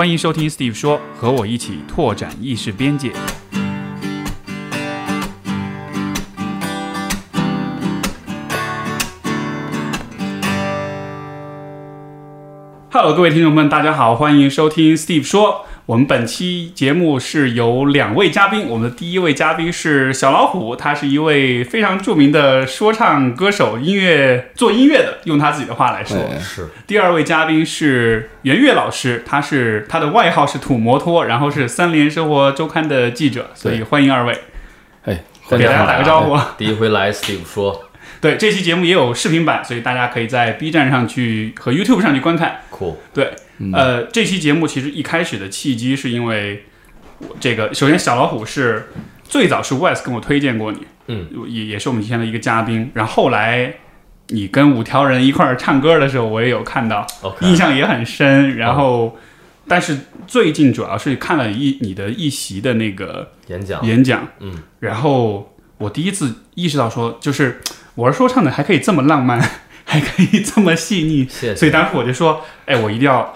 [0.00, 3.12] 欢迎收听 Steve 说，和我一起拓展意识边界。
[12.90, 15.66] Hello，各位听众们，大家好，欢迎收听 Steve 说。
[15.90, 26.16] 我们本期节目是有两位嘉宾，我们的第一位嘉宾是小老虎，他是一位非常著名的说唱歌手，音乐做音乐的，用他自己的话来说。
[26.38, 34.38] 是第二位嘉宾是袁岳老师，他是他的外号是土摩托，然后是三联生活周刊的记者，所以欢迎二位。
[35.06, 36.38] 哎，给大家打个招呼。
[36.56, 37.86] 第一回来，Steve 说，
[38.20, 42.60] 对，这期节目也有视频版，所以大家可以在 B 站上去和 YouTube 上去观看。
[42.70, 43.32] 酷，对，
[43.74, 46.64] 呃，这期节目其实一开始的契机是因为
[47.18, 48.88] 我这个，首先小老虎是
[49.24, 53.74] 最早是 Wes 跟我推荐过你，嗯，也也是我们以前的一个嘉宾，然后后来
[54.28, 57.06] 你跟五条人一块儿唱歌的时候，我也有看到
[57.40, 58.56] 印象也很深。
[58.56, 59.18] 然后，
[59.68, 67.60] 但是最近主要是看了一你的一席的那个演讲，演讲，嗯，然后我第一次意识到说，就是
[67.94, 69.38] 我是说唱的还可以这么浪漫，
[69.84, 71.28] 还可以这么细腻。
[71.54, 73.32] 所以当时我就说，哎，我一定要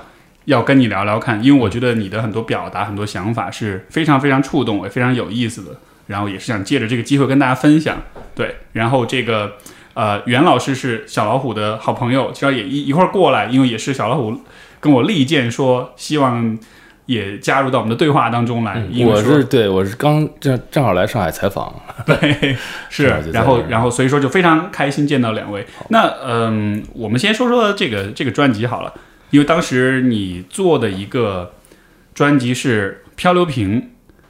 [0.47, 5.71] 要跟你聊聊看，因为我觉得你的很多表达、很多想法是非常非常触动我，也非常有意思的。
[6.07, 7.97] 然后也是想借着这个机会跟大家分享。
[8.35, 9.53] 对，然后这个
[9.95, 14.39] 呃，袁老师是小老虎的好朋友，其实也一一会儿过来，因为也是小老虎
[14.81, 16.59] 跟我力荐说，希望
[17.07, 18.75] 也加入到我们的对话当中来。
[18.75, 22.55] 嗯因为说我是对我是刚正正好来上海采访， 对，
[22.91, 25.67] 是 然后然后所以说就非常开心见到两位。
[25.89, 28.93] 那嗯，我们先说说这个这个专辑好了，
[29.31, 31.53] 因为当时你做的一个
[32.15, 33.81] 专辑是《漂流瓶》，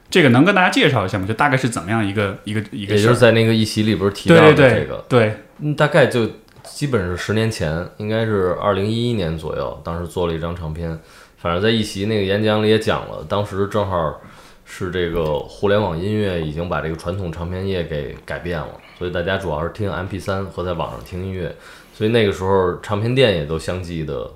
[0.09, 1.25] 这个能跟大家介绍一下吗？
[1.27, 3.17] 就大概是怎么样一个一个一个也就是？
[3.17, 6.29] 在那个一席里边提到的对对对这个，对，嗯，大概就
[6.63, 10.97] 基本是十年前，应该是二零一一年左右，当时做了一张唱片，
[11.37, 14.21] 反正在一席那个演讲里也讲了，当时正好
[14.63, 21.55] 是这个互联网音乐已经把这个传统唱片业给改变了，所以大家主要是听 MP 三和在网上听音乐，
[21.93, 24.31] 所以那个时候唱片店也都相继的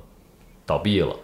[0.69, 1.15] 倒闭了。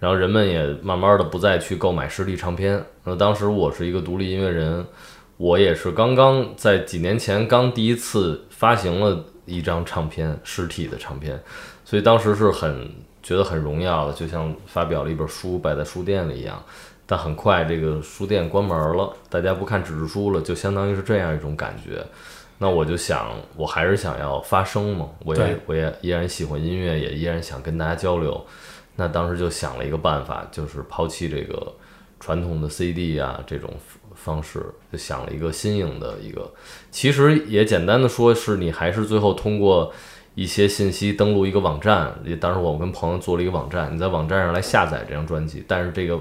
[0.00, 2.82] 然后人们也慢慢的不再去购买实体唱片。
[3.04, 4.86] 那当时我是一个独立音乐人，
[5.36, 11.38] 我也是刚刚在几年前刚第一次发行了一张唱片，实体的唱片，
[11.84, 12.88] 所以当时是很
[13.24, 16.62] 觉得很荣耀的，就像发表了一本书摆在书店里一样。
[17.04, 22.04] 但很快这个书店关门了，大家不看纸质书了，就相当于是这样一种感觉。
[22.58, 28.46] 那我就想，我还是想要发声嘛，我也我也依然喜欢音乐，也依然想跟大家交流。
[29.00, 31.72] 那当时就想了一个办法，就是抛弃这个
[32.18, 33.72] 传统的 CD 啊这种
[34.12, 34.60] 方式，
[34.92, 36.52] 就想了一个新颖的一个。
[36.90, 39.92] 其实也简单的说，是你还是最后通过
[40.34, 46.18] 一些信息登录一个网站，也当时我跟朋友做了一个网站，你在网站上来下载这张专辑，但是这个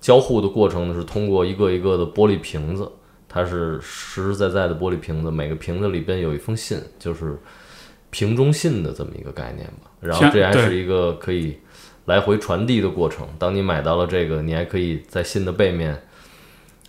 [0.00, 2.88] 交互的过程呢是通过一个一个的玻璃瓶子，
[3.28, 7.36] 它是实实在在的玻璃瓶子，每个瓶子里边有一封信，就是
[8.10, 9.90] 瓶中信的这么一个概念吧。
[10.00, 11.58] 然后这还是一个可以
[12.10, 13.24] 来回传递的过程。
[13.38, 16.02] 当你买到了这个，你还可以在信的背面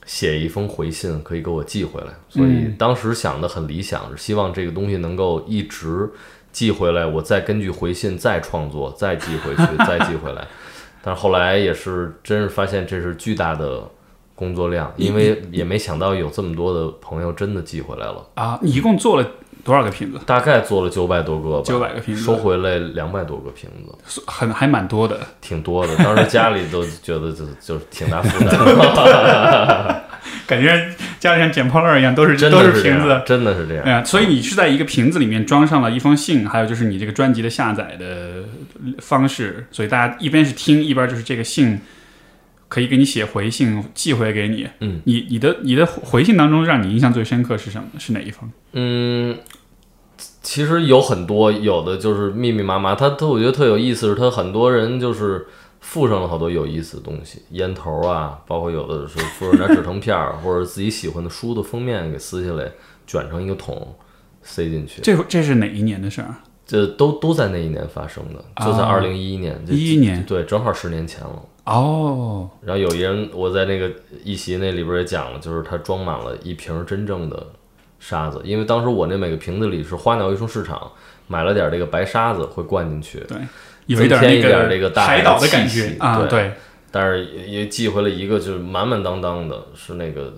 [0.05, 2.07] 写一封回信，可以给我寄回来。
[2.27, 6.09] 所以嗯当时想的很理想，是希望这个东西能够一直
[6.51, 10.47] 寄回来，我再根据回信再创作，再寄回去，再寄回来。
[11.03, 13.88] 但是后来也是真是发现这是巨大的
[14.35, 18.27] 工作量，因为也没想到有这么多的朋友真的寄回来了。
[18.35, 19.31] 啊，你一共做了
[19.63, 20.19] 多少个瓶子？
[20.25, 23.69] 大概做了九百多个吧，九百个瓶子收回来两百多个瓶
[24.05, 25.19] 子，很还蛮多的。
[25.39, 25.95] 挺多的。
[25.97, 28.57] 当时家里都觉得就就是挺大负担，
[30.47, 30.89] 感觉
[31.19, 33.21] 家里像捡破烂一样，都是真都的这样是瓶子。
[33.25, 33.83] 真的是这样。
[33.85, 38.44] 哎呀，所以你是在一个瓶子里面装上了一封信，还有就是你这个专辑的下载的
[39.00, 41.79] 方式，所以大家一边是听，一边就是这个信
[42.71, 44.65] 可以给你写回信寄回给你。
[44.79, 47.99] 嗯，你你的你的回信当中让你印象最深刻是什么？
[47.99, 48.49] 是哪一封？
[48.71, 49.37] 嗯，
[50.41, 52.95] 其实有很多，有的就是密密麻麻。
[52.95, 55.45] 他他我觉得特有意思，是他很多人就是
[55.81, 62.71] 附上了好多有意思的东西，烟头啊， 包括有的是附上点纸藤片儿， 或者自己喜欢的书的封面给撕下来，
[63.06, 63.94] 卷成一个桶
[64.41, 65.01] 塞进去。
[65.01, 66.33] 这这是哪一年的事儿？
[66.65, 71.41] 这都都在那一年发生的，就在啊二零一一年，一一年对，正好十年前了。
[71.63, 73.92] 哦，然后有一人，我在那个
[74.24, 77.48] 一席那里边也讲了，就是他装满了一瓶真正的
[78.00, 80.92] 沙子，因为当时我那每个瓶子里是花鸟鱼虫市场
[81.28, 83.38] 买了点这个白沙子会灌进去，对，
[83.86, 86.28] 有一点那增添一点这个大海海岛的感觉啊，对。
[86.28, 86.54] 对，
[86.90, 90.34] 但是也也寄回了一个就是满满当当的，是那个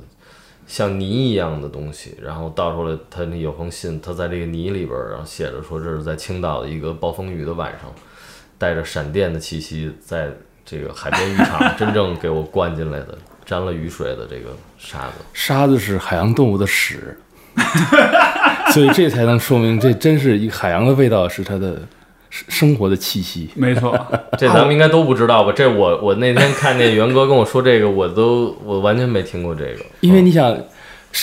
[0.68, 7.92] 像泥一样的东西，然后倒出来，他那有封信，他在这个泥里边儿，然后写着说这是在青岛的一个暴风雨的晚上，
[8.58, 10.32] 带着闪电的气息在
[10.66, 15.14] 这个海边浴场 真正给我灌进来的沾了雨水的这个沙子。
[15.34, 17.18] 沙子是海洋动物的屎，
[18.74, 21.82] 所以这才能说明这真是一海洋的味道，是它的
[22.30, 23.50] 生生活的气息。
[23.56, 23.94] 没错，
[24.40, 25.52] 这咱们应该都不知道吧？
[25.56, 29.86] 这我我那天看见元哥跟我说这个，我都我完全没听过这个。
[30.00, 30.58] 因为你想，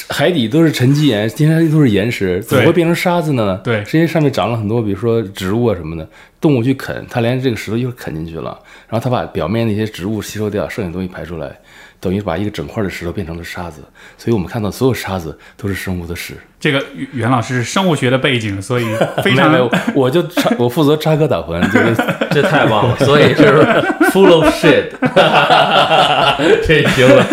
[0.09, 3.61] 海底都是沉积岩，天山都是岩石，怎么会变成沙子呢？
[3.65, 3.85] 对。
[3.85, 6.09] 是因为上面长了很多，比如说植物啊什么的，
[6.41, 8.59] 动物去啃，它连这个石头一会儿啃进去了，
[8.89, 11.59] 然后它把表面那些植物吸收掉，剩下东西排出来，
[12.01, 13.83] 等于把一个整块的石头变成了沙子。
[14.19, 16.35] 所以我们看到所有沙子都是生物的屎。
[16.59, 18.85] 这个袁袁老师是生物学的背景，所以
[19.23, 21.95] 非常没有，我就插， 我负责插科打诨，这个
[22.31, 23.63] 这太棒了，所以就是
[24.11, 24.91] full of shit，
[26.67, 27.25] 这行了。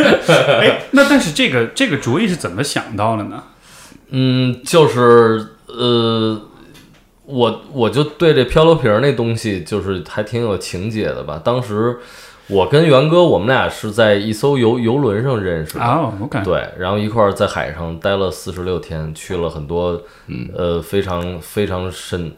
[0.62, 3.44] 哎，那但是这个这个主意是怎么想到的呢？
[4.12, 6.42] 嗯，就是呃，
[7.26, 11.42] 我我就对这漂流瓶儿那东西就是还挺有情节的吧。
[11.44, 11.98] 当时
[12.50, 15.84] 我跟元哥，我们俩是在一艘游游轮上认识的。
[16.44, 20.02] 对，然后一块儿在海上待了四十六天，去了很多，
[20.56, 22.32] 呃，非常非常神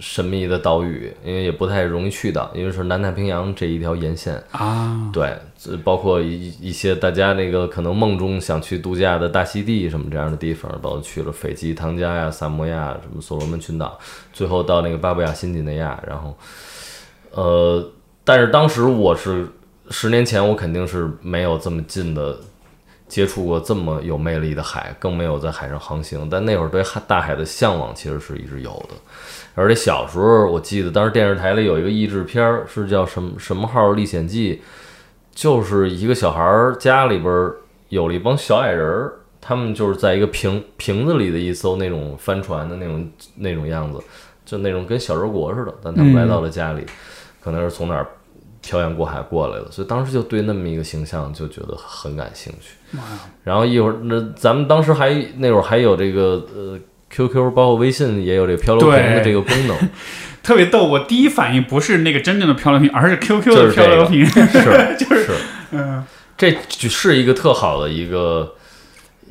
[0.00, 4.42] 神秘的岛屿，因为也不太容易去到，因为是南太平洋这一条沿线。
[4.50, 13.98] 啊，对，这包括一一些大家那个可能梦中想去度假的大溪地什么这样的地方，包括去了斐济、唐加呀、萨摩亚、什么所罗门群岛，
[14.32, 16.36] 最后到那个巴布亚新几内亚，然后，
[17.30, 17.90] 呃，
[18.28, 19.48] 但是当时我是
[19.88, 22.38] 十年前，我肯定是没有这么近的
[23.08, 28.94] 接触过这么有魅力的海，更没有在海上航行，但那会儿对海大海的向往其实是一直有的。
[29.54, 34.60] 而且小时候，我记得当时电视台里有一个译制片儿，是叫什么什么号历险记，
[35.34, 37.56] 就是一个小孩儿家里边儿
[37.88, 43.98] 有了一帮小矮人儿，他们就是在一个瓶瓶子里的一艘那种帆船的那种那种样子，
[44.44, 46.84] 就那种跟小人国似的，但他们来到了家里，
[47.40, 48.06] 可能是从哪儿
[48.68, 52.98] 漂洋过海过来的，所以当时就对那么一个形象就觉得很感兴趣。
[53.42, 56.78] 然后一会儿那咱们当时还那会儿还有这个呃
[57.08, 59.76] QQ，包括微信也有这个漂流瓶的这个功能。
[60.42, 60.86] 特别逗。
[60.86, 64.26] 我第一反应不是那个真正的漂流瓶，而是 QQ 的漂流瓶。
[64.26, 65.32] 是 就是是，
[65.72, 66.04] 嗯，
[66.36, 68.54] 这就是一个特好的一个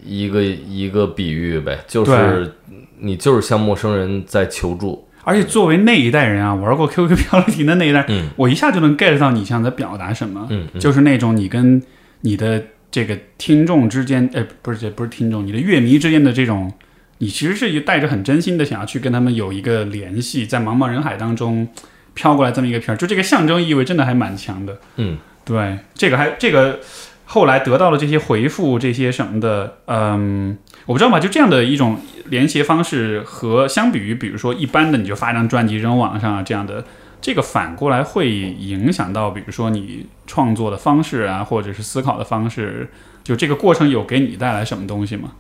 [0.03, 2.51] 一个一个比喻呗，就是
[2.99, 8.29] 你就是向陌生人在求助，而且作为那一代人啊，玩过 QQ 漂流瓶的那一代，嗯。
[8.37, 10.79] 我一下就能 get 到你想在表达什么，嗯，嗯。
[10.79, 11.83] 就是那种你跟
[12.21, 16.71] 你的这个听众之间，哎，不是这不是听众，你的乐迷之间的这种，
[17.17, 21.67] 你其实是带着很真心的想要去跟他们有一个联系，在茫茫人海当中
[22.13, 24.79] 飘过来这么一个片儿，就这个象征意味真的还蛮强的。
[24.95, 26.79] 嗯，对，这个还这个
[27.25, 36.83] 后来得到了这些回复，这些什么的，嗯，我不知道吧，就这样的一种联携方式和相比于比如说一般的你就发张专辑扔网上这样的，
[37.21, 42.89] 这个反过来会影响到比如说你创作的方式啊，或者是思考的方式，
[43.21, 45.33] 就这个过程有给你带来什么东西吗？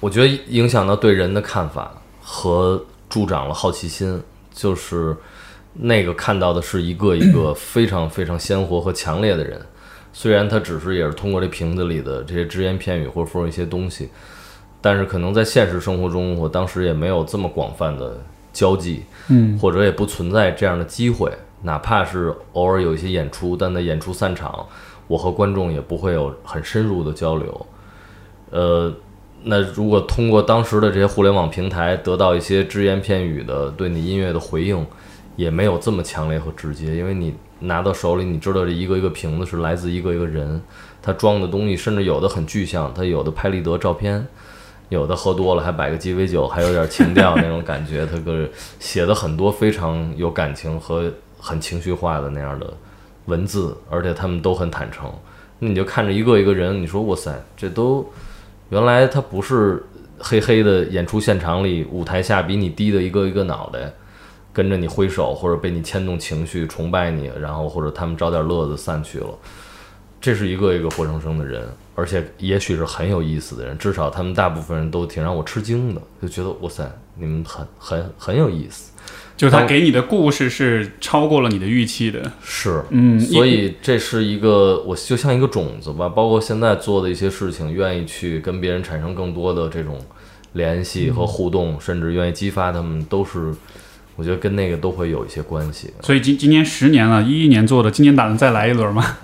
[0.00, 1.92] 我觉得影响到对人的看法
[2.22, 4.22] 和助长了好奇心，
[4.54, 5.14] 就是
[5.74, 9.60] 那个看到的是一个一个非常非常鲜活和强烈的人，
[10.14, 14.08] 虽然他只是也是通过这瓶子里的这些只言片语或者说一些东西，
[14.80, 18.20] 但是可能在现实生活中，我当时也没有这么广泛的
[18.52, 21.30] 交际，嗯或者也不存在这样的机会，
[21.62, 24.66] 哪怕是偶尔有一些演出，但在演出散场，
[25.06, 27.66] 我和观众也不会有很深入的交流。
[28.50, 28.92] 呃，
[29.42, 34.86] 那如果通过当时的这些互联网平台得到一些只言片语的对你音乐的回应，
[35.36, 40.62] 也没有这么强烈和直接，因为你拿到手里，你知道这一个一个瓶子是来自一个一个人，
[41.02, 44.26] 他装的东西，甚至有的很具象，他有的拍立得照片。
[44.88, 52.72] 有的喝多了还摆个鸡尾酒，还有点情调那种感觉， 他个写的很多非常有感情和很情绪化的那样的
[53.26, 55.12] 文字，而且他们都很坦诚。
[55.58, 58.10] 那你就看着一个一个人，你说哇塞，这都
[58.70, 59.84] 原来他不是
[60.18, 63.92] 黑黑的演出现场里舞台下比你低的一个一个脑袋，
[64.52, 69.28] 跟着你挥手或者被你牵动情绪崇拜你，然后或者他们找点乐子散去了。
[70.20, 78.92] 这是一个一个活生生的人，而且也许是很有意思的人，至少他们大部分人都挺让我吃惊的，就觉得哇塞，你们很很很有意思。
[79.36, 90.00] 就是他给你的故事是超过了你的预期的，是，嗯，所以这是一个我就像一个种子吧，包括现在做的一些事情，愿意去跟别人产生更多的这种
[90.52, 93.52] 联系和互动，甚至愿意激发他们，都是
[94.18, 95.94] 我觉得跟那个都会有一些关系。
[96.00, 99.16] 所以今今年十年了，一一年做的，今年打算再来一轮吗？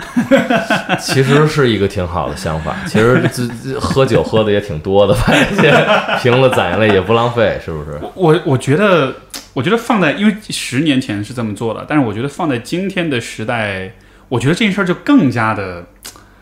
[1.02, 5.74] 其实是一个挺好的想法，其实这这喝酒喝的也挺多的，发现
[6.22, 7.98] 瓶子攒下来也不浪费，是不是？
[8.14, 9.12] 我我觉得，
[9.52, 13.92] 我觉得放在因为十年前是这么做的，但是我觉得放在今天的时代，
[14.28, 15.86] 我我觉得这件事儿就更加的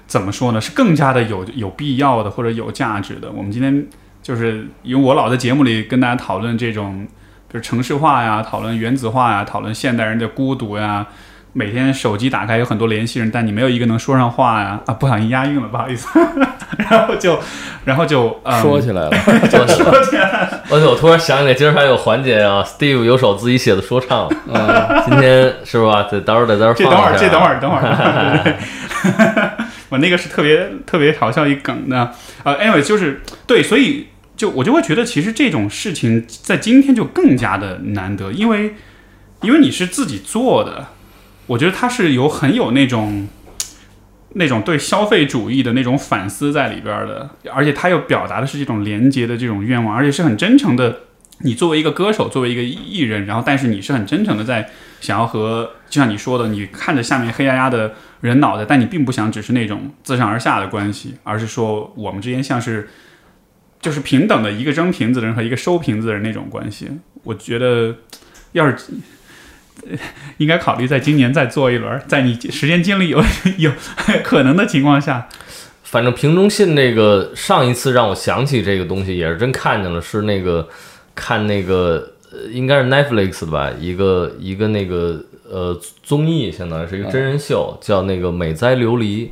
[0.06, 0.58] 怎么说呢？
[0.58, 3.30] 是更加的有有必要的或者有价值的。
[3.30, 3.86] 我们今天
[4.22, 7.06] 就是因为我老在节目里跟大家讨论这种，
[7.52, 11.06] 比如城市化呀，讨论原子化呀，讨论现代人的孤独呀。
[11.54, 14.80] 每天手机打开有很多联系人，但你没有一个能说上话呀！
[14.86, 16.08] 啊，不小心押韵了，不好意思。
[16.88, 17.38] 然后就，
[17.84, 19.10] 然后就、嗯、说起来了，
[19.52, 26.04] 说起来，而且我突然想起来，今儿还有环节啊，Steve 有首自己写的说唱，嗯，今天是吧？
[26.10, 27.26] 得到时候得在这儿这等会儿，放一下。
[27.26, 28.56] 这等会儿，等会儿。
[29.90, 32.12] 我那个是特别特别好笑一梗的。
[32.44, 38.74] 呃，anyway，就是对，所以就我就会觉得，其实这种事情在今天就更加的难得，因为
[39.42, 40.88] 因为你是自己做的，
[41.46, 43.28] 我觉得它是有很有那种。
[44.34, 51.00] 那种对消费主义的那种反思在里边的，而且它又表达的是这种廉洁的这种愿望，而且是很真诚的。
[51.40, 54.70] 你作为一个歌手，作为一个艺人，然后但是你是很真诚的在
[55.02, 62.88] 想要和，就像你说的，你看着下面黑压压的人脑袋，但你并不想只是那种自上而下的关系，而是说我们之间像是
[63.82, 66.88] 就是平等的一个扔瓶子的人和一个收瓶子的人那种关系。
[67.24, 67.96] 我觉得
[68.52, 68.76] 要是。
[70.36, 73.20] 应该考虑在今年再做一轮，在你时间精力有
[73.58, 73.72] 有
[74.22, 75.26] 可能的情况下，
[75.82, 80.68] 反正瓶中信那个上一次让我想起这个东西，也是真看见了，是那个
[81.16, 82.12] 看那个
[82.50, 89.30] 应该是 Netflix 的吧，一个一个那个呃综艺，相当于是一个真人秀，叫那个美哉琉璃，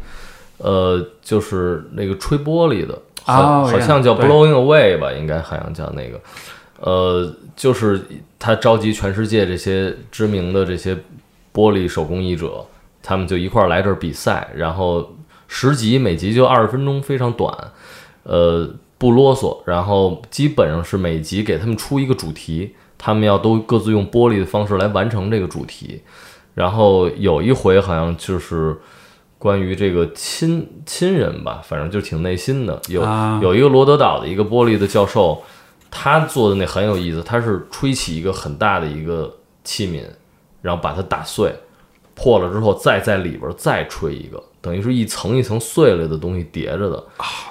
[0.56, 6.20] 呃，就是那个吹玻璃的，好、哦好像叫 Blowing Away 吧，应该好像叫那个，
[6.80, 8.00] 呃，就是
[8.38, 10.94] 他召集全世界这些知名的这些
[11.52, 12.64] 玻璃手工艺者，
[13.02, 15.14] 他们就一块儿来这儿比赛，然后
[15.46, 17.54] 十集，每集就二十分钟，非常短，
[18.24, 26.02] 呃，不啰嗦，然后基本上是每集给他们出一个主题，他们要都各自用玻璃的方式来完成这个主题，
[26.54, 28.76] 然后有一回好像就是。
[29.40, 32.78] 关于这个亲亲人吧，反正就挺内心的。
[32.88, 35.42] 有、啊有一个罗德岛的一个玻璃的教授，
[35.90, 40.04] 他做的那很有意思，他是吹起一个很大的一个器皿，
[40.60, 41.54] 然后把它打碎，
[42.14, 47.02] 破了之后再在里边再吹一个，等于是一层一层碎了的东西叠着的。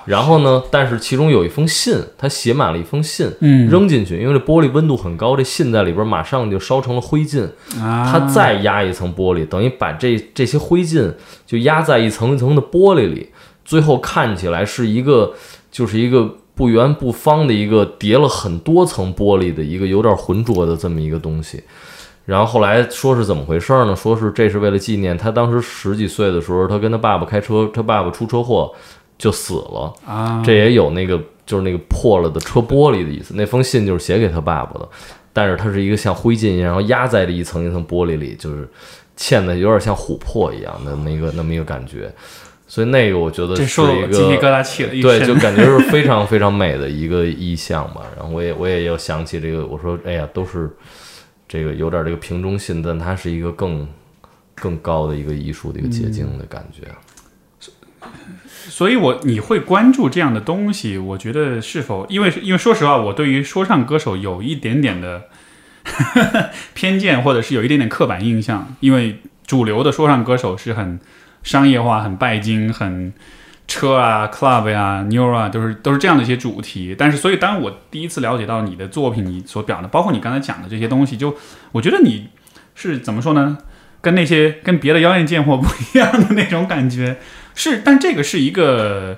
[0.06, 7.48] 然后呢，但是其中有一封信，他写满了一封信，嗯扔进去，因为这玻璃温度很高，这信在里边马上就烧成了灰烬。
[7.80, 11.14] 啊，它再压一层玻璃，等于把这这些灰烬
[11.46, 13.30] 就压在一层一层的玻璃里，
[13.66, 15.34] 最后看起来是一个
[15.72, 21.64] 就是一个不圆不方的一个叠了很多层玻璃的一个有点浑浊的这么一个东西。
[22.30, 23.96] 然后后来说是怎么回事呢？
[23.96, 28.72] 说是这是为了纪念他当时十几岁的时候，他跟他爸爸开车，他爸爸出车祸
[29.18, 29.92] 就死了。
[30.06, 33.34] 啊，这也有那个就是那个破了的车玻璃的意思。
[33.36, 34.88] 那封信就是写给他爸爸的，
[35.34, 38.70] 但是它是一个像灰烬一样，然后压在了一层一层玻璃里，就是
[39.18, 42.14] 嵌的有点像琥珀一样的那个那么一个感觉。
[42.68, 48.02] 所以那个我觉得是一我鸡皮疙个瘩起了一对，就感觉是非常非常美的一个意象吧。
[48.16, 50.70] 然后我也我也要想起这个，我说哎呀，都是
[51.50, 53.86] 这个有点这个瓶中信，但它是一个更
[54.56, 56.88] 更高的一个艺术的一个结晶的感觉。
[58.52, 65.24] 所以我你会关注这样的东西，我觉得是否因为因为说实话，我对于说唱歌手有一点点的
[66.76, 71.00] 偏见，或者是有一点点刻板印象，因为主流的说唱歌手是很
[71.42, 73.12] 商业化、很拜金、很
[73.70, 76.96] 车啊、club 呀、妞啊，都是都是这样的一些主题。
[76.98, 81.38] 但是，所以当我第一次了解到你的作品，你所表的，包括你刚才讲的这些东西，就
[81.72, 82.30] 我觉得你
[82.74, 83.60] 是怎么说呢？
[84.02, 87.18] 跟那些跟别的妖艳贱货 不一样的那种感觉，
[87.54, 89.18] 是，但这个是一个，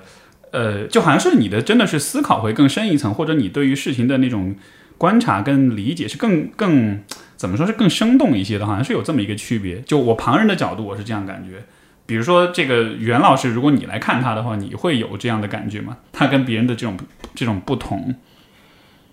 [0.50, 4.54] 呃，就好像是你的真的是思考会更深一层，或者你对于事情的那种
[4.98, 7.00] 观察跟理解是更更
[7.36, 9.80] 怎么说是更生动一些的，好像是有这么一个区别。
[9.82, 11.64] 就我旁人的角度，我是这样感觉。
[12.12, 15.96] 比如说这个袁老师，如果你来看他的话，你会有这样的感觉吗？
[16.12, 16.94] 他跟别人的这种
[17.34, 18.14] 这种不同，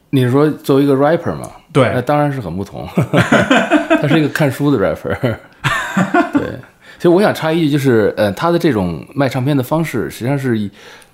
[0.10, 1.50] 你是说作为一个 rapper 嘛？
[1.74, 2.86] 那，当然是很不同。
[4.02, 5.18] 他是一个看书的 rapper。
[6.38, 6.42] 对，
[6.98, 10.70] 其实我想插一句，就是呃，他的这种卖唱片的方式，实际上是以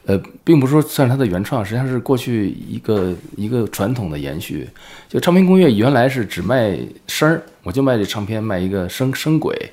[0.08, 4.68] 呃，并不是说算是他的原创，实际上是过去一个一个传统的延续。
[5.08, 6.76] 就唱片工业原来是只卖
[7.06, 9.72] 声儿，我就卖这唱片，卖一个声声轨。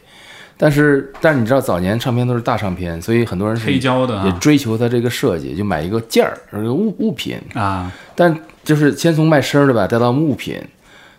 [0.63, 6.39] 但是，但是你知道，早年唱片都是大唱片，所以很多人是黑胶的也啊追求它这个设计，就买一个件儿，
[6.73, 7.37] 物物品。
[7.55, 10.63] 啊，但就是先从卖声儿对吧，再到物品。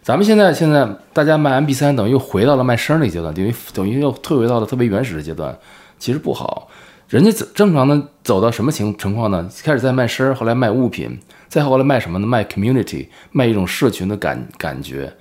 [0.01, 5.53] 咱们现在现在大家卖 MP 3等于又回到了卖声儿那个阶段，等于等于又退回到了特别原始的阶段，
[5.99, 6.69] 其实不好。
[7.09, 9.49] 人家走正常的走到什么情情况呢？
[9.61, 11.19] 开始在卖声儿，后来卖物品，
[11.49, 12.25] 再后来卖什么呢？
[12.25, 15.11] 卖 community，卖一种社群的感感觉。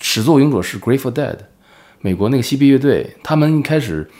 [0.00, 1.36] 始作俑者是 Grateful Dead，
[2.02, 4.10] 美国那个嬉皮乐队，他们一开始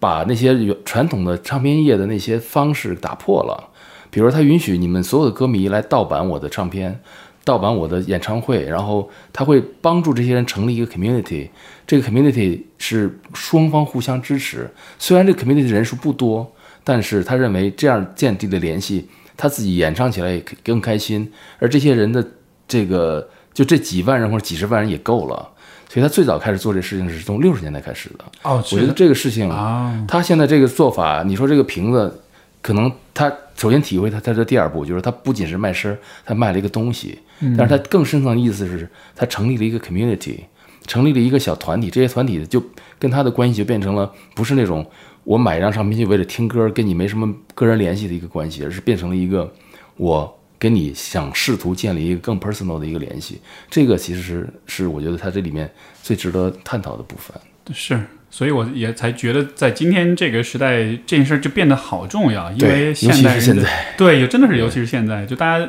[0.00, 3.70] 把那些传统的唱片业的那些方式打破了。
[4.10, 7.00] 比如，他允许你们所有的歌迷来盗版我的唱片，
[7.44, 11.48] 盗版我的演唱会，然后他会帮助这些人成立一个 community。
[11.86, 14.68] 这个 community 是双方互相支持。
[14.98, 16.52] 虽然这个 community 的人数不多，
[16.82, 21.32] 但是他认为这样建立的联系，他自己演唱起来也更开心。
[21.60, 22.26] 而这些人的
[22.66, 25.51] 这个就这几万人或者几十万人也够了。
[25.92, 28.24] 所以他最早开始做这事情是从六十年代开始的。
[28.44, 32.22] 哦，我觉得这个事情啊，他现在这个做法，你说这个瓶子，
[32.62, 35.94] 可能他首先体会他他的第二步，就是他不仅是卖身，
[36.24, 37.18] 他卖了一个东西，
[37.58, 40.38] 但是他更深层的意思是，他成立了一个 community，
[40.86, 42.64] 成立了一个小团体，这些团体就
[42.98, 44.86] 跟他的关系就变成了不是那种
[45.24, 49.52] 我买一张唱片就为了听歌，跟你没什么个人联系的一个关系，而是变成了一个
[49.98, 53.40] 我跟你想试图建立一个更 personal 的一个联系。
[53.68, 55.68] 这个其实是是我觉得它这里面
[56.04, 57.36] 最值得探讨的部分。
[57.74, 58.00] 是，
[58.30, 65.68] 所以我也才觉得，在今天这个时代，这件事儿就变得好重要，因为尤现代人的其是现在， 对，也真的是，尤其是现在，就大家，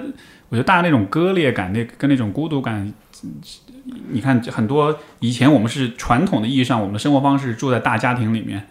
[0.50, 2.94] 我觉得大家那种割裂感，那跟那种孤独感，
[4.12, 8.68] 你看很多以前我们是传统的意义上，我们的生活方式住在大家庭里面，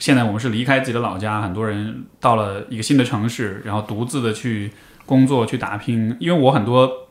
[0.00, 4.72] 现在我们是离开自己的老家，很多人到了一个新的城市，然后独自的去
[5.10, 6.16] 工作去打拼。
[6.20, 7.08] 因为我很多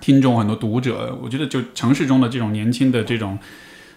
[0.00, 3.38] 听众、很多读者，我觉得就城市中的这种年轻的这种。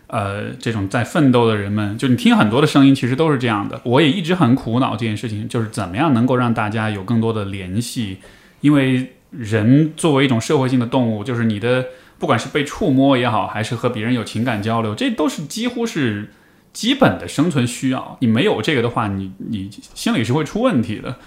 [0.09, 3.81] 呃，这种在奋斗的人们，就你听很多的声音，其实都是这样的。
[3.83, 8.19] 我也一直很苦恼这件事情，就是怎么样能够让大家有更多的联系，
[8.61, 11.87] 因为人作为一种社会性的动物，就是你的
[12.17, 16.31] 不管是被触摸也好，还是和别人有情感交流，这都是几乎是
[16.71, 18.17] 基本的生存需要。
[18.21, 21.17] 你没有这个的话，你你心里是会出问题的。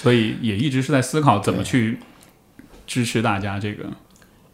[0.00, 1.98] 所以也一直是在思考怎么去
[2.86, 3.84] 支持大家这个。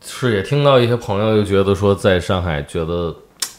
[0.01, 3.15] 是也听到一些朋友就觉得说，在上海觉得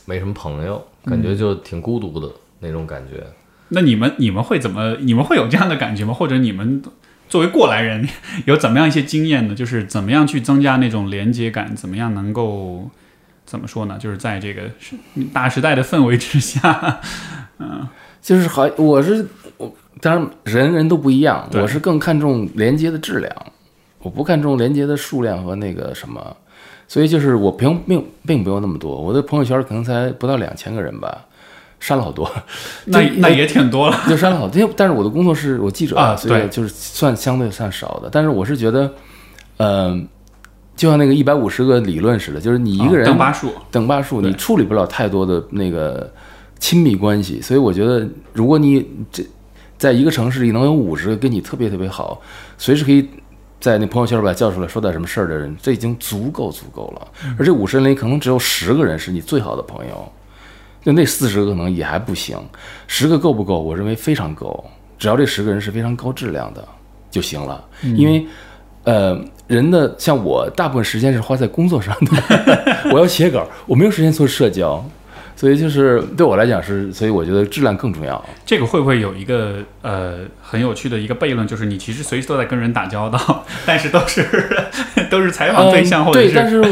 [0.05, 2.27] 没什么朋友，感觉就挺孤独的
[2.59, 3.23] 那种感觉。
[3.69, 4.95] 那你们你们会怎么？
[5.01, 6.11] 你们会有这样的感觉吗？
[6.13, 6.81] 或者你们
[7.29, 8.07] 作为过来人，
[8.45, 9.53] 有怎么样一些经验呢？
[9.53, 11.75] 就是怎么样去增加那种连接感？
[11.75, 12.89] 怎么样能够
[13.45, 13.97] 怎么说呢？
[13.99, 14.69] 就是在这个
[15.33, 16.99] 大时代的氛围之下，
[17.57, 17.87] 嗯，
[18.21, 23.31] 就是好，我是我，当然人人都不一样，我是更看重连接的质量，
[23.99, 26.35] 我不看重连接的数量和那个什么，
[26.87, 31.25] 所以就是我并并并没有那么多，我的朋友圈可能才不到两千个人吧，
[31.79, 32.29] 删了好多，
[32.85, 33.97] 那那也挺多了。
[34.07, 38.93] 就删了好多，因为但是我的工作是我记者啊所以就是算相对算少的，但是我是觉得，
[39.57, 40.07] 嗯、
[40.75, 46.11] 就像那个一百五十个理论似的，就是你一个人、啊等巴数，等巴数，你处理不了太多的那个
[46.59, 49.25] 亲密关系，所以我觉得，如果你这
[49.77, 52.21] 在一个城市里能有五十个跟你特别特别好，
[52.57, 53.09] 随时可以
[53.59, 57.07] 在那朋友圈把他叫出来说点什么事儿的人，这已经足够足够了。
[57.37, 60.11] 而这五十人里可能只有十个人是你最好的朋友，
[60.83, 62.37] 就那四十个可能也还不行，
[62.87, 63.59] 十个够不够？
[63.59, 64.63] 我认为非常够，
[64.97, 66.67] 只要这十个人是非常高质量的
[67.09, 68.25] 就行了，因为。
[68.85, 74.85] 呃，人的像我，大部分时间是花在工作上的， 我要写稿，我没有时间做社交，
[75.35, 78.23] 所以就是对我来讲是，所以我觉得质量更重要。
[78.45, 84.25] 这个会不会有一个呃很有趣的一个悖论，就是你其实随时都在跟人打交道， 但是都是
[85.11, 86.63] 都是采访对象，或者嗯对，但是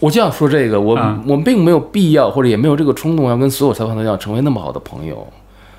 [0.00, 5.26] 我就要说这个，我、嗯我并没有必要，或者也没有这个冲动要跟所有采访对象成为那么好的朋友，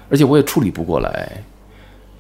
[0.10, 1.42] 而且我也处理不过来。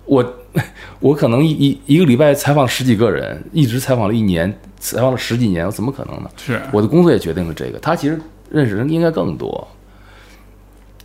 [0.05, 0.33] 我
[0.99, 6.29] 我可能一一一个礼拜采访十几个人，一直采访了一年，采访了十几年，我怎么可能呢？
[6.37, 7.79] 是我的工作也决定了这个。
[7.79, 8.19] 他其实
[8.51, 9.67] 认识人应该更多。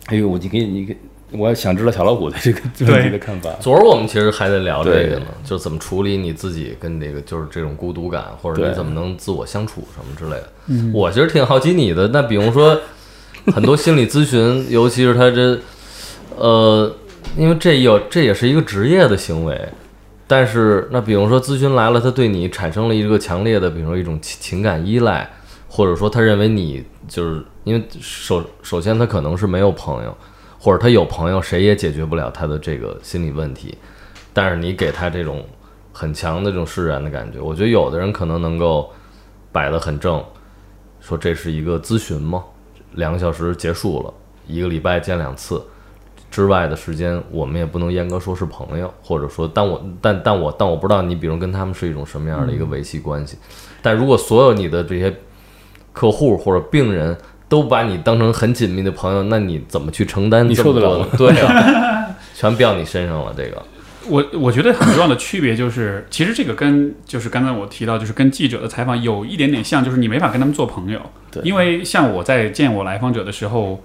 [0.07, 0.95] 哎呦，我就给你一个，
[1.31, 2.59] 我想知道小老虎的这个
[2.91, 3.49] 问题的看法。
[3.59, 10.91] 昨儿我们其实还在聊这个呢，就是怎么处理你自己跟这个就是这种孤独感，或者你怎么能自我相处什么之类的。
[10.93, 12.79] 我其实挺好奇你的，那比如说
[13.53, 15.57] 很多心理咨询，尤其是他这
[16.37, 16.93] 呃，
[17.37, 19.59] 因为这有这也是一个职业的行为。
[20.27, 25.29] 但是，那比如说咨询来了，他对你产生了一个强烈的，比如说一种情情感依赖，
[25.67, 30.15] 或者说他认为你就是因为首首先他可能是没有朋友，
[30.59, 33.77] 或者他有朋友，谁也解决不了他的这个心理问题，
[34.33, 35.45] 但是你给他这种
[35.91, 38.91] 很强的这种释然的感觉，我觉得有的人可能能够
[39.51, 40.23] 摆得很正，
[40.99, 42.43] 说这是一个咨询吗，
[42.93, 44.13] 两个小时结束了，
[44.47, 45.61] 一个礼拜见两次。
[46.29, 53.37] 之外的时间，我们也不能严格说是朋友，或者说，但我但但我但我不知道你，比如跟他们是一种什么样的一个维系关系。
[53.81, 55.13] 但如果所有你的这些
[55.91, 57.17] 客户或者病人
[57.51, 61.35] 都把你当成很紧密的朋友，那你怎么去承担你这么受得了多的？
[61.35, 63.33] 对啊，全标你身上了。
[63.35, 63.61] 这个。
[64.07, 71.43] 我我觉得很重要的区别就是，其实这个跟就是刚才我提到，就是跟记者的采访有一点点像，就是你没法跟他们做朋友，对。
[71.43, 73.83] 因为像我在见我来访者的时候，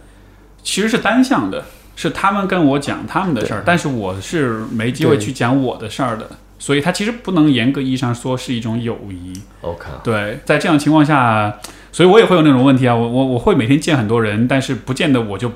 [0.62, 1.64] 其实是单向的，
[1.96, 6.26] 是他们跟我讲他们的事儿，但是我是没机会去讲我的事儿的，
[6.58, 9.32] 所以它其实不能严格意义上说是一种友谊。
[9.62, 11.58] OK，对，在这样情况下，
[11.96, 15.50] 所以我也会有那种问题啊，我我我会每天见很多人，但是不见得我就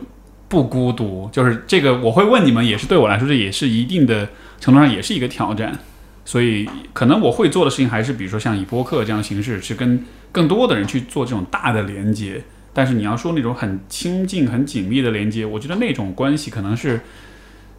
[0.49, 4.27] 不孤独，就是这个我会问你们，也是对我来说，这也是一定的
[4.59, 5.79] 程度上也是一个挑战。
[6.25, 12.43] 所以可能我会做的事情还是比如说像以播客这样的形式，去跟更多的人去做这种大的连接。
[12.73, 17.03] 但是你要说那种很亲近、很紧密的连接，我觉得那种关系可能是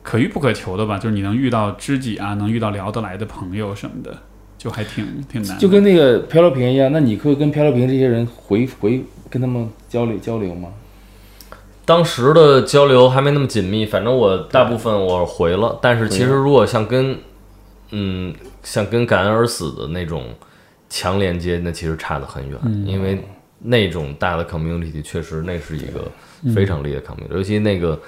[0.03, 0.99] 可遇不可求的吧。
[0.99, 4.21] 就是你能遇到知己啊，能遇到聊得来的朋友什么的，
[4.61, 5.57] 就还挺挺难。
[5.57, 10.69] 就跟那个漂流瓶一样，那你会跟漂流瓶这些人回回跟他们交流交流吗？
[11.83, 17.17] 当时的交流还没那么紧密，反正我大部分我回了，但是其实如果像跟
[17.89, 20.25] 嗯像跟感恩而死的那种
[20.91, 23.19] 强连接，那其实差得很远，因为
[23.57, 26.09] 那种大的 community 确实那是一个
[26.53, 27.99] 非常厉害的 community，、尤其那个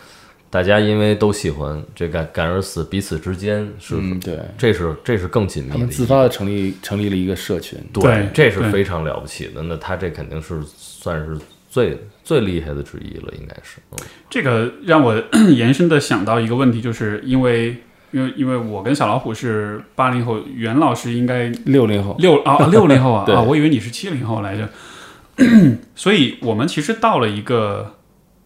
[0.54, 7.80] 大家因为都喜欢这感感恩而死，彼此之间是、嗯，对，这是这是更紧密他们的自发的成立成立了一个社群。
[7.92, 9.64] 对这是非常了不起的。
[9.64, 11.36] 那他这肯定是算是
[11.72, 13.80] 最最厉害的之一了，应该是。
[13.94, 13.98] 嗯
[14.30, 17.76] 这个让我 延伸的想到一个问题，就是因为
[18.12, 24.70] 因为因为我跟小老虎是八零后，袁老师应该六零后，六啊六零后啊 啊，我以为你是七零后来着，
[25.96, 27.96] 所以我们其实到了一个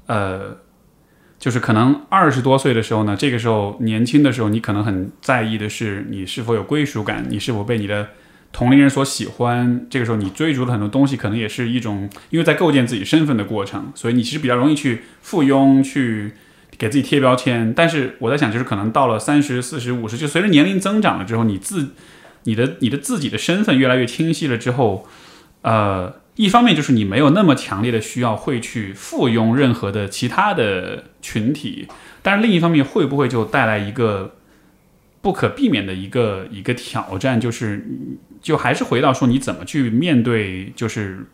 [0.05, 0.57] 呃，
[1.39, 8.09] 就是可能二十多岁的时候呢，这个时候年轻的时候，你可能很在意的是你是否有归属感，你是否被你的
[8.51, 9.85] 同龄人所喜欢。
[9.89, 16.33] 这个时候你追逐的很多东西，可能也是一种因为在构建自己身份的过程，所以你其实比较容易去附庸去。
[16.77, 21.93] 给自己贴标签，但是我在想，就是可能到了三十四十五十，就随着年龄增长了之后，你自
[22.43, 25.07] 你的你的自己的身份越来越清晰了之后，
[25.63, 31.87] 呃，一方面就是你没有那么强烈的需要会去附庸任何的其他的群体，
[32.21, 34.35] 但是另一方面会不会就带来一个
[35.21, 37.85] 不可避免的一个一个挑战，就是
[38.41, 41.25] 就还是回到说你怎么去面对，就是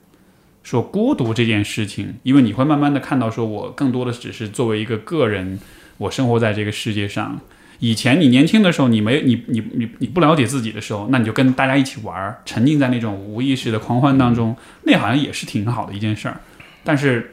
[0.64, 5.60] 说孤独这件事情，因为你会慢慢的看到，说我更多的只是作为一个个人，
[5.98, 7.42] 我生活在这个世界上。
[7.80, 16.40] 以前你年轻的时候，你没你你你你不了解自己的时候，那你就跟大家一起玩儿，沉浸在那种无意识的狂欢当中，那好像也是挺好的一件事儿。
[16.84, 17.30] 但是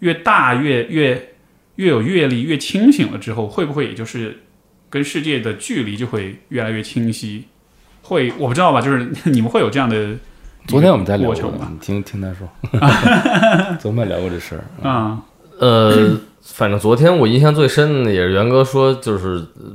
[0.00, 1.30] 越大越越
[1.76, 4.40] 越有阅历，越清醒了之后，会不会也就是
[4.90, 7.44] 跟世界的距离就会越来越清晰？
[8.02, 10.14] 会我不知道吧，就是你们会有这样的
[10.66, 12.48] 昨天我们在聊过你听听他说，
[13.80, 14.88] 昨天聊过这事儿。
[14.88, 15.22] 啊、
[15.58, 19.72] 呃，反正昨天我印象最深的也是袁哥说，就是呃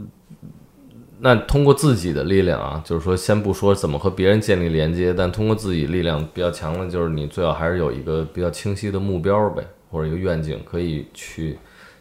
[1.19, 11.57] 那通过自己的力量啊，就是说先不说怎么和别人建立连接，但通过自己力量比较强的，就是你最好还是有一个比较清晰的目标呗，或者一个愿景，可以去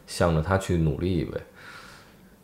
[0.07, 1.41] 向着它去努力呗。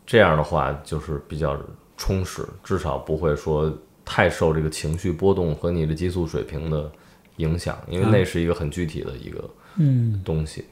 [0.05, 1.57] 这样的话就是比较
[1.95, 3.71] 充实，至少不会说
[4.03, 6.91] 太受这个情绪波动和你的激素水平的
[7.37, 10.65] 影响，因为那是一个很具体的一个嗯东西。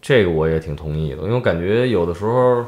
[0.00, 2.64] 这个我也挺同意的，因为我感觉有的时候，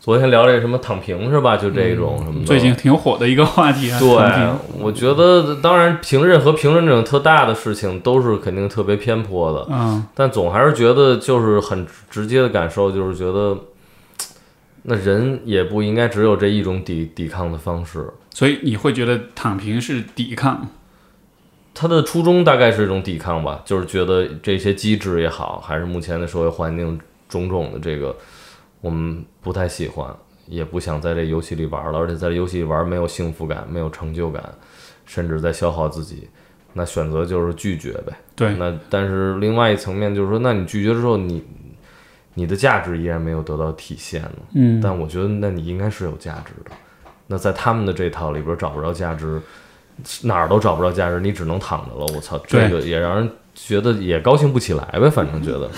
[0.00, 1.56] 昨天聊这什么躺平是吧？
[1.56, 3.98] 就这种什么的，最近挺火的一个话题啊。
[3.98, 13.56] 对，我觉得当然评任何评论这种特大的事情都是肯定特别偏颇的，嗯，但总还是觉得就是很直接的感受，就是觉得
[14.84, 18.08] 那人也不应该只有这一种抵抵抗的方式。
[18.32, 20.66] 所以你会觉得躺平是抵抗，
[21.80, 28.14] 他的初衷大概是一种抵抗吧，就是觉得这些机制也好，还是目前的社会环境种种的这个，
[28.82, 30.14] 我们不太喜欢，
[30.46, 34.44] 也不想在这游戏里玩了，而且在这游戏里玩没有幸福感，没有成就感，
[35.06, 36.28] 甚至在消耗自己。
[36.74, 38.12] 那选择就是拒绝呗。
[38.36, 41.42] 对，那但是另外一层面就是说，那你拒绝之后，你
[42.34, 44.38] 你的价值依然没有得到体现呢。
[44.54, 46.72] 嗯，但我觉得，那你应该是有价值的。
[47.26, 49.40] 那在他们的这套里边找不着价值，
[50.22, 52.06] 哪儿都找不着价值，你只能躺着了。
[52.14, 55.08] 我操，这个也让人觉得也高兴不起来呗。
[55.10, 55.70] 反正觉得，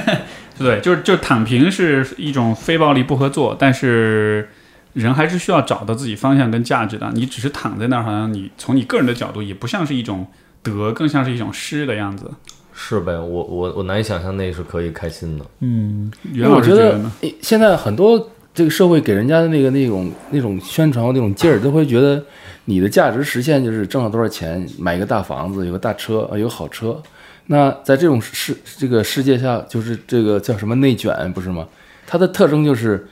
[0.58, 4.48] 对，就是就是躺平是一种非暴力不合作，但是
[4.92, 7.10] 人还是需要找到自己方向跟价值的。
[7.14, 10.26] 你只是躺在那儿，好像你从你个人的角度也不像是一种
[10.62, 12.30] 得，更像是一种失的样子。
[12.72, 13.12] 是呗？
[13.12, 15.44] 我我我难以想象那是可以开心的。
[15.60, 17.12] 嗯，因袁老为我觉得师觉得呢？
[17.42, 22.22] 现在很多这个社会给人家的那个那种那种宣传或那种劲儿，都会觉得
[22.64, 27.00] 你的价值实现就是挣了多少钱，买一个大房子，有个大车，呃有个好车。
[27.46, 31.66] 那在这种世这个世界下，就是这个叫什么内卷，不是吗？
[32.06, 33.08] 它的特征就是，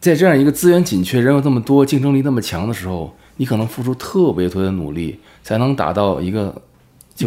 [0.00, 6.52] 在这样一个资源紧缺、人又这么多、竞争力那么强的时候，你可能付出特别多的努力，才能达到一个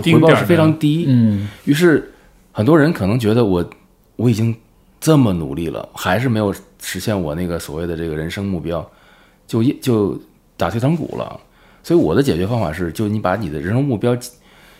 [0.04, 1.06] 回报是非常低。
[1.08, 2.12] 嗯，于是
[2.52, 3.70] 很多人可能觉得我
[4.18, 4.54] 我已经
[5.06, 8.84] 这么努力了，还是没有实现我那个所谓的这个人生目标，
[9.46, 10.20] 就一就
[10.58, 11.40] 打退堂鼓了。
[11.84, 14.18] 所以我的解决方法是，就你把你的人生目标，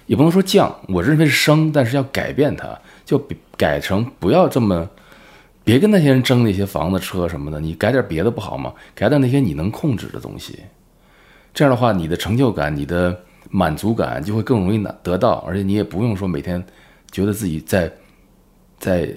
[0.08, 3.24] 也不能说降，我认为是升，但是要改变它，就
[3.56, 4.90] 改成不要这么，
[5.64, 8.74] 别跟那些人争那些房子、车什么的，你改点别的不好吗？
[8.96, 10.58] 改点那些你能控制的东西，
[11.54, 13.16] 这样的话，你的成就感、你的
[13.52, 16.66] 满足感就会更容易拿得到，而且你也不用说每天
[17.12, 17.94] 觉得自己在
[18.80, 19.08] 在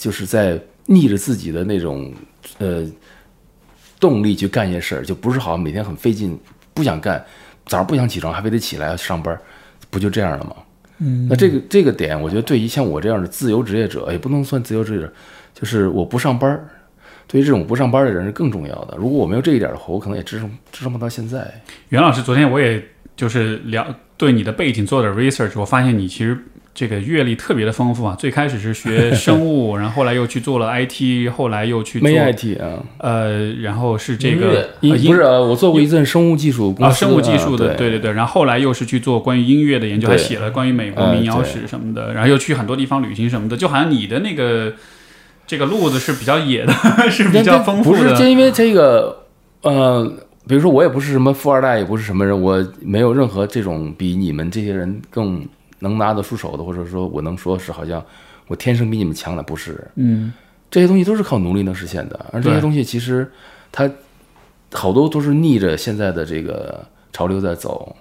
[0.00, 2.10] 就是在逆着自己的那种
[2.56, 2.84] 呃
[4.00, 6.40] 动力去干一些事儿，就不是好像每天很费劲，
[6.72, 7.22] 不想干，
[7.66, 9.38] 早上不想起床还非得起来要上班，
[9.90, 10.56] 不就这样了吗？
[11.00, 15.12] 嗯，那这个这个点，我觉得对于像我这样的自由职业者，也不能算自由职业者，
[15.52, 16.66] 就是我不上班儿，
[17.26, 18.96] 对于这种不上班的人是更重要的。
[18.96, 21.62] 如果我没有这一点的话，我可能也支撑支撑不到现在。
[21.90, 22.82] 袁老师，昨天我也
[23.14, 23.86] 就是聊
[24.16, 26.38] 对你的背景做点 research，我发现你其实
[26.72, 28.14] 这个阅历特别的丰富啊。
[28.18, 34.92] 最开始是学 生物，然后后来又去做了 IT，后来又去做没 IT 啊，呃，然后是这个音乐。
[34.92, 44.72] 呃音不是啊，我做过一阵生物技术公啊，司，生物技术的，啊对对对，然后后来又是去做关于音乐的研究，还写了关于美国嗯民谣史什么的，然后又去很多地方旅行什么的，就好像你的那个
[45.46, 46.72] 这个路子是比较野的，
[47.10, 48.26] 是比较丰富不是，就。
[48.26, 49.24] 因为这个，
[49.62, 50.10] 呃，
[50.46, 55.44] 比如说我也不是什么富二代，也不是什么人，我没有任何这种比你们这些人更
[55.80, 58.02] 能拿得出手的，或者说我能说是好像
[58.46, 59.86] 我天生比你们强的，不是。
[59.96, 60.32] 嗯，
[60.70, 63.30] 这些东西都是靠努力能实现的，而这些东西其实
[63.72, 63.90] 它
[64.72, 67.96] 好多都是逆着现在的这个潮流在走。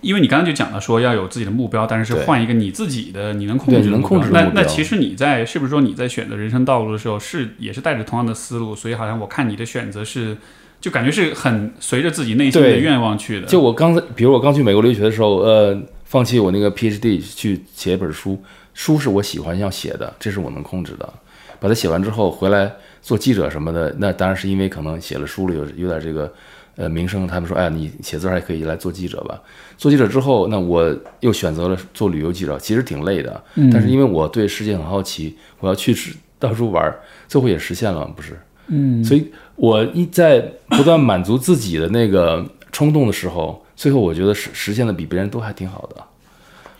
[0.00, 8.74] 因为你刚刚就讲了说要有自己的目标，但是是换一个你自己的你能控制能目标那控制的目标那其实你在是不是说你在选择人生道路的时候是也是带着同样的思路？
[8.74, 10.36] 所以好像我看你的选择是
[10.80, 13.46] 就感觉是很随着自己内心的对愿望去的。
[13.46, 15.80] 就我刚才，比如我刚去美国留学的时候，呃，
[16.12, 18.38] 放弃我那个 PhD 去写一本书，
[18.74, 21.10] 书是我喜欢要写的，这是我能控制的。
[21.58, 22.70] 把它写完之后回来
[23.00, 26.30] 做记者什么的，那当然是因为可能写了书了，有有点这个
[26.76, 29.40] 呃名声，他们说，哎，你写字还可以来做记者吧。
[29.78, 35.96] 做记者之后，那我又选择了做旅游记者，其实挺累的，但是因为我对世界很好奇，我要去
[36.38, 36.94] 到处玩，
[37.26, 38.38] 最后也实现了，不是？
[38.66, 46.02] 嗯，所以我一在不断满足自己的那个冲动的时候，最后我觉得实实现的比别人都还挺好的，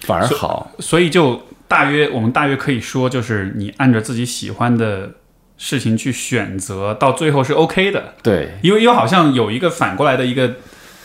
[0.00, 0.70] 反而好。
[0.78, 5.10] 所以就大约我们大约可以说，就是你按照自己喜欢的
[5.56, 8.14] 事情去选择，到最后是 OK 的。
[8.22, 10.56] 对，因为又好像有一个反过来的一个，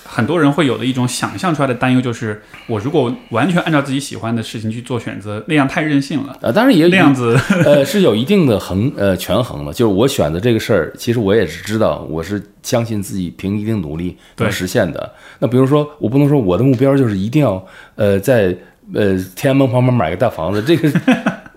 [0.08, 7.38] 很多人会有的一种想象出来的担忧，就是我如果完全按照自己喜欢的事情去做选择，那样太任性了，呃，当然也那样子。
[7.66, 15.14] 呃是有一定的衡呃权衡的，就是我选择这个事儿，其实我也是知道，我是相信自己凭一定努力能实现的。
[15.40, 17.64] 那比如说，我不能说我的目标就是一定要
[17.96, 18.56] 呃在
[18.94, 20.90] 呃天安门旁边买个大房子，这个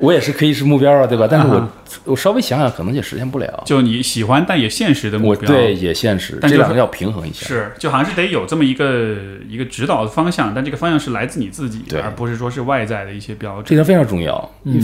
[0.01, 1.29] 我也是可以是目标啊，对吧？
[1.31, 1.71] 但是我、啊
[2.05, 3.63] 我稍微想想，可能也实现不了。
[3.67, 5.51] 就你喜欢但也现实的目标。
[5.51, 7.47] 对也现实，但就是这两个要平衡一下。
[7.47, 9.17] 是，就好像是得有这么一个
[9.49, 13.65] 一个指导的方向，但这个方向是来自你自己，而不是说是外在的一些标准。
[13.67, 14.37] 这条非常重要，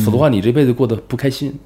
[0.04, 1.58] 否则的话你这辈子过得不开心。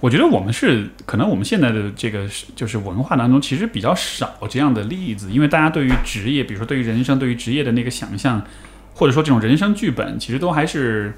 [0.00, 8.42] 我觉得我们是可能我们现在的这个就是文化当中其实比较少这样的例子，因为大家对于职业，比如说对于人生、对于职业的那个想象，
[8.94, 11.14] 或者说这种人生剧本，其实都还是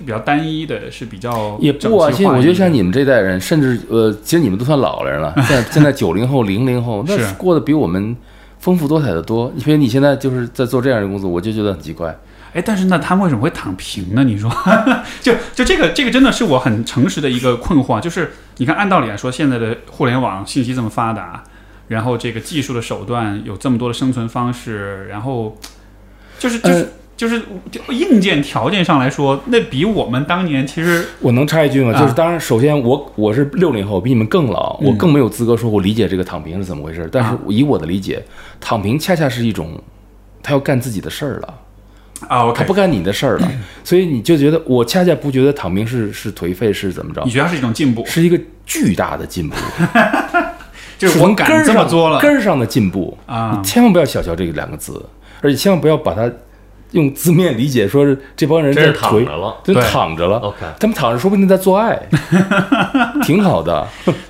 [0.00, 5.34] 是比较单一的，是比较也不啊，整齐划一的现在我觉得像你们这代人，甚至呃，其实你们都算老人了。
[5.46, 8.16] 现在现在九零后、零零后，那是过得比我们
[8.58, 9.52] 丰富多彩的多。
[9.56, 12.18] 因为你现在就是在做这样的工作，我就觉得很奇怪。
[12.54, 14.24] 哎，但是那他们为什么会躺平呢？
[14.24, 14.50] 你说，
[15.20, 21.44] 就就这个这个真的是我很诚实的一个困惑啊，就是你看，按道理来说，现在的互联网信息这么发达，
[21.88, 25.58] 然后这个技术的手段有这么多的生存方式，然后
[26.38, 26.86] 就是就是、呃
[27.20, 27.38] 就是
[27.70, 31.92] 就硬件条件上来说，那比我们当年其实我能插一句吗？
[31.94, 37.06] 啊就是当然，首先我我是六零后，比你们更老，嗯我更没有资格说我理解这个躺平是怎么回事。
[37.12, 38.24] 但是啊以我的理解，
[38.58, 39.78] 躺平恰恰是一种
[40.42, 41.54] 他要干自己的事儿了。
[42.26, 43.52] 啊他不干你的事儿了，
[43.84, 49.56] 所以你就觉得我恰恰不觉得躺平是是颓废是怎么着你，觉得它是一种进步，是一个巨大的进步，
[50.96, 55.04] 就是我敢从根儿上这么做了根儿上的进步啊你千万不要小瞧这个两个字，
[55.42, 56.30] 而且千万不要把它
[56.92, 59.56] 用字面理解，说是这帮人真是躺在颓着了。
[59.62, 60.38] 真对躺着了。
[60.38, 62.00] OK，他们躺着，说不定在做爱，
[63.22, 63.86] 挺好的。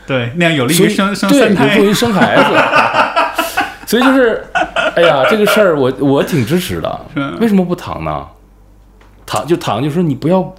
[0.07, 2.43] 对，那样有利于生生对，有助于生孩子。
[3.87, 4.45] 所以就是，
[4.95, 7.01] 哎呀，这个事儿我我挺支持的。
[7.41, 8.27] 为什么不躺呢？
[9.27, 10.55] 躺就躺，就说你不要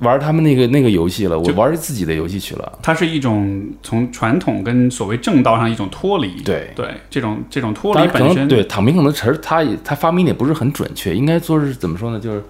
[0.00, 2.78] 玩他们那个那个游戏了，我玩自己的游戏去了。
[2.82, 12.20] 它是一种从传统跟所谓正道上一种脱离，对对，这种这种脱离本身，能对躺平可能词儿，他也他发明的也不是很准确，应该说是怎么说呢？
[12.20, 12.42] 就是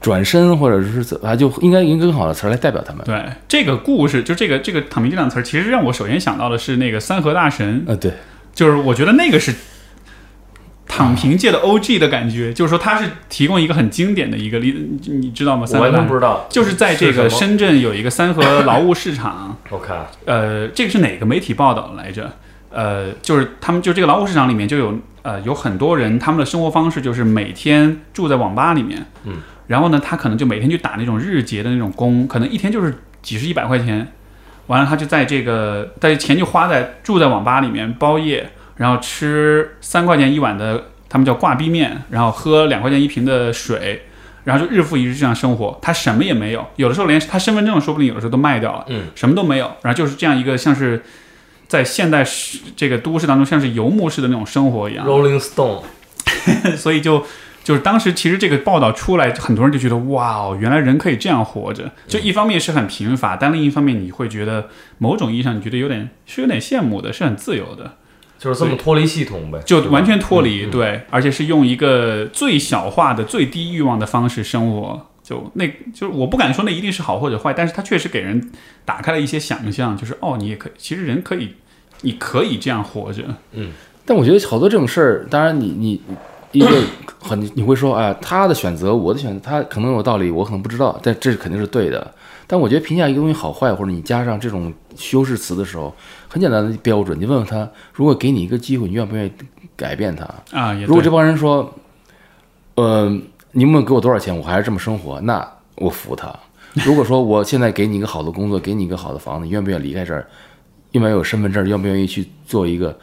[0.00, 3.04] 转身，或者是怎啊，就应该用更好的词儿来代表他们。
[3.04, 8.12] 对这个故事，就这个这个躺平这两个词儿，其实让我首先想到的是那个三河大神，呃，对，
[8.54, 9.54] 就是我觉得那个是
[11.00, 15.66] 躺平界的 OG 的感觉，就是说他是提供一个很经典的一个例子，你知道吗？
[15.72, 19.92] 我完三河大神全不知道，就是在这个深圳有一个三和劳务市场， OK，
[20.26, 22.30] 呃，这个是哪个媒体报道来着？
[22.70, 34.06] 呃，就是他们就这个劳务市场里面就有呃有很多人，他们的生活方式就是每天住在网吧里面，嗯，然后呢，他可能就每天去打那种日结的那种工，可能一天就是几十一百块钱，
[34.68, 44.04] 完了他就在这个，但是钱就花在住在网吧里面包夜，然后吃三块钱一碗的，他们叫挂壁面，然后喝两块钱一瓶的水。
[44.42, 51.02] 然后就日复一日这样生活，他什么也没有，有的时候连他身份证说不定有的时候都卖掉了，嗯，什么都没有，然后就是这样一个像是
[51.68, 55.82] 在现代市这个都市当中像是游牧式的那种生活一样，Rolling Stone，
[56.74, 57.22] 所以就
[57.62, 61.92] 就是当时其实这个报道出来，很多人就觉得哇哦，原来人可以这样活着。
[62.08, 67.98] 就一方面是很贫乏，但另一方面你会觉得某种意义上你觉得有点是有点羡慕的，是很自由的，
[68.40, 75.06] 就是这么脱离系统呗，就完全脱离、对，而且是用一个最小化的、最低欲望的方式生活。
[75.22, 78.50] 就那，就是我不敢说那一定是好或者坏，但是它确实给人
[78.84, 81.50] 打开了一些想象，就是哦，你也可以，其实人可以，
[82.00, 83.22] 你可以这样活着。
[83.52, 83.70] 嗯
[84.06, 86.00] 但我觉得好多这种事儿，当然你你
[86.50, 86.82] 一个
[87.20, 92.12] 很你会说，哎，他的选择，我的选择，他可能有道理，我可能不知道，但这肯定是对的。
[92.48, 95.94] 但我觉得评价一个东西好坏，或者你加上这种修饰词的时候，
[96.32, 99.32] 很简单的标准，你问问他，如果给你一个机会，你愿不愿意
[99.76, 100.24] 改变他？
[100.56, 101.74] 啊，如果这帮人说，
[102.76, 106.32] 呃，你们给我多少钱，我还是这么生活，那我服他。
[106.74, 110.24] 如果说我现在给你一个好的工作，给你一个好的房子，你愿不愿意离开这儿？
[110.92, 111.66] 愿不愿意有身份证？
[111.66, 112.96] 愿不愿意去做一个？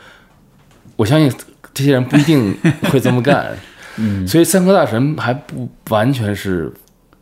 [0.96, 1.30] 我相信
[1.74, 3.56] 这些人不一定会这么干。
[4.00, 6.72] 嗯，所以三颗大神还不完全是，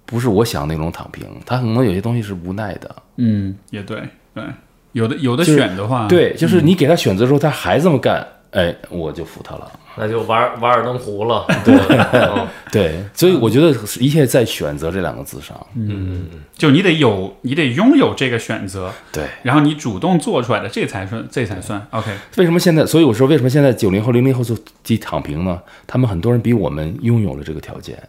[0.05, 2.95] 不是我想那种躺平，他可能有些东西是无奈的。
[3.15, 4.43] 嗯，也对对，
[4.95, 9.69] 有的有的选的话，对，就是你给他选择的时候，他还这么干，哎，我就服他了。
[9.97, 11.75] 那就瓦瓦尔登湖了， 对，
[12.13, 15.55] 嗯对，所以我觉得一切在选择这两个字上。
[15.75, 16.27] 嗯，
[16.57, 22.09] 就你得有，你得拥有这个选择，对，然后你主动做出来的，这才算，这才算 OK。
[22.37, 22.85] 为什么现在？
[22.85, 25.59] 所以我说，为什么现在九零后、零零后就就躺平呢？
[25.85, 28.01] 他们很多人比我们拥有了这个条件，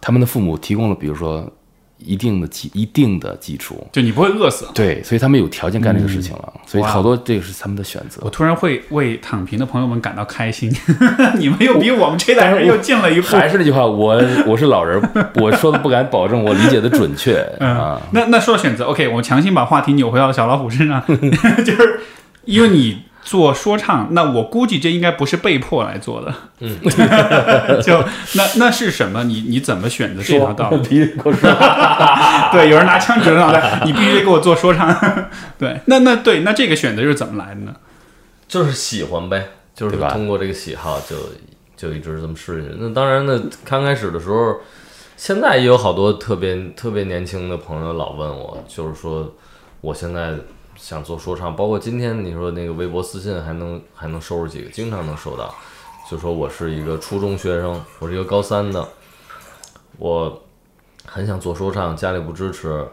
[0.00, 1.50] 他们的父母提供了，比如说
[1.98, 4.66] 一定的基、一定的基础，就你不会饿死。
[4.74, 6.52] 对，所以他们有条件干这个事情了。
[6.66, 8.30] 所以好多这个是他们的选择我。
[8.30, 10.70] 突然会为躺平的朋友们感到开心，
[11.38, 13.28] 你们又比我们这代人又进了一步。
[13.28, 15.00] 还是那句话，我 我是老人，
[15.36, 18.00] 我说的不敢保证我理解的准确 啊。
[18.12, 21.02] 那那说到选择，OK，我强行把话题扭回到小老虎身上，
[21.64, 22.00] 就是
[22.44, 26.78] 因为你做说唱，那我估计这应该不是被迫来做的，嗯，
[27.82, 29.24] 就那那是什么？
[29.24, 30.78] 你你怎么选择这条道路？
[30.82, 31.50] 必须给我说，
[32.52, 34.94] 对，有人拿枪指着脑袋，你必须得给我做说唱。
[35.58, 37.74] 对，那那对，那这个选择是怎么来的呢？
[38.46, 41.16] 就是喜欢呗，就是通过这个喜好就
[41.76, 42.74] 就一直这么试下去。
[42.78, 44.56] 那当然，那刚开始的时候，
[45.16, 49.34] 现在也有好多特别特别年轻的朋友老问我，就是说
[49.80, 50.34] 我现在
[50.76, 55.54] 想做说唱，包括今天你说那个微博私信还能还能收拾几个，经常能收到，
[56.10, 58.88] 就说我是一个初中学生，我是一个高三的，
[59.98, 60.42] 我
[61.06, 62.86] 很想做说唱，家里不支持，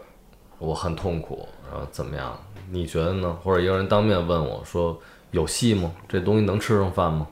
[0.60, 2.38] 我很痛苦，然后怎么样？
[2.70, 3.38] 你觉得呢？
[3.44, 4.98] 或者有人当面问我说
[5.32, 5.92] 有戏吗？
[6.08, 7.28] 这东西能吃上饭吗？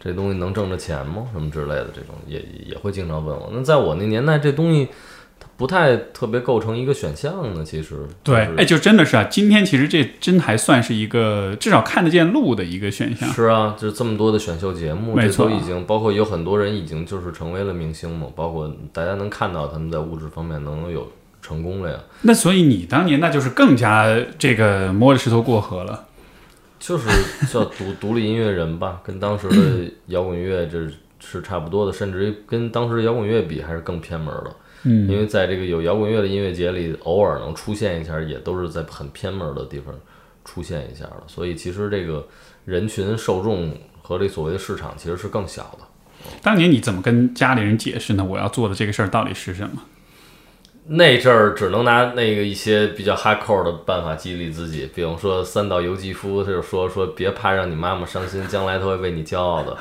[0.00, 1.26] 这东西能挣着钱吗？
[1.32, 3.50] 什么之类的，这种也也会经常问我。
[3.52, 4.88] 那在我那年代，这东西
[5.58, 7.62] 不太特别构成一个选项呢。
[7.62, 13.28] 其实就是，对哎，就真的是啊，今天其实这真还算是一个至少看得见路的一个选项。
[13.28, 21.10] 是啊，就是这么多的选秀节目，这没错都已经包括有很多人已经就是成为了明星嘛，包括大家能看到他们在物质方面能有
[21.42, 21.98] 成功了呀。
[22.22, 26.06] 那所以你当年那就是更加这个摸着石头过河了。
[26.78, 27.08] 就是
[27.52, 30.86] 叫独独立音乐人吧， 跟当时的摇滚乐这
[31.18, 34.54] 是差不多的，甚至于跟当时的摇滚乐比还是更偏门的。
[34.84, 39.94] 嗯因为在这个有摇滚乐的音乐节里，偶尔能出现一下，也都是在很偏门的地方
[40.44, 41.22] 出现一下了。
[41.26, 42.26] 所以其实这个
[42.64, 45.86] 人群受众和这所谓的市场其实是更小的。
[46.42, 48.24] 当年你怎么跟家里人解释呢？
[48.24, 49.82] 我要做的这个事儿到底是什么？
[50.90, 59.76] 那阵儿只能拿那个一些比较 hardcore 的办法激励自己，比方说三岛由纪夫，他就说说别怕让你妈妈伤心，将来她会为你骄傲的。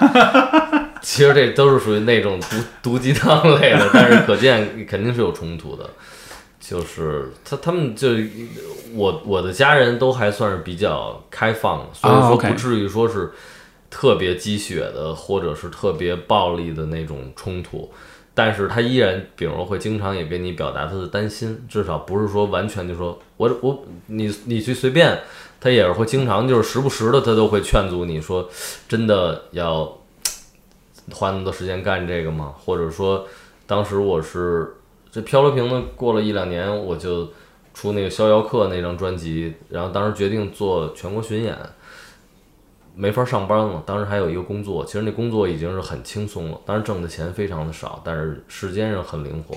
[1.03, 5.89] 其实这都是属于那种毒毒鸡汤类的，但是可见 肯定是有冲突的。
[6.59, 8.09] 就是他他们就
[8.93, 13.31] 我我的家人都还算是比较开放的，所以啊说不至于说是
[13.89, 17.89] 特别鸡血的，或者是特别暴力的那种冲突。
[18.33, 25.21] 但是他依然，比如说会经常也跟你表达他的担心，至少不是说完全就说我我你你去随便，
[25.61, 28.47] 他也是会经常就是时不时的他都会劝阻你说，
[28.89, 29.96] 真的要
[31.11, 32.53] 花那么多时间干这个吗？
[32.57, 33.25] 或者说
[33.65, 34.75] 当时我是
[35.11, 37.29] 这漂流瓶呢，过了一两年我就
[37.73, 41.57] 出那个逍遥客那张专辑，然后当时决定做全国巡演。
[42.99, 49.55] 没法上班了，当时还有一个工作，其实那工作已经是很轻松了，当然挣的钱非常的少，但是时间上很灵活。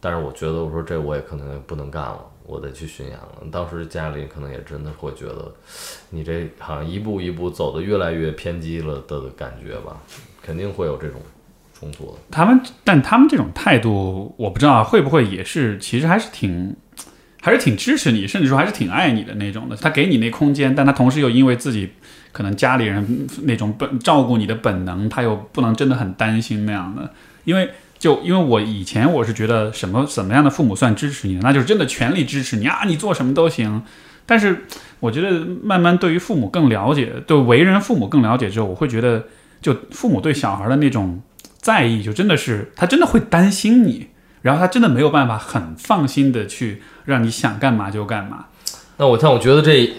[0.00, 3.28] 但是我觉得，我说这我也可能也不能干了，我得去巡演了。
[3.52, 5.52] 当时家里可能也真的会觉得，
[6.10, 9.96] 你这好像一步一步走的越来越偏激了的感觉吧，
[10.44, 11.20] 肯定会有这种
[11.78, 12.18] 冲突的。
[12.30, 16.76] 他们，但他们这种态度，我不知道会不会也是，其实还是挺，
[17.40, 19.76] 还是挺支持你，甚至说还是挺爱你的那种的。
[19.76, 21.90] 他给你那空间，但他同时又因为自己。
[22.34, 27.08] 可能家里人那种本照顾你的本能，他又不能真的很担心那样的，
[27.44, 33.80] 因为就因为我以前我是觉得什么什么样的父母算支持你，那就是真的全力支持你啊，你做什么都行。
[34.26, 34.64] 但是
[34.98, 39.22] 我觉得慢慢对于父母更了解，对为人父母更了解之后，我会觉得
[39.64, 41.22] 就父母对小孩的那种
[41.56, 44.08] 在意，就真的是他真的会担心你，
[44.42, 48.48] 然后他真的没有办法很放心的去让你想干嘛就干嘛。
[48.98, 49.90] 那我像我觉得这。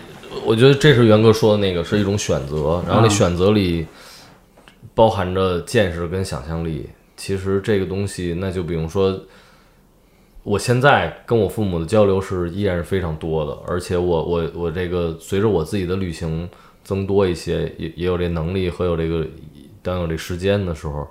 [0.43, 3.85] 我觉得这是元哥说的那个是一种选择，然后那选择里
[4.93, 6.89] 包含着见识跟想象力。
[7.15, 9.17] 其实这个东西，那就比如说，
[10.43, 16.49] 我现在跟我父母的交流是依然是非常多的，而且我我我这个随着我自己的旅行
[16.83, 19.25] 增多一些，也也有这能力和有这个
[19.85, 21.07] 当有这时间的时候，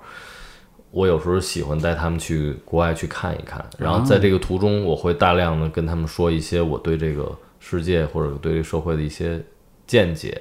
[0.91, 7.35] 我有时候喜欢带他们去国外去看一看，然后在这个途中，我会大量的跟他们说一些我对这个。
[7.67, 9.43] 世界或者对社会的一些
[9.87, 10.39] 见解，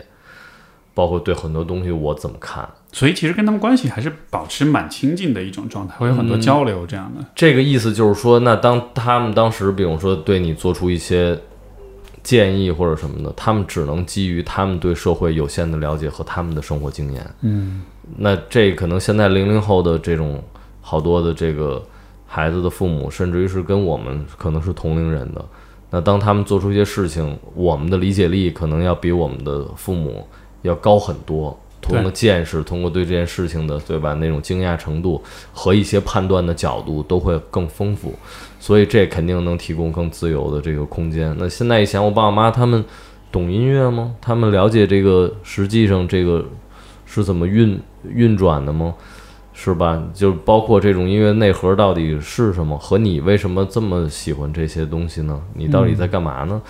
[0.93, 7.25] 包括对很多东西我怎么看，所以其实跟他们关系还是保持蛮亲近的一种状态，会有很多交流这样的。
[7.35, 11.41] 这个意思就是说，那当他们当时，比如说对你做出一些
[12.23, 17.27] 建议或者什么的，他们只能基于他们对社会有限的了解和他们的生活经验。
[17.41, 17.81] 嗯，
[18.17, 20.43] 那这可能现在零零后的这种
[20.81, 21.83] 好多的这个
[22.27, 25.45] 孩子的父母，甚至于是跟我们可能是同龄人的。
[25.91, 30.27] 那当他们做出一些事情，我们的理解力可能要比我们的父母
[30.63, 38.13] 要高很多，通过见识，通过对这件事情的对吧那种惊讶程度和一些判断的角度都会更丰富，
[38.59, 41.35] 所以这肯定能提供更自由的这个空间。
[41.39, 42.85] 那现在以前，我爸我妈他们
[43.31, 44.17] 懂音乐吗？
[44.21, 46.45] 他们了解这个实际上这个
[47.15, 48.95] 是怎么运运转的吗？
[49.57, 50.03] 是吧？
[50.13, 55.41] 就包括这种音乐内核到底是什么，和你为什么这么喜欢这些东西呢？
[55.55, 56.61] 你到底在干嘛呢？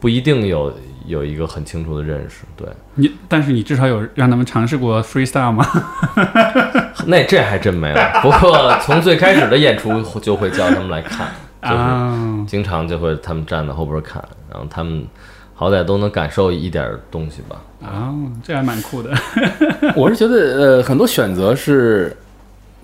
[0.00, 0.74] 不一定有
[1.06, 2.44] 有一个很清楚的认识。
[2.56, 5.64] 对你，但是你至少有让他们尝试过 freestyle 吗？
[7.06, 7.94] 那这还真没有。
[8.20, 11.28] 不过从最开始的演出就会叫他们来看，
[11.62, 14.20] 就是经常就会他们站在后边看，
[14.50, 15.06] 然后他们。
[15.58, 17.62] 好歹都能感受一点东西吧。
[17.82, 19.10] 啊，这还蛮酷的。
[19.96, 22.14] 我是觉得，呃，很多选择是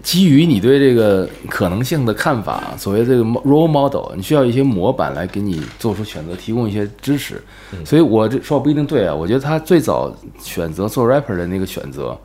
[0.02, 2.74] 基于你对这个可能性的看法。
[2.78, 7.42] 所谓这个 role model，你需要一些模板来给你做出选择，提供一些支持。
[7.84, 9.14] 所以我这说不一定对啊。
[9.14, 10.10] 我觉得他最早
[10.40, 12.16] 选择做 rapper 的那个选择，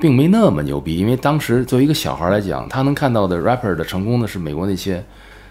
[0.00, 0.96] 并没那么牛逼。
[0.96, 5.04] 因为当时作为一个小孩来讲，他能看到的 rapper 的成功的是美国那些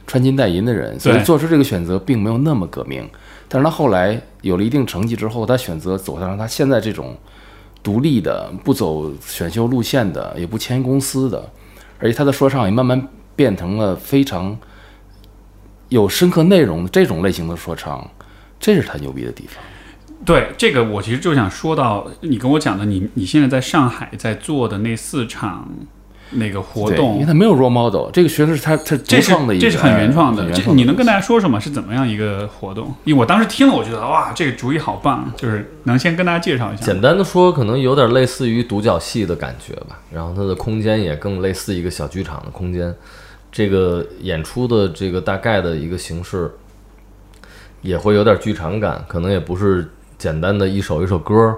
[0.06, 3.08] 穿金戴银的人，所以做出这个选择并没有那么革命。
[3.50, 7.16] 但是他后来有了一定成绩之后，他选择走上他现在这种
[7.82, 11.50] 独立的、不走选秀路线的、也不签公司的，
[12.00, 14.58] 而且他的说唱也慢慢变成了非常
[15.90, 18.10] 有深刻内容的这种类型的说唱，
[18.60, 19.64] 这是他牛逼的地方。
[20.26, 25.70] 对这个，我其实就想说到你跟我讲的，你你现在在上海在做的那四场。
[26.32, 30.52] 那个活动，因为他没有 role model，这个学生是他他这是的，这是很原创的。
[30.52, 31.58] 这你能跟大家说说吗？
[31.60, 32.94] 是怎么样一个活动？
[33.06, 36.86] 因为我当时听了，我觉得哇，这个主意好棒，就是能先跟大家介绍一下。
[36.86, 40.00] 简单的说，可能有点类似于独角戏的感觉吧。
[40.12, 42.94] 然后它的空间也更类似一个小剧场的空间。
[43.50, 46.52] 这个演出的这个大概的一个形式，
[47.82, 51.56] 也会有点剧场感，可能也不是简单的一首一首歌，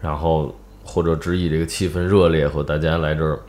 [0.00, 0.54] 然后
[0.84, 3.40] 或者只以这个气氛热烈和大家来这儿。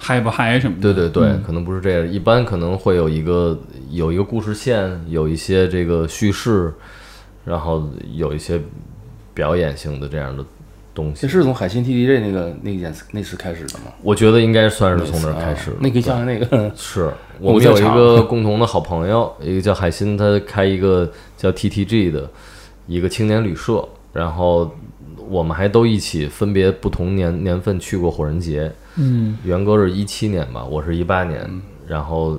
[0.00, 0.94] 嗨不嗨什么的？
[0.94, 2.08] 对对对，可能不是这样。
[2.08, 3.58] 一般可能会有一个
[3.90, 6.72] 有一个故事线，有一些这个叙事，
[7.44, 8.60] 然后有一些
[9.34, 10.44] 表演性的这样的
[10.94, 11.22] 东西。
[11.22, 13.86] 这是从海信 TDJ 那个那件那次开始的吗？
[14.02, 15.72] 我觉得应该算是从那儿开始。
[15.80, 22.30] 那个像那个 是我们有一个共同的好朋友，一个叫海鑫，他开一个叫 TTG 的
[22.86, 24.72] 一个青年旅社，然后
[25.28, 28.72] 我们还都一起分别不同年年份去过火人节。
[28.98, 29.38] 嗯。
[29.44, 32.38] 元哥是一七年吧，我是一八年，然后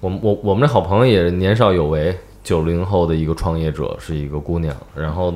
[0.00, 5.34] 我们我我们这好朋友也是年少有为，九零后的一个创业者，是一个姑娘，然后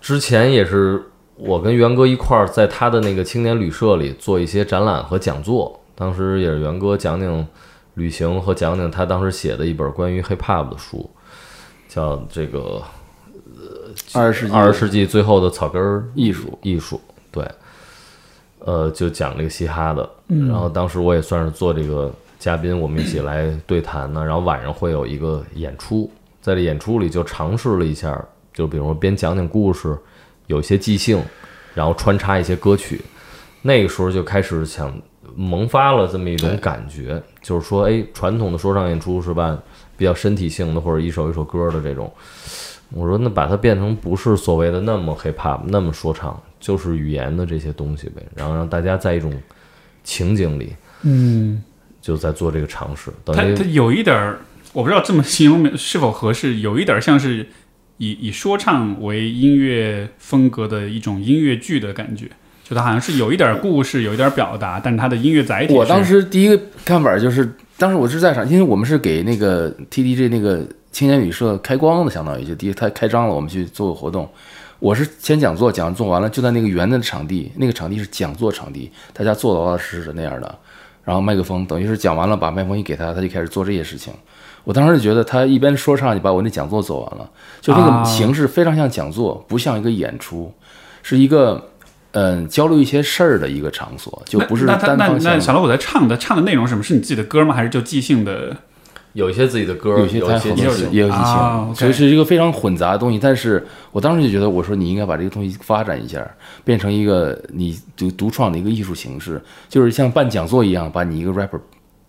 [0.00, 1.02] 之前也是
[1.36, 7.46] 我跟元哥一块儿在他的那个青年旅社里做一些展览和讲座，当时也是元哥讲讲
[7.94, 11.10] 旅行和讲讲他当时写的一本关于 hip hop 的书，
[11.88, 12.82] 叫这个
[14.12, 17.00] 二十世纪二十世纪最后的草根儿艺术，艺术，
[17.30, 17.42] 对，
[18.60, 20.08] 呃，就讲这个嘻哈的。
[20.26, 24.24] 然后当时我也算是做这个嘉宾，我们一起来对谈呢。
[24.24, 28.20] 然后晚上会有一个演出，在这演出里就尝试了一下，
[28.52, 29.96] 就比如说边讲讲故事，
[30.46, 31.22] 有一些即兴，
[31.74, 33.00] 然后穿插一些歌曲。
[33.62, 34.92] 那个时候就开始想
[35.34, 39.58] 萌发了这么一种感觉，就是说，哎，传统的说唱演出是吧，
[39.96, 42.12] 比较身体性的或者一首一首歌的这种。
[42.92, 49.32] 我说那把它变成不是所谓的那么 hip hop 那么说唱，就是语言的这些东西呗，然后让大家在一种
[50.02, 51.62] 情景里嗯，
[52.00, 54.38] 就在做这个尝试，等它它有一点儿，
[54.72, 57.46] 我不知道这么形容是否合适，有一点儿像是
[57.98, 62.26] 以以说唱为音乐风格的一种音乐剧的感觉，
[62.64, 74.28] 就它好像是有一点儿故事，有一点儿表达，但是它的音乐载体，我当时第一个看法就是，当时我是在场，因为我们是给那个 TDG 那个青年旅社开光的，相当于就第一他开张了，我们去做个活动。
[74.78, 80.58] 我是先讲座，讲座完了就在那个圆的场地，那个场地是讲座场地，大家坐的老老实实的那样的，
[81.02, 84.12] 然后麦克风等于是讲完了，把麦克风一给他，他就开始做这些事情。
[84.64, 90.52] 我当时就觉得他一边说唱就把我那讲座做完了，就那啊个形式非常像讲座，不像一个演出，
[91.02, 91.70] 是一个
[92.12, 95.34] 嗯交流一些事儿的一个场所，就不是单方向那。
[95.34, 96.82] 那小老虎在唱的唱的内容是什么？
[96.82, 97.54] 是你自己的歌吗？
[97.54, 98.56] 还是就即兴的？
[99.16, 100.50] 有一些自己的歌，有些有一些
[100.90, 103.18] 也有激情，啊所以是一个非常混杂的东西。
[103.18, 106.24] 但是我当时就觉得，我说你应该把这个东西发展一下，
[106.64, 111.58] 变成一个你独独创的一个艺术形式，就是像办讲座一样，把你一个 rapper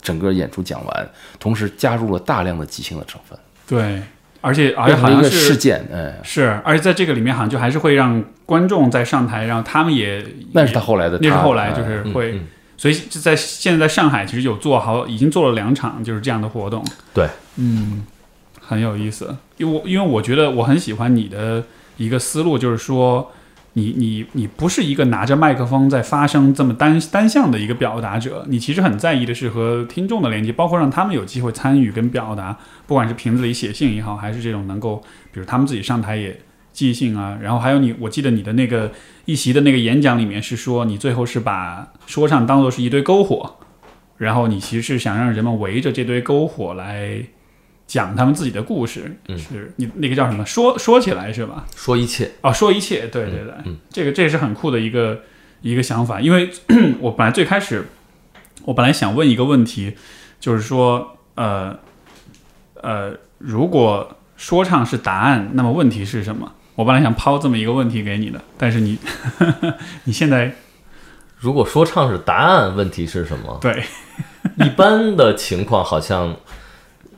[0.01, 4.01] 整个演出讲完，同时加入了大量的即兴的成分，对，
[4.41, 5.87] 而且而且好像是事件。
[5.91, 12.47] 哎，是，而且在这个里面好像就还是会让观众在上台，让他们也那是他后来的，那是后来就是会，嗯
[12.77, 16.85] 所以就在现在在上海其实有做好，已经做了两场就是这样的活动。
[17.13, 18.05] 对，嗯，
[18.61, 19.35] 很有意思。
[19.57, 21.63] 因为我因为我觉得我很喜欢你的
[21.97, 23.31] 一个思路，就是说
[23.73, 32.55] 你你你不是一个拿着麦克风在发声这么单单向的一个表达者，你其实很在意的是和听众的连接，包括让他们有机会参与跟表达，
[32.85, 36.39] 不管是瓶子里写信也好，还是这种能够，比如他们自己上台也
[36.77, 38.91] 即兴啊，然后还有你，我记得你的那个
[39.25, 43.55] 一席的那个演讲里面是说，你最后是把说唱当做是一堆篝火，
[44.17, 47.19] 然后你其实是想让人们围着这堆篝火来
[47.87, 50.45] 讲他们自己的故事，嗯是你那个叫什么？
[50.45, 51.65] 说说起来是吧？
[51.75, 55.23] 说一切，哦，说一切，对对对，嗯这个这也是很酷的一个
[55.61, 56.51] 一个想法，因为
[57.01, 57.87] 我本来最开始
[58.65, 59.95] 我本来想问一个问题，
[60.39, 61.75] 就是说，呃
[62.75, 66.53] 呃，如果说唱是答案，那么问题是什么？
[66.77, 68.99] 我本来想抛这么一个问题给你的，但是你
[70.05, 70.53] 你现在
[71.39, 73.57] 如果说唱是答案，问题是什么？
[73.59, 73.83] 对
[74.63, 76.37] 一般的情况好像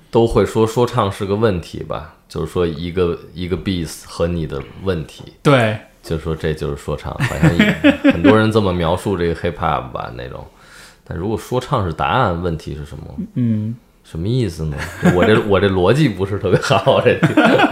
[0.09, 7.71] 都会说说唱是个问题吧，就是说一个一个 beat 和你的问题，对就是说这就是说唱，好像也
[8.13, 10.47] 很多人这么描述这个 hip hop 吧那种。
[11.03, 13.03] 但如果说唱是答案，问题是什么？
[13.33, 13.75] 嗯
[14.09, 14.77] 什么意思呢？
[15.15, 17.15] 我这我这逻辑不是特别好，这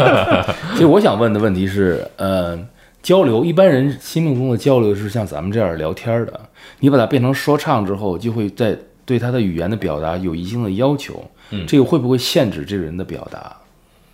[0.74, 2.56] 其实我想问的问题是，呃，
[3.02, 6.40] 交流一般人心目中的交流是像咱们这样聊天的，
[6.80, 13.56] 你把它变成说唱之后，就会在对他的语言的表达有一定的要求，嗯这个会不会限制这个人的表达？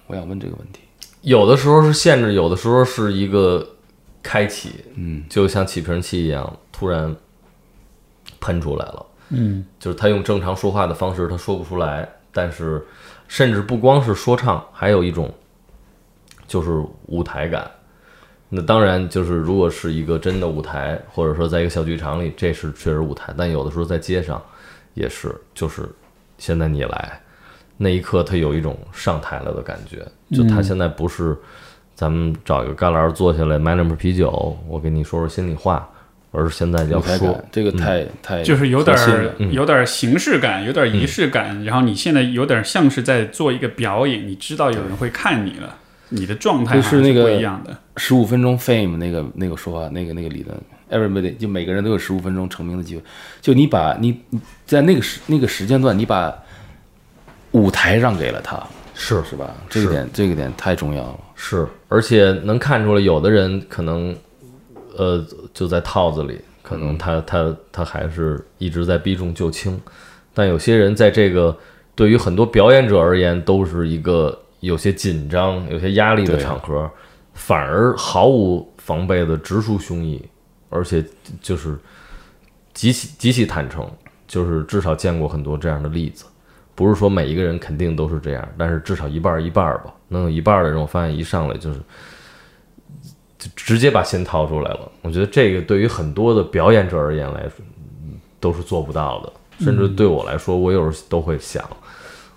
[0.08, 0.80] 我想问这个问题。
[1.24, 3.68] 有的时候是限制，有的时候是一个
[4.22, 7.14] 开启，嗯，就像起瓶器一样，突然
[8.40, 9.06] 喷出来了。
[9.34, 12.08] 嗯就是他用正常说话的方式，他说不出来。
[12.36, 12.84] 但是，
[13.28, 15.32] 甚至不光是说唱，还有一种
[16.48, 17.70] 就是舞台感。
[18.50, 23.32] 那当然，就是如果是一个真的舞台，或者说在一个小剧场里，这是确实舞台。
[23.38, 24.42] 但有的时候在街上
[24.96, 25.88] 也是，就是
[26.40, 27.22] 现在你来，
[27.78, 30.04] 那一刻他有一种上台了的感觉。
[30.32, 31.38] 就他现在不是
[31.94, 35.88] 咱们找一个旮旯坐下来买两瓶啤酒，我跟你说说心里话，
[36.36, 38.98] 而是现在要说这个太、太就是有点
[39.52, 45.78] 有点儿形式感，有点儿仪式感，然后你现在有点像是在做一个表演，你知道有人会看你了，
[46.10, 47.78] 你的状态是那个一样的。
[47.98, 50.60] 十五分钟 fame 那个那个说法，那个那个理论
[50.90, 53.04] ，everybody 就每个人都有十五分钟成名的机会。
[53.40, 56.34] 就你把你你在那个时那个时间段，你把
[57.52, 58.58] 舞台让给了他，
[58.96, 59.56] 是是吧？
[59.70, 61.20] 这个点这个点太重要了。
[61.36, 64.16] 是，而且能看出来，有的人可能，
[64.98, 69.80] 呃，就在套子里，可能他他他还是一直在避重就轻，
[70.34, 71.58] 但有些人在这个
[71.96, 76.90] 对于很多表演者而言，都是一个有些紧张、有些压力的场合，
[77.34, 80.22] 反而毫无防备的直抒胸臆，
[80.70, 81.04] 而且
[81.42, 81.78] 就是
[82.74, 83.90] 极其极其坦诚，
[84.28, 86.26] 就是至少见过很多这样的例子。
[86.76, 89.94] 不是说每一个人肯定都是这样，但是至少一半儿一半儿吧。
[90.08, 91.84] 能有一半儿的人，我发现一上来就是就
[93.56, 94.92] 直接把心掏出来了。
[95.02, 97.64] 我觉得这个对于很多的表演者而言来说，
[98.40, 99.34] 都是做不到的。
[99.60, 101.64] 甚至对我来说，我有时候都会想，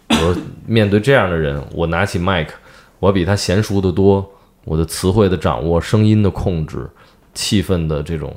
[0.08, 0.36] 我说
[0.66, 2.54] 面对这样的人，我拿起麦克，
[2.98, 4.28] 我比他娴熟的多，
[4.64, 6.88] 我的词汇的掌握、声音的控制、
[7.34, 8.34] 气氛的这种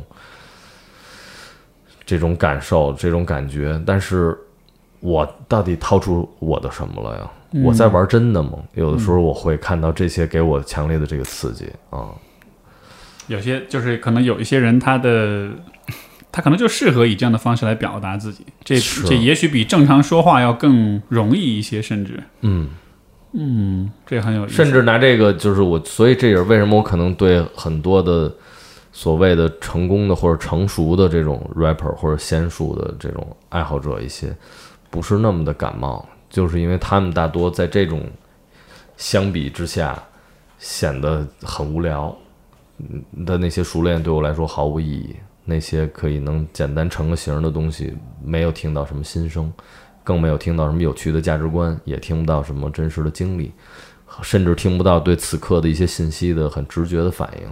[2.06, 4.38] 这种感受、这种感觉，但是。
[5.02, 7.32] 我到底掏出我的什么了呀？
[7.64, 8.60] 我在玩真的吗？
[8.74, 12.10] 有的时候我会看到这些给我强烈的这个刺激啊。
[13.30, 15.50] 有些就是可能有一些人他的
[16.32, 18.78] 他可能就适合以这样的方式来表达自己，这
[19.08, 22.70] 这也许比正常说话要更容易一些，甚至嗯，
[23.32, 24.56] 嗯，这很有意思。
[24.56, 28.32] 甚至拿这个就是我，所以这也是为什么我可能对很多的
[28.92, 34.36] 所谓的成功的或者成熟的这种 rapper 或者娴熟的这种爱好者一些。
[34.92, 38.04] 不是那么的感冒，就是因为他们大多在这种
[38.98, 39.98] 相比之下
[40.58, 42.29] 显得很无聊嗯
[43.26, 45.16] 的那些熟练对我来说毫无意义。
[45.46, 47.92] 那些可以能简单成个形的东西，
[48.24, 49.52] 没有听到什么心声，
[50.04, 53.52] 更没有听到什么有趣的价值观，也听不到什么真实的经历，
[54.22, 57.48] 甚至听不到对此刻的一些信息的很直觉的反应。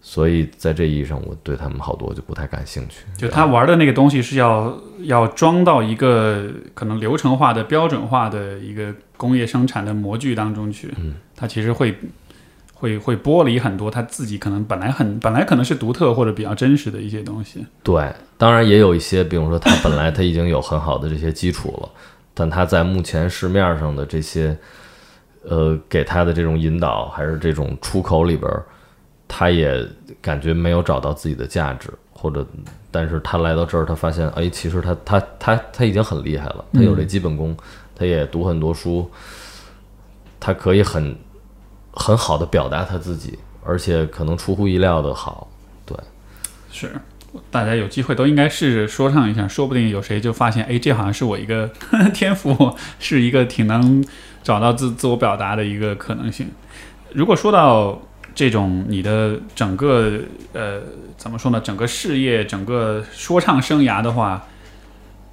[0.00, 3.04] 所以在这意义上，我对他们好多就不太感兴趣。
[3.16, 11.96] 就他玩的那个东西是要要装到一个可能流程化的、标准化的一个工业生产的模具当中去，嗯，他其实会
[12.84, 17.64] 会会剥离很多他自己可能本来很本来可能是独特或者比较真实的一些东西。
[17.82, 21.88] 对，当然也有一些，比如说他本来他已经有很好的这些基础了，
[22.34, 24.54] 但他在目前市面上的这些，
[25.44, 28.62] 呃，给他的这种引导还是这种出口里边儿，
[29.26, 29.82] 他也
[30.20, 32.46] 感觉没有找到自己的价值，或者，
[32.90, 37.56] 但是他来到这儿，他发现，哎，其实他他他他已经很厉害了，他有这基本功，
[37.96, 39.10] 他也读很多书，
[40.38, 41.16] 他可以很
[41.96, 45.48] 很好的表达他自己，而且可能出乎意料的好，
[45.86, 45.96] 对。
[46.70, 46.90] 是，
[47.50, 51.70] 大家有机会都应该试着说唱一下，说不定有谁就发现，哎，这好像是我一个
[52.12, 54.04] 天赋，是一个挺能
[54.42, 56.50] 找到自自我表达的一个可能性。
[57.12, 58.02] 如果说到
[58.34, 60.18] 这种你的整个
[60.52, 60.82] 呃
[61.16, 64.48] 怎么说呢，整个事业、整个说唱生涯的话，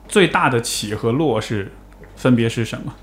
[0.07, 1.71] 最大的起和落是
[2.15, 2.93] 分别是什么？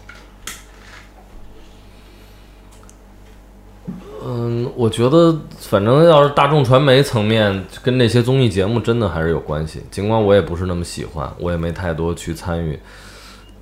[4.30, 9.82] 嗯，我觉得反正要是大众传媒层面，跟那些综艺节目真的还是有关系。
[9.90, 12.78] 尽管我也不是那么喜欢，我也没太多去参与，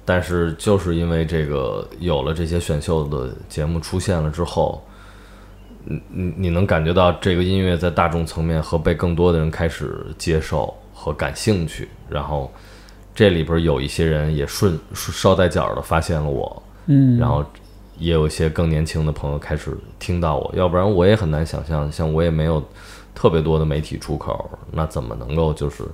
[0.05, 4.85] 但是就是因为这个有了这些选秀的节目出现了之后，
[5.85, 12.53] 你你你能感觉到这个音乐在大众层面和被更多的人开始接受和感兴趣，然后
[13.15, 17.45] 这里边有一些人也顺捎带脚的发现了我，嗯然后
[17.99, 22.63] 也有一些更年轻的朋友开始听到我，要不然我也很难想象，像我也没有
[23.15, 25.85] 特别多的媒体出口，那怎么能够就是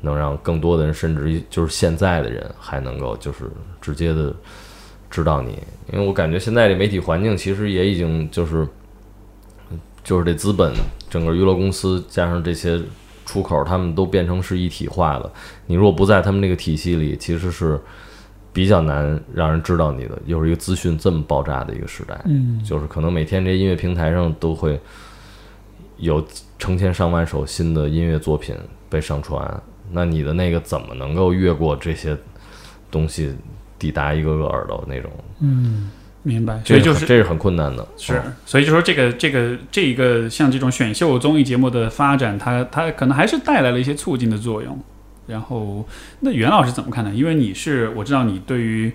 [0.00, 4.34] 能让更多的人，甚至于就是现在的人还能够就是直接的
[5.10, 5.58] 知道你？
[5.92, 8.66] 因为我感觉现在这媒体环境其实也已经就是
[10.02, 10.72] 就是这资本
[11.08, 12.80] 整个娱乐公司加上这些
[13.24, 15.32] 出口，他们都变成是一体化了。
[15.66, 17.78] 你如果不在他们那个体系里，其实是
[18.52, 20.18] 比较难让人知道你的。
[20.26, 24.80] 又是一个资讯这么爆炸的一个时代，嗯就是可能每天这音乐平台上都会
[25.96, 26.24] 有
[26.58, 28.54] 成千上万首新的音乐作品
[28.88, 32.16] 被上传，那你的那个怎么能够越过这些
[32.90, 33.34] 东西
[33.78, 35.10] 抵达一个个耳朵那种？
[35.40, 35.90] 嗯，
[36.22, 36.54] 明白。
[36.64, 37.86] 所这以就是这是很困难的。
[37.96, 44.78] 是嗯，所以就说这个这个这一个像这种选秀综艺节目的发展，它它可能还是带来了一些促进的作用。
[45.28, 45.86] 然后，
[46.20, 47.12] 那袁老师怎么看呢？
[47.14, 48.90] 因为你是我知道你对于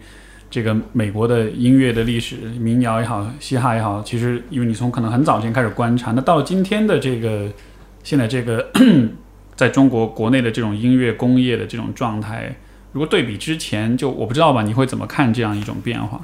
[0.49, 7.47] 这个美国的音乐的历史，民谣也好，嘻哈也好，其实因为你从可能很早前开始观察，那到今天的这个
[8.03, 8.67] 现在这个
[9.55, 12.55] 在中国国内的这种音乐工业的这种状态，
[12.91, 16.19] 如果对比之前，就我不知道吧，你会怎么看这样一种变化？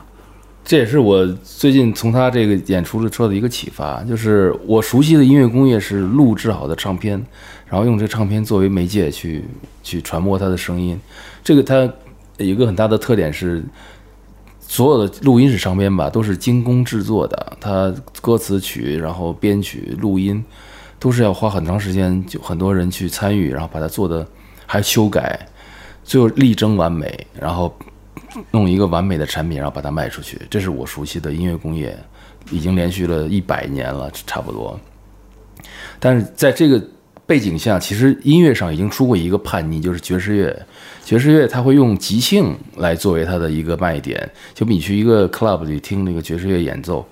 [0.63, 7.19] 这也是我最近从他这个演出里受的一个启发，就是我熟悉的音乐工业是录制好的唱片，
[7.69, 9.45] 然后用这唱片作为媒介去
[9.83, 10.99] 去传播它的声音。
[11.43, 11.81] 这个它
[12.37, 13.63] 有一个很大的特点是，
[14.59, 20.43] 所有的录音室唱片吧，都是精工制作的，它歌词曲，然后编曲、录音，
[20.99, 24.27] 都是要花很长时间，就很多人去参与，然后把它做的
[24.65, 25.47] 还修改，
[26.03, 27.75] 最后力争完美，然后
[28.51, 30.39] 弄一个完美的产品，然后把它卖出去。
[30.49, 31.97] 这是我熟悉的音乐工业，
[32.51, 34.79] 已经连续了一百年了，差不多。
[35.99, 36.81] 但是在这个
[37.29, 40.65] 背景下，其实音乐上已经出过一个叛逆，就是爵士乐。
[41.05, 47.07] 爵士乐它会用即兴来作为它的一个卖点，就比你去一个 club 里听那个爵士乐演奏，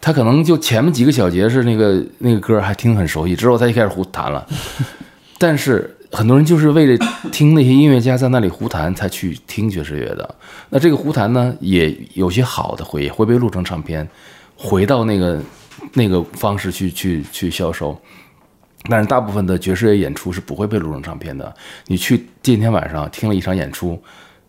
[0.00, 4.46] 他可能就前面几个小节是那个那个歌还听很熟悉，之后他就开始胡弹了。
[5.36, 10.34] 但是很多人就是为了听那些音乐家在那里胡弹才去听爵士乐的。
[10.70, 14.08] 那这个胡弹呢，也有些好的会会被录成唱片，
[14.54, 15.42] 回到那个
[15.94, 18.00] 那个方式去去去销售。
[18.84, 21.54] 但是大部分的爵士乐演出是不会被录成唱片的。
[21.86, 24.00] 你去今天晚上听了一场演出，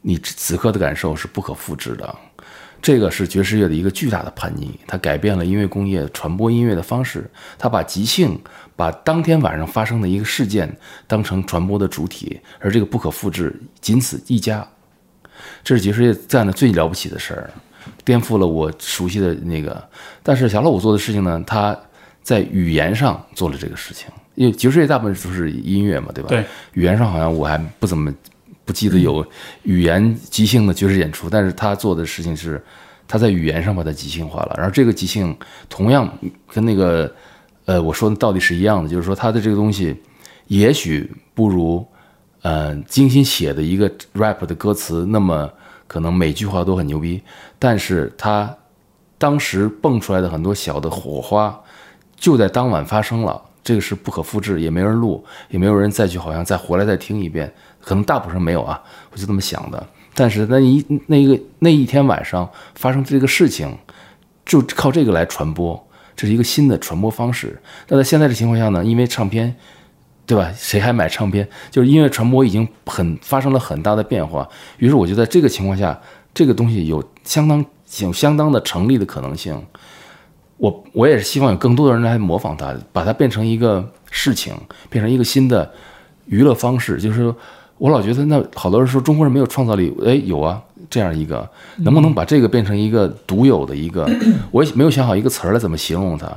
[0.02, 2.16] 你此刻的感受是不可复制的。
[2.82, 7.30] 这个是爵士乐的一个巨大的叛逆，它改变了音乐工业传播音乐的方式。
[7.58, 8.40] 它把即兴，
[8.78, 10.74] 把当天晚上发生的一个事件
[11.06, 14.66] 当成传播的主体，而这个不可复制，仅此一家。
[15.62, 17.50] 这是爵士乐干的最了不起的事儿，
[18.06, 19.90] 颠覆了我熟悉的那个。
[20.24, 21.78] 但是小老五做的事情呢，他
[22.22, 24.08] 在语言上做了这个事情。
[24.36, 26.30] 因为爵士乐大部分都是音乐嘛，对吧？
[26.30, 28.14] 对，语言上好像我还不怎么
[28.64, 29.26] 不记得有
[29.64, 32.64] 语言即兴的爵士演出，但是他做的事情是
[33.06, 35.36] 他在语言上把它即兴化了，然后这个即兴
[35.68, 36.10] 同样
[36.48, 37.14] 跟那个
[37.66, 39.94] 呃我说的道理是一样的，就是说他的这个东西
[40.48, 41.86] 也许不如
[42.42, 45.52] 呃精心写的一个 rap 的歌词那么
[45.86, 47.22] 可能每句话都很牛逼，
[47.58, 48.56] 但是他
[49.18, 51.60] 当时蹦出来的很多小的火花
[52.20, 53.42] 就在当晚发生了。
[53.62, 59.86] 这个是不可复制，也没人录，也没有人再去，好像再回来再听一遍，可能大部分没有啊，我就这么想的。
[60.16, 63.78] 但是那一那一个那一天晚上发生这个事情，
[64.46, 67.62] 就靠这个来传播，这是一个新的传播方式。
[67.90, 68.84] 那在现在的情况下呢？
[68.84, 69.54] 因为唱片，
[70.26, 70.52] 对吧？
[70.56, 71.48] 谁还买唱片？
[71.70, 74.48] 就是音乐传播已经很发生了很大的变化。
[74.78, 76.00] 于是我就在这个情况下，
[76.34, 77.64] 这个东西有相当
[78.00, 79.62] 有相当的成立的可能性。
[80.60, 84.54] 我我也是希望有更多的人来模仿它，把它变成一个事情，
[84.90, 85.72] 变成一个新的
[86.26, 86.98] 娱乐方式。
[86.98, 87.34] 就是
[87.78, 94.06] 我老觉得，那好多人说中国人没有创造力，哎，有啊，这样一个，能不能把这个变成一个独有的一个？
[94.52, 96.30] 我也没有想好一个词儿来怎么形容它。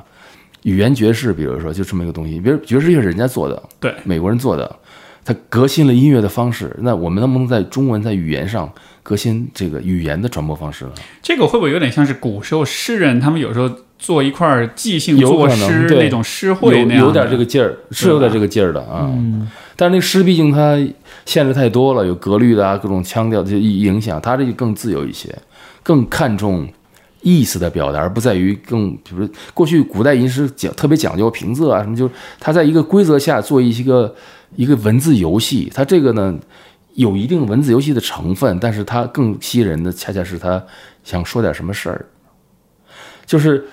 [0.63, 4.77] 语言爵士，比如说就这么一个东西，比如爵士乐是人家做的，对，美国人做的，
[5.25, 6.77] 它革新了音乐的方式。
[6.83, 10.93] 那我们能不能在中文在语言上革新这个语言的传播方式呢？
[11.21, 13.69] 这个会不会有点像是古时候诗人他们有时候？
[14.03, 19.09] 做一块即兴作诗那种诗会那样，有点这个劲儿，是有点这个劲儿的啊。
[19.77, 20.77] 但是那诗毕竟它
[21.25, 25.33] 限制太多了，有格律的啊，各种腔调的影响，它这个更自由一些，
[25.85, 26.69] 更看重
[27.21, 34.13] 意思的表达，而不在于更，比如过去古代吟诗讲特别讲究平仄啊什么，就是它在一个规则下做一些个
[34.57, 36.37] 一个文字游戏，它这个呢
[36.95, 40.61] 有一定文字游戏的成分，但是它更吸引人的恰恰是他
[41.05, 42.05] 想说点什么事儿，
[43.25, 43.65] 就是。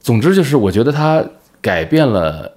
[0.00, 1.24] 总之就是，我觉得它
[1.60, 2.50] 改变了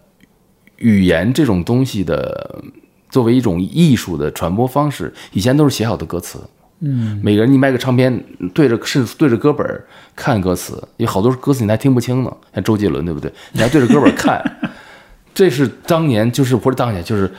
[0.77, 2.63] 语言这种东西的
[3.09, 5.13] 作为一种艺术的传播方式。
[5.31, 6.39] 以前都是写好的歌词，
[6.79, 8.23] 嗯，每个人你卖个唱片，
[8.53, 9.83] 对着是对着歌本
[10.15, 12.31] 看歌词，有好多歌词你还听不清呢。
[12.53, 13.31] 像周杰伦对不对？
[13.51, 14.41] 你还对着歌本看，
[15.33, 17.29] 这是当年就是不是当年就是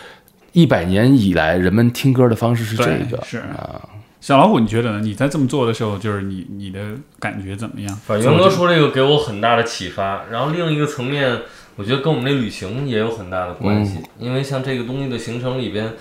[0.52, 3.88] 一百年以来人们听歌的方式是这个是啊。
[4.22, 5.00] 小老虎，你觉得呢？
[5.00, 6.80] 你在这么做的时候，就是你你的
[7.18, 7.92] 感觉怎么样？
[8.06, 10.26] 反正袁哥说这个给我很大的启发。
[10.30, 11.40] 然后另一个层面，
[11.74, 13.98] 我觉得跟我们这旅行也有很大的关系。
[14.20, 15.94] 因为像这个东西的形成里边，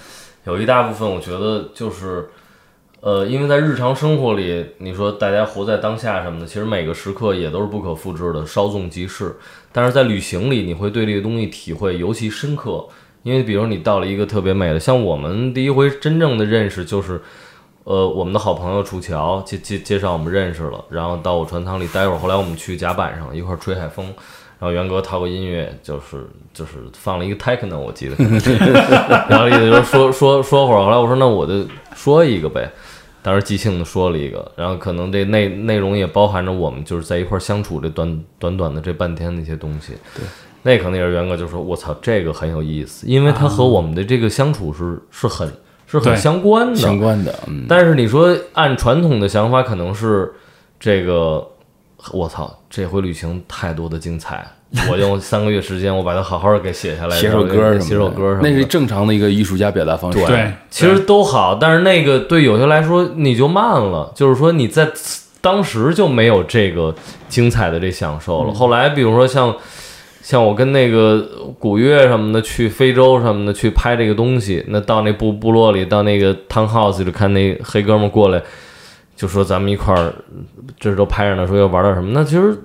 [0.45, 2.29] 有一大部分，我觉得就是，
[2.99, 9.35] 呃，因为在日常生活里，你说大家活在当下什么的，其实每个时刻也都是不可复制的，稍纵即逝。
[9.71, 12.85] 但是在旅行里，你会对这个东西体会尤其深刻。
[13.23, 17.19] 因为比如你到了一个特别美的，像我们第一回真正的认识就是。
[17.83, 22.17] 呃，我们的好朋友楚乔介介介绍我们认识了，然后到我船舱里待会儿。
[22.17, 24.05] 后来我们去甲板上一块儿吹海风，
[24.59, 28.15] 然后元哥掏个音乐，就是就是放了一个 techno，我记得。
[29.27, 30.83] 然后意思就是说说说会儿。
[30.85, 31.65] 后来我说那我就
[31.95, 32.71] 说一个呗，
[33.23, 39.93] 当时即兴的说了一个，然后可能这内内容也包含着我们就是在一块儿相处这短短短的这半天的一些东西。
[40.15, 40.23] 对，
[40.61, 45.51] 那可能也是元哥就说我操，这个很有意思，因为他和我们的这个相处是是很。
[45.99, 47.33] 是很相关的，相关的。
[47.47, 50.31] 嗯，但是你说按传统的想法，可能是
[50.79, 51.45] 这个，
[52.13, 54.45] 我操，这回旅行太多的精彩，
[54.89, 60.25] 我用三个月时间，我把它好好的给写下来，写首歌什么，写首歌什么，那是正常的一个艺术家表达方式。
[60.25, 64.89] 对，其实都好，但是那个对有些来说你就慢了，就是说你在
[65.41, 66.93] 当时就没有这个
[67.27, 68.53] 精彩的这享受了。
[68.53, 69.53] 后来比如说像
[70.21, 78.41] 像我跟那个古月什么的去非洲什么的去拍这个东西，那到那部部落里，到那个 town house 里看那黑哥们过来，
[79.15, 80.13] 就说咱们一块儿
[80.79, 82.57] 这都拍着呢，说要玩点什么，那其实。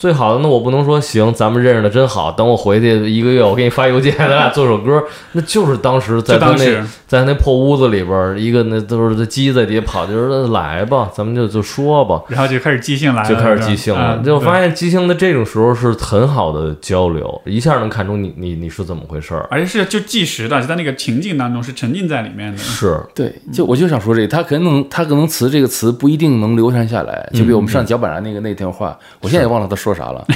[0.00, 2.32] 最好的，那我不能说行，咱们认识的真好。
[2.32, 4.98] 等我回去一个月，我给你发邮件， 咱俩做首歌。
[5.32, 14.16] 那就是当时在他那就当时在那破屋子里边儿，一个那都是鸡在底下跑，就是来吧，咱们就就说吧，然后就开始即兴来了，就开始即兴了。
[14.16, 19.46] 嗯就发现即兴的这种时候是很好的交流，一下能看出你你你是怎么回事儿。
[19.50, 22.56] 而且是就计时的，就在那个情境当中是沉浸在里面的。
[22.56, 30.26] 是，对，就我就想说这个，他可能他可能词这个词不一定能流传下来，就比如我们上脚板上那个那段话，我现在也忘了他说啥了，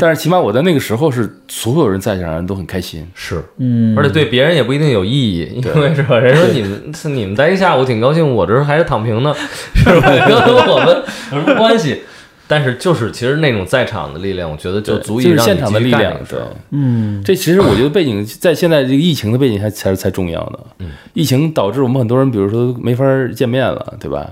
[0.00, 3.06] 但是起码我在那个时候是所有人在场人都很开心。
[3.14, 6.18] 是，嗯，而且对别人也不一定有意义，因为是吧？
[6.18, 9.34] 人说你们是你们待一下午挺高兴，我这儿还是躺平呢，
[9.74, 10.10] 是吧？
[10.26, 10.36] 跟
[10.66, 11.02] 我们
[11.32, 12.02] 有什么关系？
[12.46, 16.14] 但是就是其实那种在场的力量，我觉得就足以让你现场的力量
[16.72, 20.60] 嗯，这其实我觉得背景在现在这个疫情的背景下才是才重要的。
[20.80, 23.04] 嗯疫情导致我们很多人，比如说没法
[23.34, 24.28] 见面了，对吧？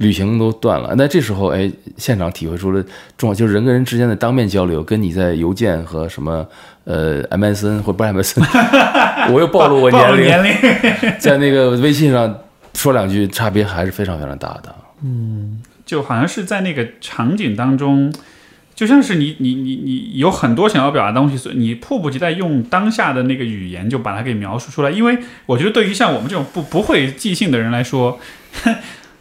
[0.00, 2.82] 旅行都断了，那这时候哎，现场体会出了
[3.18, 6.46] 重要，就是人跟人之间的当面交流，跟你在邮件和什么
[6.84, 10.52] 呃 MSN 或不是 MSN， 我又暴露我年龄，年龄，
[11.18, 12.34] 在那个微信上
[12.72, 14.74] 说两句，差别还是非常非常大的。
[15.02, 18.10] 嗯就好像是在那个场景当中，
[18.74, 24.90] 就像是你你你你有很多想要表达的东西，所以你迫不及待用当下的那个语言就把它给描述出来。
[24.90, 28.18] 因为我觉得对于像我们这种不不会即兴的人来说，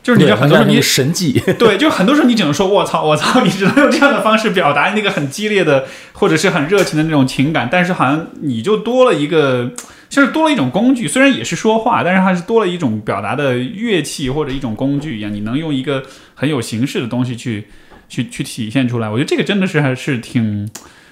[0.02, 9.72] 就是你很多时候你神迹， 对，就很多时候你只能说“我操，我操”，你只能用这样的方式表达那个很激烈的或者是很热情的那种情感，但是好像你就多了一个，
[10.10, 16.02] 像是多了一种工具，虽然也是说话，但是它是多了一种表达的乐器或者一种工具一样，你能用一个
[16.34, 17.68] 很有形式的东西去
[18.08, 19.10] 去去体现出来。
[19.10, 20.68] 我觉得这个真的是还是挺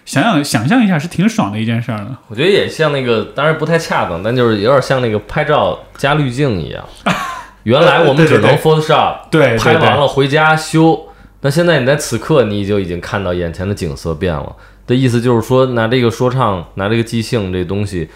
[0.06, 2.16] 想想想象一下是挺爽的一件事儿的。
[2.30, 6.84] 我觉得也像那个，当然不太恰当，但就是有点像那个拍照加滤镜一样。
[7.68, 11.10] 原来我们只能 Photoshop 对，拍对完了回家修，
[11.42, 14.56] 那现在你在此刻你就已经看到眼前的景色变了。
[14.86, 18.08] 的意思就是说，拿这个说唱，拿这个即兴这东西，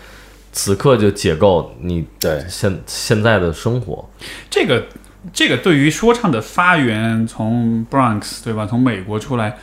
[0.53, 4.09] 此刻就解构你对现现在的生活。
[4.49, 4.85] 这个
[5.33, 9.57] 这个对于说唱的发源，从 Bronx 对吧，从美国出来，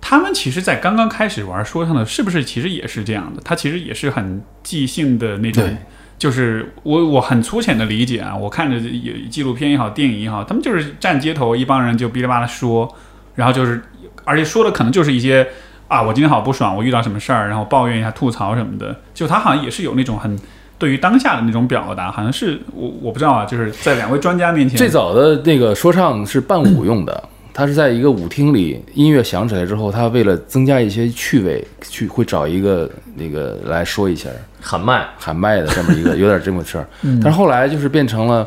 [0.00, 3.42] 他们其实，在刚刚开始玩说唱的，是不是其实也是这样的？
[3.44, 5.76] 他其实也是很即兴的那种对，
[6.24, 12.90] 就是我我很粗浅的理解啊，我看着有纪录片也好，电影也好，他们就是站街头，一帮人就哔哩吧啦说，
[13.34, 13.82] 然后就是，
[14.24, 15.46] 而且说的可能就是一些。
[15.86, 18.96] 啊，我今天好不爽，我遇到什么事儿，然后抱怨一下、吐槽什么的。
[19.12, 20.36] 就他好像也是有那种很
[20.78, 34.28] 对于当下的那种表达，好像是我我不知道啊，就是在两位专家面前，最早的那个说唱是伴舞用的，它是在一个舞厅里，音乐响起来之后，他为了增加一些趣味，去会找一个那个来说一下
[34.60, 36.86] 喊麦，喊麦的这么一个，有点这么事儿。
[37.22, 38.46] 但是后来就是变成了，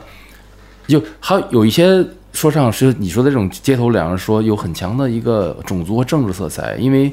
[0.85, 7.09] 就还有有一些说唱是你说的这种街头两人说有很强的一个种族和政治色彩，因为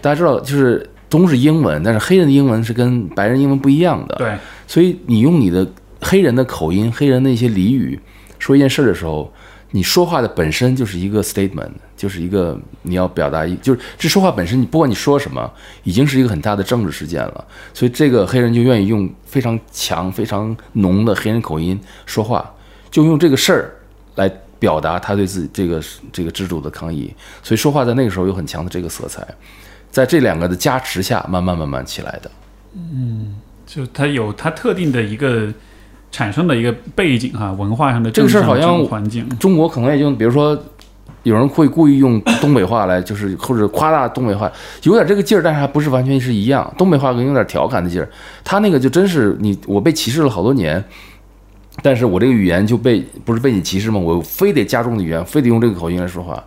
[0.00, 0.86] 大家知道就是。
[1.12, 4.14] 都是英文，但是黑人的英文是跟白人英文不一样的。
[4.14, 4.34] 对，
[4.66, 5.70] 所以你用你的
[6.00, 8.00] 黑人的口音、黑人的一些俚语
[8.38, 9.30] 说一件事儿的时候，
[9.74, 15.50] 你说话的本身就是一个 statement，就是一个你要表达一，就是这说话本身，你不管你说什么，
[15.82, 17.44] 已经是一个很大的政治事件了。
[17.72, 22.48] 所以这个黑人就愿意用非常强、非常浓的黑人口音说话，
[22.90, 23.74] 就用这个事儿
[24.16, 27.12] 来表达他对自己这个这个制度的抗议。
[27.42, 29.26] 所以说话在那个时候有很强的这个色彩，
[29.90, 32.30] 在这两个的加持下，慢慢慢慢起来的。
[32.74, 35.50] 嗯就它有它特定的一个
[36.12, 40.56] 产生的一个背景哈、文化上的这个事儿好像环境，中国可能也就比如说，
[41.22, 44.52] 有人会故意用东北话来，就是或者夸大东北话，
[44.82, 46.72] 有点这个劲儿，但是还不是完全是一样。
[46.76, 48.08] 东北话跟有点调侃的劲儿，
[48.44, 50.84] 他那个就真是你我被歧视了好多年，
[51.82, 53.98] 但是我这个语言就被不是被你歧视吗？
[53.98, 56.44] 我非得加重的语言，非得用这个口音来说话，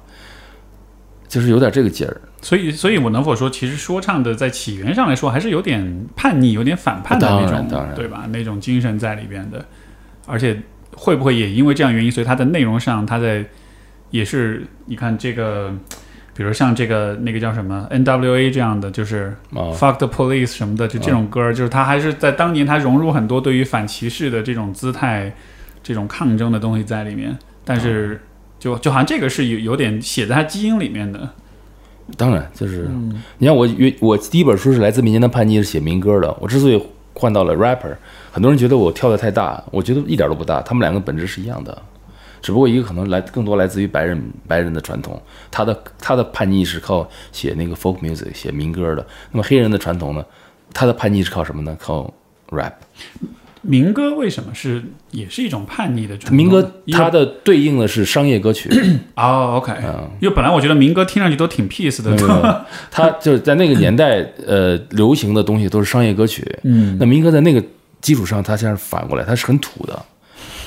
[1.28, 2.22] 就是有点这个劲儿。
[2.46, 8.28] 所以所以我能否说，其实说唱的在起源上来说，还是有点叛逆、有点反叛的那种，对吧？
[8.32, 9.66] 那种精神在里边的，
[10.28, 10.62] 而且
[10.96, 13.44] 会不会也因为这样原因，所以它的内容上，它在
[14.12, 15.74] 也是你看这个。
[16.38, 25.34] 比如像这个那个叫什么 N.W.A 这样的，就是啊 Fuck the Police 什么的，就这种歌，就是它还是在当年它融入很多对于反歧视的这种姿态、
[25.82, 27.34] 这种抗争的东西在里面。
[27.64, 28.20] 但是
[28.60, 31.30] 就就好像这个是有有点写在他基因里面的。
[32.18, 32.90] 当然，就是、
[33.40, 36.32] 你看我原我第一本书是来自民间的叛逆，是写民歌的。
[36.40, 36.82] 我之所以
[37.14, 37.96] 换到了 rapper，
[38.32, 41.76] 很多人觉得我跳的太大，我觉得一点都不大，他们两个本质是一样的。
[42.42, 49.06] 只不过一个可能来更多来自于白人白人的传统，他的他的叛逆是靠写那个 folk music 写民歌的。
[49.32, 50.24] 那么黑人的传统呢，
[50.72, 51.76] 他的叛逆是靠什么呢？
[51.80, 52.14] 靠
[52.52, 52.74] rap。
[53.66, 56.38] 民歌为什么是也是一种叛逆的传统？
[56.38, 58.70] 民歌它的对应的是商业歌曲，
[59.16, 66.44] 哦，OK，嗯因为本来我觉得民歌听上去都挺 peace 的，那个它就是在那个年代，呃，流行的东西都是商业歌曲。
[66.64, 67.64] 嗯，那民歌在那个
[68.02, 70.00] 基础上，它现在反过来，它是很土的。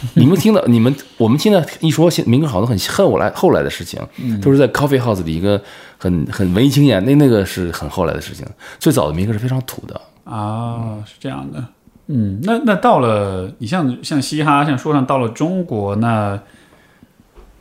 [0.14, 4.00] 你们听到你们我们现在一说现民歌好像很后来后来的事情，
[4.40, 5.60] 都是在 coffee house 里一个
[5.96, 8.46] 很很文艺青年，那那个是很后来的事情。
[8.78, 10.00] 最早的民歌是非常土的。
[10.22, 11.64] 啊，是这样的。
[12.08, 16.38] 嗯，那那到了你像像嘻哈，像说唱到了中国，那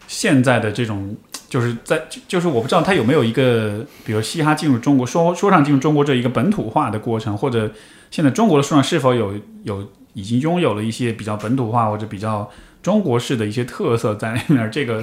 [0.08, 1.16] 现在的这种
[1.50, 7.70] 就是在就就是我不知道它有没有一个，比如嘻哈进入中国，说说唱进入中国这一个本土化的过程，或者
[8.10, 9.34] 现在中国的说唱是否有
[9.64, 12.50] 有已经拥有了一些比较本土化或者比较
[12.82, 14.72] 中国式的一些特色在里面？
[14.72, 15.02] 这个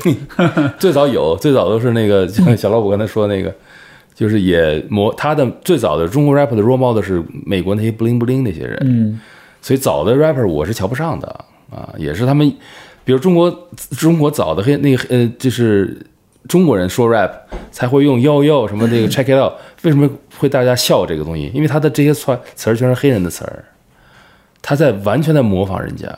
[0.78, 3.54] 最早有，最早都是那个像小老虎刚才说那个，
[4.14, 9.20] 就是也模他的最早的中国 rapper 的 role model 是美国那些 bling bling 那些人，嗯
[9.64, 11.26] 所以早的 rapper 我是瞧不上的
[11.70, 12.46] 啊，也是他们，
[13.02, 13.50] 比如中国
[13.96, 16.06] 中国早的黑那个呃，就是
[16.46, 17.30] 中国人说 rap
[17.72, 20.06] 才会用 yo yo 什么这个 check it out，为什么
[20.36, 21.50] 会大家笑这个东西？
[21.54, 23.64] 因为他的这些词儿词儿全是黑人的词儿，
[24.60, 26.14] 他在完全在模仿人家，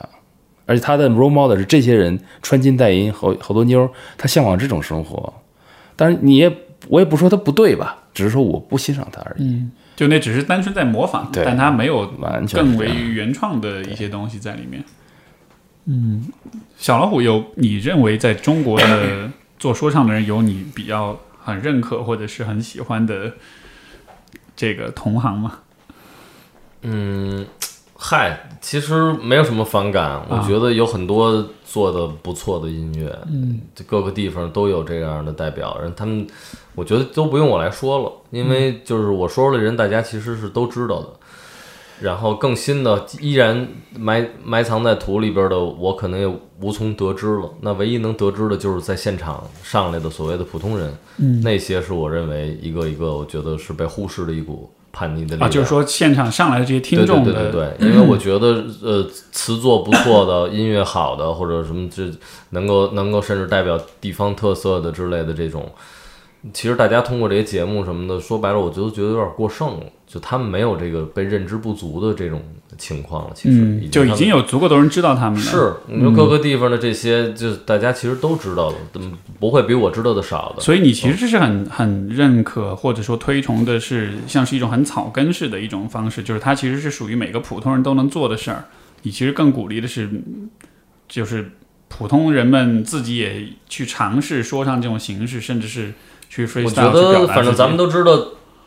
[0.65, 5.33] 而且他的 role model 是这些人穿金戴银，好好多妞儿，他向往这种生活。
[5.95, 6.53] 但是你也
[6.89, 9.45] 我也不说他不对吧，只是说我不欣赏他而已。
[9.45, 14.81] 嗯，就那只是单纯在模仿，但它没有完全更为于原创的一些东西在里面。
[15.85, 16.27] 嗯，
[16.77, 23.33] 小老虎有你认为在中国的 做说唱的人有你比较很认可或者是很喜欢的
[24.55, 25.59] 这个同行吗？
[26.83, 27.47] 嗯，
[27.97, 36.27] 嗨，其实没有什么反感，我觉得有很多做的不错的音乐，嗯，各个地方都有这样的代表人，他们
[36.77, 41.07] 我觉得都不用我来说了，因为就是我说的人，大家其实是都知道的。
[41.99, 43.67] 然后更新的依然
[43.97, 46.27] 埋埋藏在土里边的，我可能也
[46.61, 47.49] 无从得知了。
[47.61, 55.49] 那唯一能得知的就是在现场上来的所谓的普通人，嗯那些是我认为一个一个，我觉得是被忽视的一股叛逆的力啊，量。
[55.49, 62.03] 就是说现场上来的这些听众对的，对对对 对，因为我觉得呃词作不错的、音乐好的，或者什么这
[62.51, 65.67] 能够能够甚至代表地方特色的之类的这种，
[66.53, 72.41] 其实大家通过这些节目什么的，说白了，我觉得觉得有点过剩了，就他们没有这个被认知不足的这种
[72.77, 73.31] 情况了。
[73.35, 74.41] 其实嗯，就已经有。
[74.43, 75.45] 足够多人知道他们了。
[75.45, 80.61] 是，你说各个地方的这些，就大家其实都知道的，嗯不会比我知道的少的。
[80.61, 88.65] 所以你其实是很很认可或者说推崇的是，像是一种很草根式的一种方式，就是它其实是属于每个普通人都能做的事儿。
[89.01, 90.09] 你其实更鼓励的是，
[91.09, 91.51] 就是
[91.89, 95.93] 普通人们自己也去尝试说唱这种形式，甚至是
[96.37, 98.15] 去 freestyle 我觉得，反正咱们都知道，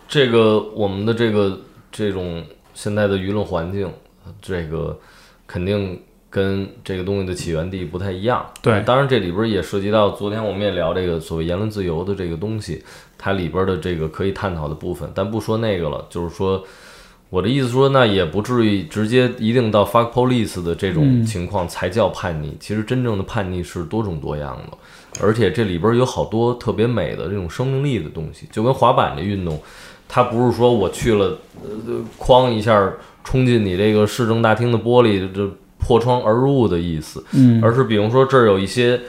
[0.08, 1.60] 这个我们的这个
[1.92, 2.42] 这种
[2.74, 3.88] 现在的舆论环境，
[4.42, 4.98] 这个
[5.46, 8.44] 肯定跟这个东西的起源地不太一样。
[8.60, 12.82] 对当然这里边也涉及到昨天我们也聊这个所谓言论自由的这个东西，
[13.16, 16.64] 它里边的这个可以探讨的部分，但不说那个了，就是说。
[17.28, 22.56] 我的意思说，那也不至于直接一定到 fuck police 的这种情况才叫叛逆。
[22.58, 24.76] 其实真正的叛逆是多种多样的，
[25.20, 29.60] 而且这里边有好多特别美的这种生命力的东西，就跟滑板这运动，
[30.08, 32.92] 它不是说我去了，呃，哐一下
[33.24, 39.00] 冲进你这个市政大厅的玻璃，就破窗而入的意思，嗯而是比如说这儿有一些。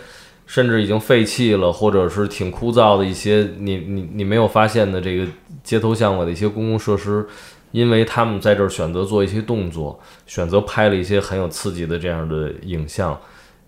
[0.47, 5.25] 甚至已经废弃了，或者是挺枯燥的一些你你你没有发现的这个
[5.63, 7.25] 街头巷尾的一些公共设施，
[7.71, 9.97] 因为他们在这儿选择做一些动作，
[10.27, 13.17] 选择拍了一些很有刺激的这样的影像，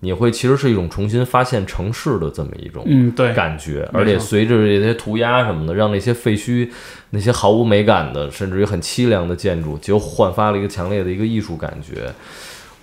[0.04, 6.70] 你会其实是一种重新发现城市的这么一种嗯，对，感觉，而且随着这些涂鸦什么的，让那些废墟、
[7.12, 12.12] 那些毫无美感的，甚至于很凄凉的建筑，就焕发了一个强烈的一个艺术感觉。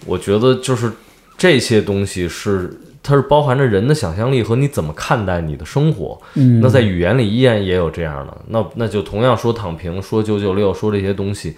[0.07, 0.91] 我觉得就是
[1.37, 2.71] 这些东西是。
[3.03, 6.21] 它是包含着人的想象力和你怎么看待你的生活。
[6.35, 11.57] 嗯，那在语言里依然也有这样的，那那就同样说躺平，说九九六，说这些东西，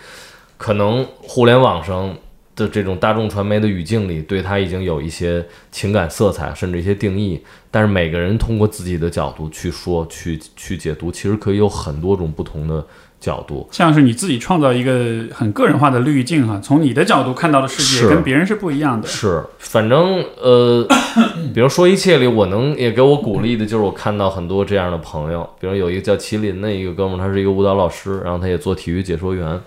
[0.56, 2.16] 可能互联网上
[2.55, 7.40] 的这种大众传媒的语境里，对他已经有一些情感色彩，甚至一些定义。
[7.70, 12.84] 但是每个人通过自己的角度去说、去去解读，其实可以有很多种不同的
[13.18, 13.66] 角度。
[13.70, 19.09] 像是你自己创造一个很个人化的滤镜哈，从你的角度看到的世界跟别人是不一样的。
[19.09, 20.86] 是，反正呃，
[21.55, 29.59] 比如说一切里，我能也给我鼓励的就是我看到很多这样的朋友，比如有一个叫麒麟的一个哥们儿，他是一个舞蹈老师，然后他也做体育解说员。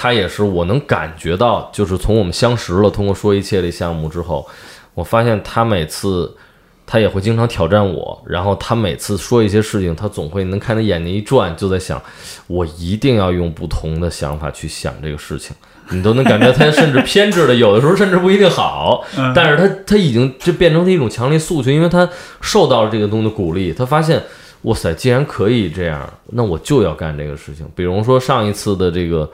[0.00, 4.46] 他也是我能感觉到，就是从我们相识了，通过说一切这项目之后，
[4.94, 6.32] 我发现他每次
[6.86, 12.00] 他也会经常挑战我，然后他每次说一些事情，他总会能看他眼睛一转，就在想，
[12.46, 15.56] 我一定要用不同的想法去想这个事情。
[15.90, 19.02] 你都能感觉他甚至偏执的，有的时候甚至不一定好，
[19.34, 22.08] 但是他他已经就变成了一种强烈诉求，因为他
[22.40, 24.22] 受到了这个东西的鼓励，他发现，
[24.62, 27.66] 哇塞，既然可以这样，那我就要干这个事情。
[27.74, 29.30] 比如说上一次的这个，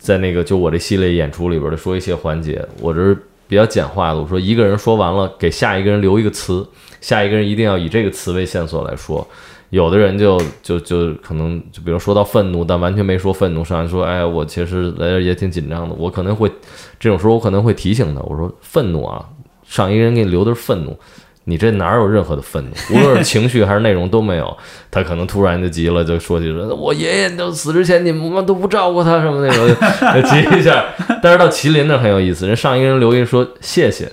[0.00, 6.66] 在那个就我这系列演出里边的说一些环节，我这是比较简化的，我说一个人说完了，给下一个人留一个词，
[7.00, 9.24] 下一个人一定要以这个词为线索来说。
[9.68, 15.94] 有的人就就就可能就比如说到愤怒，但完全没说愤怒，上来说，哎，我其实来这也挺紧张的。
[15.96, 16.50] 我可能会
[16.98, 19.24] 这种时候，我可能会提醒他，我说愤怒啊，
[19.62, 20.98] 上一个人给你留的是愤怒，
[21.44, 24.56] 你这哪有任何的愤怒，无论是情绪还是内容都没有。
[24.90, 29.66] 他可能突然就急了，就说起说，我爷爷都死之前你们都不照顾他什么那种，
[30.14, 30.84] 就急一下。
[31.22, 34.12] 但是到麒麟那很有意思，人上一个人留言说谢谢，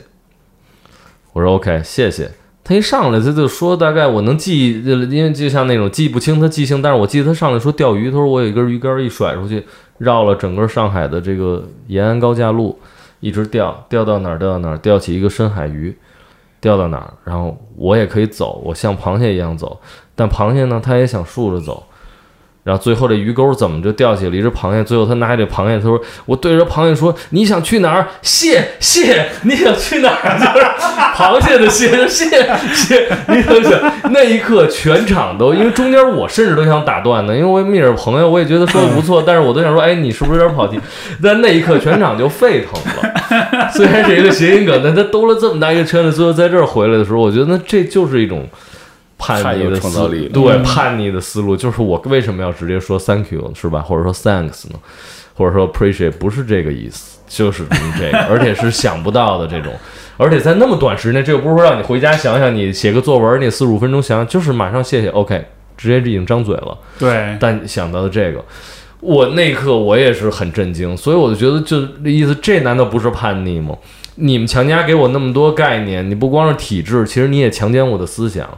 [1.33, 2.31] 我说 OK，谢谢。
[2.63, 9.63] 他一上来他就说，大概我能记，因为就像那种记不清他记性，但是我记得他上来说钓鱼，他说我有一根鱼竿一甩出去，
[9.99, 12.77] 绕了整个上海的这个延安高架路，
[13.21, 15.95] 一直钓，钓到哪儿钓到哪儿，钓起一个深海鱼，
[16.59, 19.79] 钓到哪儿，然后我也可以走，我像螃蟹一样走，
[20.15, 21.83] 但螃蟹呢，它也想竖着走。
[22.63, 24.83] 然后最后这鱼钩怎么就钓起了一只螃蟹？
[24.83, 25.97] 最后他拿起这螃蟹，他说
[26.27, 28.05] ：“我对着螃蟹说，你想去哪儿？
[28.21, 30.35] 蟹蟹，你想去哪儿？
[30.37, 30.65] 就是
[31.15, 32.29] 螃蟹的蟹，蟹
[32.73, 33.07] 蟹。
[33.29, 40.77] 你想想，那一刻全场都，因为中间我甚至都想打断呢，因为我也是朋友，我也觉得说的不错，但是我都想说，哎，你是不是有点跑题？
[41.23, 43.46] 但那一刻全场就沸腾了。
[43.73, 48.47] 虽然是一个谐音梗，但他兜了这么大一个圈子，最后在这儿回来的时候，我觉得那这就是一种。
[49.19, 53.81] 叛逆的创造力，对叛逆的思路就是我为什么要直接说 thank you 是吧？
[53.81, 54.75] 或者说 thanks 呢？
[55.33, 57.65] 或者说 appreciate 不是这个意思，就是
[57.97, 59.73] 这个，而且是想不到的这种，
[60.17, 65.43] 而且在那么短时间内，这又不是说让你回家想想，你写个作文，你四十五分钟想想，就是马上谢谢 OK，
[65.75, 66.77] 直接已经张嘴了。
[66.99, 68.45] 对，但想到的这个，
[68.99, 73.75] 我那一刻我也是很震惊，所以我就觉得，就意思，这难道不是叛逆吗？
[74.15, 78.49] 你们强加给我那么多概念，你不光是体制，其实你也强奸我的思想。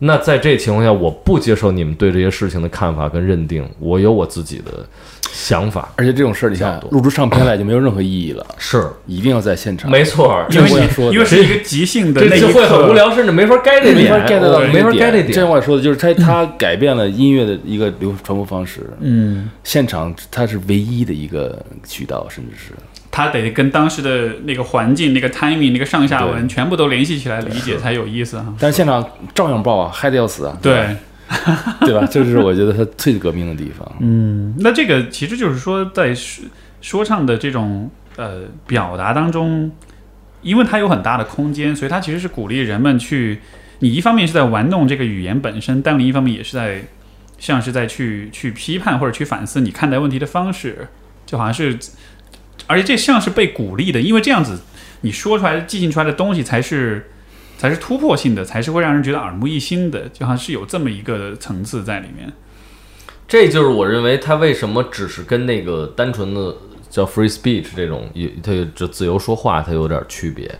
[0.00, 4.86] 那在这情况下，我不接受你们对这些事情的看法跟认定，我有我自己的
[5.32, 5.92] 想法。
[5.96, 8.46] 而且这种事儿，你看录出唱片来就没有任何意义了。
[8.58, 9.90] 是，一定要在现场。
[9.90, 15.32] 没错，因为说，因为是一个即兴的，这会很无聊，甚至没法 get 这点，没法 get 到，没法 get 这点。
[15.32, 18.88] 这话说的就是他，他改变了音乐的一个流传播方式。
[19.00, 22.72] 嗯，现场它是唯一的一个渠道，甚至是。
[23.18, 28.54] 他得跟当时的那个环境、那个 timing、那个上下文全部都联系起来理解才有意思哈。
[28.60, 29.04] 但是现场
[29.34, 30.56] 照样爆啊，嗨的要死啊！
[30.62, 30.96] 对，
[31.80, 32.06] 对吧？
[32.08, 33.92] 这是我觉得他最革命的地方。
[33.98, 36.44] 嗯，那这个其实就是说，在说
[36.80, 39.68] 说唱的这种呃表达当中，
[40.42, 43.40] 因为它有很大的空间，所以它其实是鼓励人们去。
[43.80, 46.82] 你一方面是在玩弄这个语言本身，但另一方面也是在
[47.36, 50.86] 像是在去去批判或者去反思你看待问题的方式，
[51.26, 51.76] 就好像是。
[52.68, 54.60] 而且这像是被鼓励的，因为这样子
[55.00, 57.10] 你说出来、即兴出来的东西才是
[57.56, 62.32] 才是突破性的，才是会让人觉得耳目一新的，就好像是有这么一个层次在里面。
[63.26, 66.54] 这就是我认为他为什么只是跟那个单纯的
[66.88, 68.08] 叫 free speech 这种，
[68.42, 70.50] 它就自由说话，它有点区别，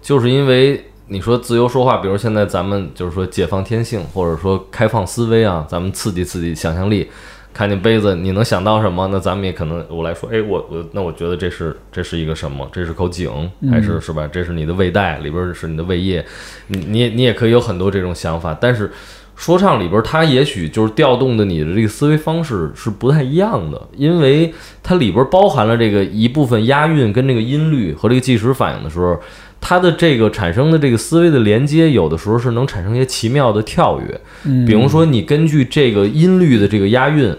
[0.00, 7.08] 就是因为你说自由说话，比如现在咱们就是说解放天性，或者说开放思维啊，咱们刺激刺激想象力。
[7.56, 9.08] 看见杯子，你能想到什么？
[9.10, 12.68] 那咱们也可能，我来说，哎，我我那我觉得这是这是一个什么？
[12.70, 14.28] 这是口井，还是是吧？
[14.30, 16.22] 这是你的胃袋里边是你的胃液，
[16.66, 18.54] 你你也你也可以有很多这种想法。
[18.60, 18.92] 但是
[19.36, 24.52] 说唱里边，它也许就是调动的你的这个思维方式是不太一样的，因为
[24.82, 29.18] 它里边包含了这个一部分押韵跟这个音律和这个即时反应的时候。
[29.68, 34.20] 它的这个产生的这个思维的连接，有的时候是能产生一些奇妙的跳跃。
[34.44, 37.36] 嗯，比如说你根据这个音律的这个押韵，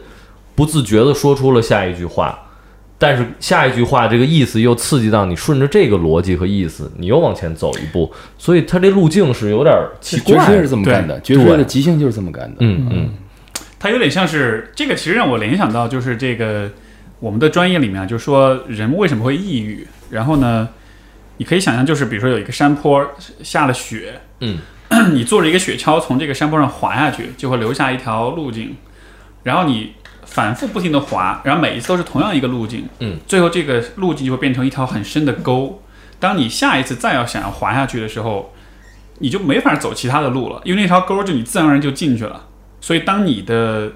[0.53, 2.37] 不自觉地说出了下一句话，
[2.97, 8.11] 但是下一句话这个意思又刺激到你，顺着这个逻辑和意思，你又往前走一步。
[8.37, 10.35] 所以它这路径是有点奇怪。
[10.35, 12.57] 爵士是这么干的，爵士的即兴就是这么干的。
[12.59, 13.09] 嗯嗯，
[13.79, 16.69] 它有点像是这个，其实让我联想到就是这个
[17.21, 20.67] 我们的专业里面，就是说人为什么会抑郁，然后呢？
[21.37, 23.05] 你可以想象，就是比如说有一个山坡
[23.43, 24.59] 下了雪，嗯，
[25.13, 28.75] 你坐着一个雪橇从这个山坡上滑下去，就会留下一条路径，
[29.43, 29.93] 然后你
[30.25, 35.81] 反复不停的滑，然后每一次都是同样一个路径，嗯，最后这个路径就会变成一条很深的沟。
[36.19, 38.53] 当你下一次再要想要滑下去的时候，
[39.19, 42.47] 你就没法走其他的路了，因为那条沟就你自然而然就进去了。
[42.81, 43.91] 所以当你的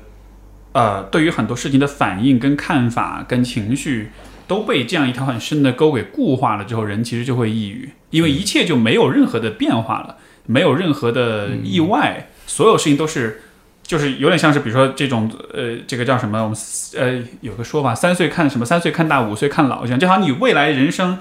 [0.73, 4.11] 呃对于很多事情的反应、跟看法、跟情绪。
[4.51, 13.43] 都被这样一条很深的沟给固化了之后，人其实就会抑郁，因为一切就没有任何的变化了，没有任何的意外，所有事情都是。
[13.83, 16.41] 就是有点像是，比如说这种，呃，这个叫什么？
[16.41, 16.57] 我们
[16.97, 18.65] 呃有个说法，三岁看什么？
[18.65, 21.17] 三岁看大，五岁看老，这样就好像你未来人生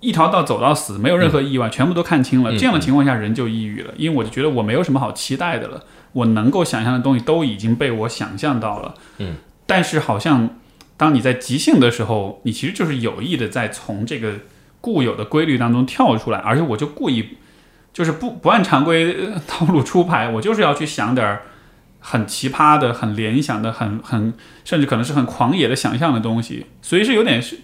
[0.00, 2.56] 一条道走到死，没有任何意外，全部都看清了。
[2.56, 8.94] 这样的情况下，人就抑郁了，因为我就觉得我没有什么好期待的了，我能够想象的东西都已经被我想象到了。
[9.18, 9.36] 嗯，
[9.66, 10.48] 但是好像
[11.00, 14.34] 当你在即兴的时候，你其实就是有意的在从这个
[14.82, 17.38] 固有的规律当中跳出来，而且我就故意
[17.94, 19.16] 就是不不按常规
[19.46, 21.42] 套路出牌，我就是要去想点儿。
[22.02, 24.32] 很奇葩的、很联想的、很很
[24.64, 27.56] 甚至可能是很狂野的想象的东西，所以是有点是，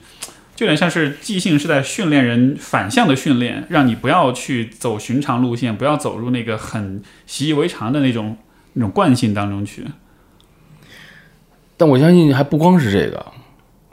[0.54, 8.36] 就有点像是即兴是在训练人反向的训练，让你不要去走寻常路线，不要走入那个很习以为常的那种
[8.74, 9.84] 那种惯性当中去。
[11.77, 13.24] 但我相信还不光是这个，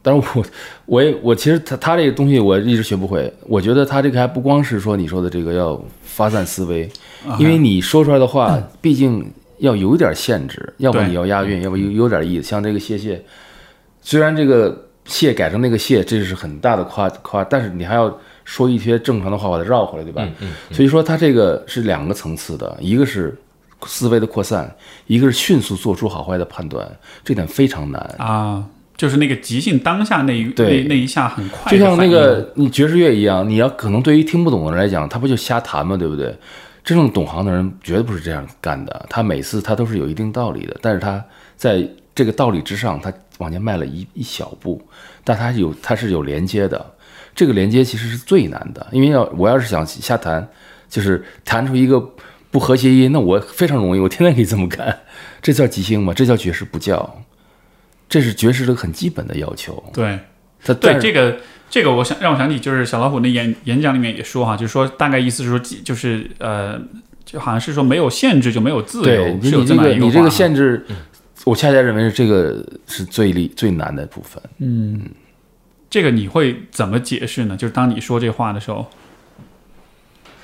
[0.01, 0.45] 但是我
[0.85, 6.89] 我也我其实他他这个东西我一直学不会，我觉得他这个还不光是说你说的这个要发散思维，
[7.39, 9.31] 因为你说出来的话，毕竟。
[9.60, 12.43] 要有一点限制，要不你要押韵，要不有有点意思。
[12.43, 13.23] 像这个谢谢，
[14.01, 20.27] 虽然这个谢改成那个谢，这是很大的夸夸，但是你还要说一些正常的话把它绕回来，对吧？
[20.41, 23.34] 嗯所以说它这个是两个层次的，一个是
[23.88, 24.76] 思维的扩散，
[25.07, 26.88] 一个是迅速做出好坏的判断，
[27.23, 28.64] 这点非常难啊。
[28.95, 35.97] 就是那个即兴当下那一那那一下很快，就像那个你爵士乐一样，你要可能对于听不懂的人来讲，他不就瞎弹吗？
[35.97, 36.34] 对不对？
[36.84, 41.23] 真正懂行的人绝对不是这样干的，他每次他都是有一定道理的，但是他
[41.55, 44.80] 在这个道理之上，他往前迈了一一小步，
[45.23, 46.85] 但他有他是有连接的，
[47.34, 50.47] 这个连接其实是最难的，因为要我要是想瞎弹，
[50.88, 51.99] 就是弹出一个
[52.53, 54.99] 不和谐音，那我非常容易，我天天可以这么干，
[55.41, 56.13] 这叫即兴吗？
[56.13, 57.23] 这叫爵士不叫，
[58.07, 59.84] 这是爵士的很基本的要求。
[59.91, 60.19] 对，
[60.63, 61.38] 他对这个。
[61.73, 66.80] 这个我想让我想起，就是小老虎那演演讲里面也说哈，就是说大概意思是说，就是呃，
[67.25, 70.85] 就好像是说没有限制就没有自由，你这个你这个限制，
[71.45, 74.39] 我恰恰认为是这个是最厉最难的部分。
[74.59, 75.01] 嗯，
[75.89, 77.57] 这个你会怎么解释呢？
[77.57, 78.85] 就是当你说这话的时候，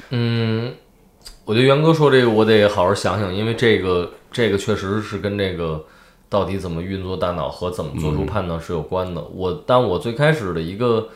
[0.10, 0.74] 嗯，
[1.50, 5.84] 我觉得元哥说这个我得好好想想，因为这个这个确实是跟这个。
[6.32, 9.20] 到底怎么运作大脑和怎么做出判断是有关的。
[9.34, 11.10] 我，但我最开始的一个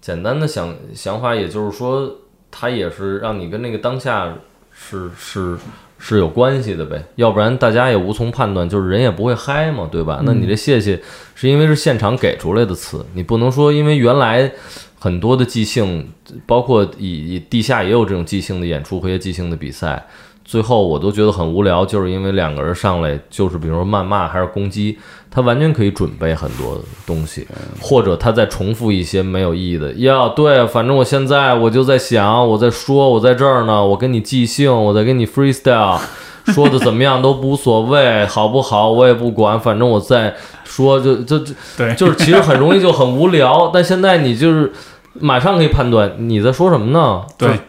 [0.00, 2.08] 简单的想想法，也就是说，
[2.48, 4.32] 它也是让你跟那个当下
[4.70, 5.58] 是是
[6.04, 7.00] 是有关系的呗。
[7.14, 10.20] 要不然大家也无从判断，就是人也不会嗨嘛，对吧？
[10.24, 11.00] 那你这谢谢
[11.36, 14.50] 是因为是现场给出来的词，你不能说因为原来
[14.98, 16.08] 很多的即兴，
[16.44, 20.04] 包括以以地下也有这种即兴的演出和一些即兴的比赛。
[20.44, 24.98] 最后我都觉得很无聊，就是因为两个人上来就是比如说谩骂还是攻击，
[25.30, 27.46] 他完全可以准备很多东西，
[27.80, 29.92] 或者他再重复一些没有意义的。
[29.94, 35.98] 呀，对，反正我现在我就在想，我在说，我在这儿呢，我跟你即兴，我在跟你 freestyle，
[36.46, 38.90] 说的怎么样都无所谓，好不好？
[38.90, 43.70] 我也不管，反正我在说，就就就对，就是 其实很容易就很无聊。
[43.72, 44.72] 但现在你就是
[45.14, 47.22] 马上可以判断你在说什么呢？
[47.38, 47.60] 对，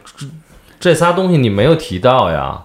[0.84, 2.62] 这仨东西你没有提到呀。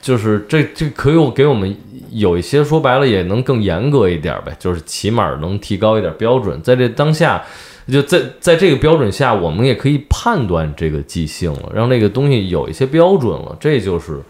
[0.00, 1.74] 就是这这可以给我们
[2.10, 7.42] 有一些说白了也能更严格一点呗，就是起码能提高一点标准，在这当下，
[7.90, 14.20] 就在在这个标准下，我们也可以判断这个即兴了，让这个东西有一些标准了，这就是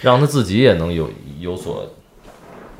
[0.00, 1.86] 让他自己也能有有所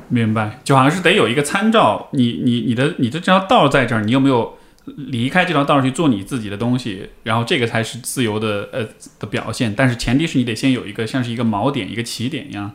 [0.07, 4.51] 明白，就好像是得有一个参照，你你你的你的这条道在这儿，你有没有？
[4.97, 8.87] 离开这条道去做你自己的东西，然后这个才是自由的呃
[9.19, 9.73] 的表现。
[9.75, 12.71] 但是前提是你得先有一个像是一个锚点、一个起点一样。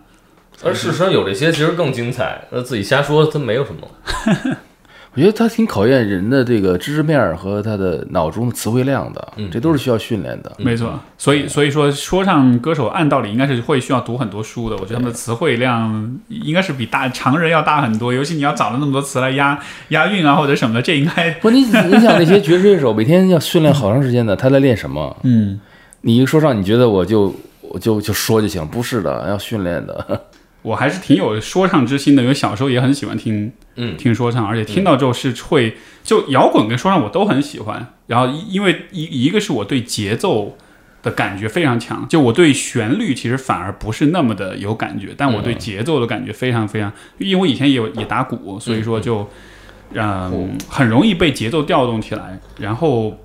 [0.63, 2.47] 而事实上有这些其实更精彩。
[2.51, 3.91] 那自己瞎说，它没有什么。
[5.17, 10.53] 我觉得它挺考验人的这个知识面和他的脑中的词汇量的，这都是需要训练的。
[10.59, 14.77] 没错，所以所以说说唱歌手按道理应该是会需要读很多书的。
[14.77, 25.17] 我觉得他们的词汇量应该是比大常人要大很多，尤其你要找了那么多词来押 押韵啊或者什么的，这应该 不你你想那些爵士乐手每天要训练好长时间的，他在练什么？
[25.23, 25.59] 嗯，
[26.03, 28.67] 你一说唱，你觉得我就我就就说就行？
[28.67, 30.21] 不是的，要训练的。
[30.67, 37.95] 我还是挺有说唱之心的，因为小时候也很喜欢听，嗯，听说唱，而且听到之后是会就摇滚跟说唱我都很喜欢。
[38.09, 40.59] 然后因为一一个是我对节奏
[41.05, 49.29] 的感觉非常强，就我对旋律其实反而不是那么的有感觉，但我对节奏的感觉非常非常，因为我以前也有也打鼓，所以说就
[49.95, 52.41] 嗯很容易被节奏调动起来。
[52.59, 53.17] 然后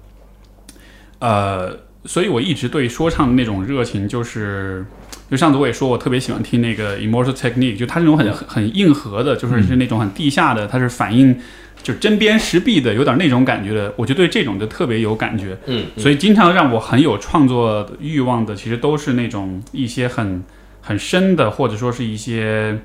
[1.18, 4.86] 呃，所以我一直对说唱的那种热情就是。
[5.32, 11.40] 就上次我也说，我特别喜欢听那个 Immortal Technique，就它那种很很很硬核的，就是是那种很地下的，它是反映
[11.82, 13.94] 就针砭时弊的，有点那种感觉的。
[13.96, 20.44] 我就对这种就特别有感觉，嗯，所以经常让我很有创作欲望的，其实都是那种一些很
[20.82, 22.78] 很深的，或者说是一些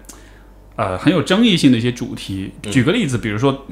[0.77, 2.53] 呃很有争议性的一些主题。
[2.63, 3.67] 嗯举个例子，比如说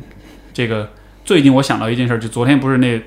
[0.53, 0.91] 这个
[1.25, 3.01] 最近我想到一件事儿，就昨天不是那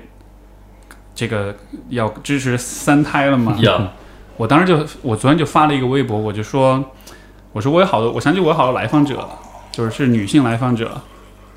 [1.14, 1.54] 这个
[1.90, 3.54] 要支持三胎了吗？
[3.60, 3.92] 呀，
[4.38, 6.92] 我当时就，我昨天就发了一个微博，我就说，
[7.52, 9.28] 我说我有好多，我想起我有好多来访者，
[9.70, 10.98] 就是是女性来访者，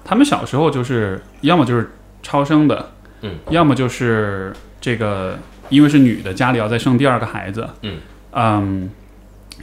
[0.04, 1.92] 她们小时候就是要么就是
[2.22, 2.92] 超生的，
[3.22, 4.52] 嗯，要么就是
[4.82, 5.38] 这个
[5.70, 8.00] 因为是女的，家里要再生第二个孩子，嗯
[8.32, 8.90] 嗯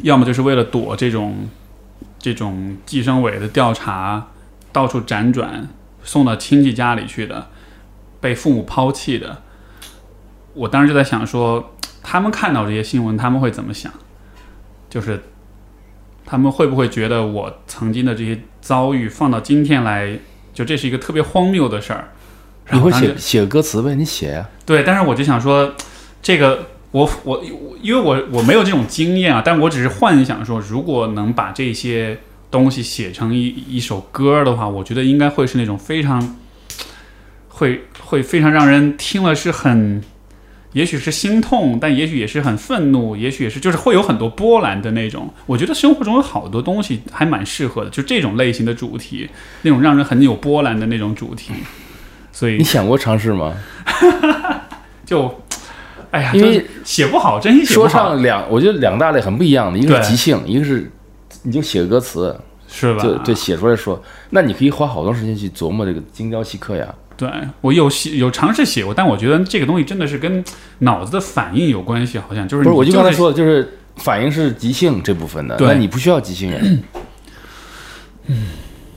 [0.02, 1.48] 要么就是为了躲这种
[2.20, 4.28] 这种计生委的调查，
[4.72, 5.68] 到处辗转
[6.04, 7.48] 送到亲戚家里去的，
[8.20, 9.42] 被父母抛弃的。
[10.54, 11.74] 我当时就在想说，
[12.10, 13.92] 他们看到这些新闻，他们会怎么想？
[14.88, 15.22] 就是
[16.24, 20.18] 他们会不会觉得我曾经的这些遭遇放到今天来，
[20.54, 22.08] 就这是一个特别荒谬的事儿？
[22.70, 23.94] 你会然后写写歌词呗？
[23.94, 25.74] 你写呀、对，但是我就想说，
[26.22, 27.44] 这个我我
[27.82, 32.18] 因为我我没有这种经验啊，但我只是幻想说，如果能把这些
[32.50, 36.36] 东西写成一一首歌的话，我觉得应该会是那种非常
[37.50, 40.02] 会会非常让人听了是很。
[40.72, 45.32] 也许是心痛，但也许也是很愤怒，也许也是就是会有很多波澜的那种。
[45.46, 49.28] 我觉得生活中有好多东西还蛮适合的，就这种类型的主题，
[49.62, 51.52] 那种让人很有波澜的那种主题。
[52.30, 53.54] 所以你想过尝试吗？
[55.06, 55.34] 就，
[56.10, 60.90] 哎呀，因为就是写不好，真心写不说，唱两，我觉得两大类很不一样的，一个是即兴，一个是
[61.42, 62.38] 你就写个歌词，
[62.68, 63.02] 是吧？
[63.02, 66.94] 就对写出来说，那你可以花好多时间去琢磨这个精雕细刻呀。
[67.18, 67.28] 对
[67.60, 70.42] 我有写有尝试写过，但我觉得这个东西真的是跟
[70.78, 75.66] 脑子的反应有关系，好像就是不是，你我就刚才说的，就是反应是即兴这部分的，对。
[75.66, 76.82] 那你不需要即兴人，
[78.28, 78.46] 嗯，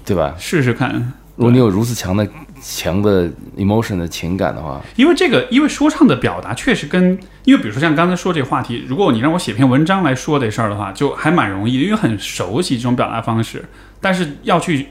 [0.05, 0.35] 对吧？
[0.37, 2.27] 试试看，如果你有如此强的
[2.61, 3.27] 强的
[3.57, 13.65] emotion 的情感的话，因为这个，因为说唱的表达确实跟，因为比如说像刚才说这个话题，如果你让我写篇文章来说这事儿的话，就还蛮容易的，因为很熟悉这种表达方式，
[13.99, 14.89] 但是要去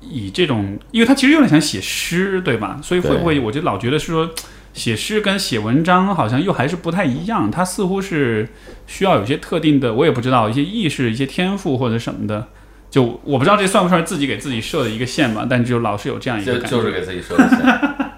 [0.00, 2.78] 以这种，因为他其实有点想写诗，对吧？
[2.82, 4.30] 所以会不会，我就老觉得是说。
[4.72, 8.48] 写诗跟写文章好像又还是不太一样，他似乎是
[8.86, 12.46] 需要有些特定的，我也不知道一些意识、一些天赋或者什么的。
[12.88, 16.68] 就我不知道这算不算自己给自己设的一个线吧，但就老是有这样一个感觉。
[16.70, 18.10] 就是给自己设的线，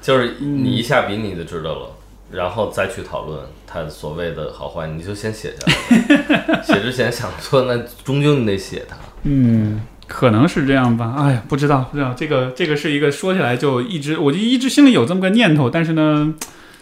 [0.00, 1.90] 就是你一下笔你就知道了，
[2.32, 6.62] 然后再去讨论它所谓的好坏，你就先写下来。
[6.64, 8.96] 写之前想说，那终究你得写它。
[9.24, 11.14] 嗯，可能是这样吧。
[11.18, 16.34] 哎呀，不知道，不知道这个这个是一个说起来就一直，我就一直心里有这么个念头，但是呢，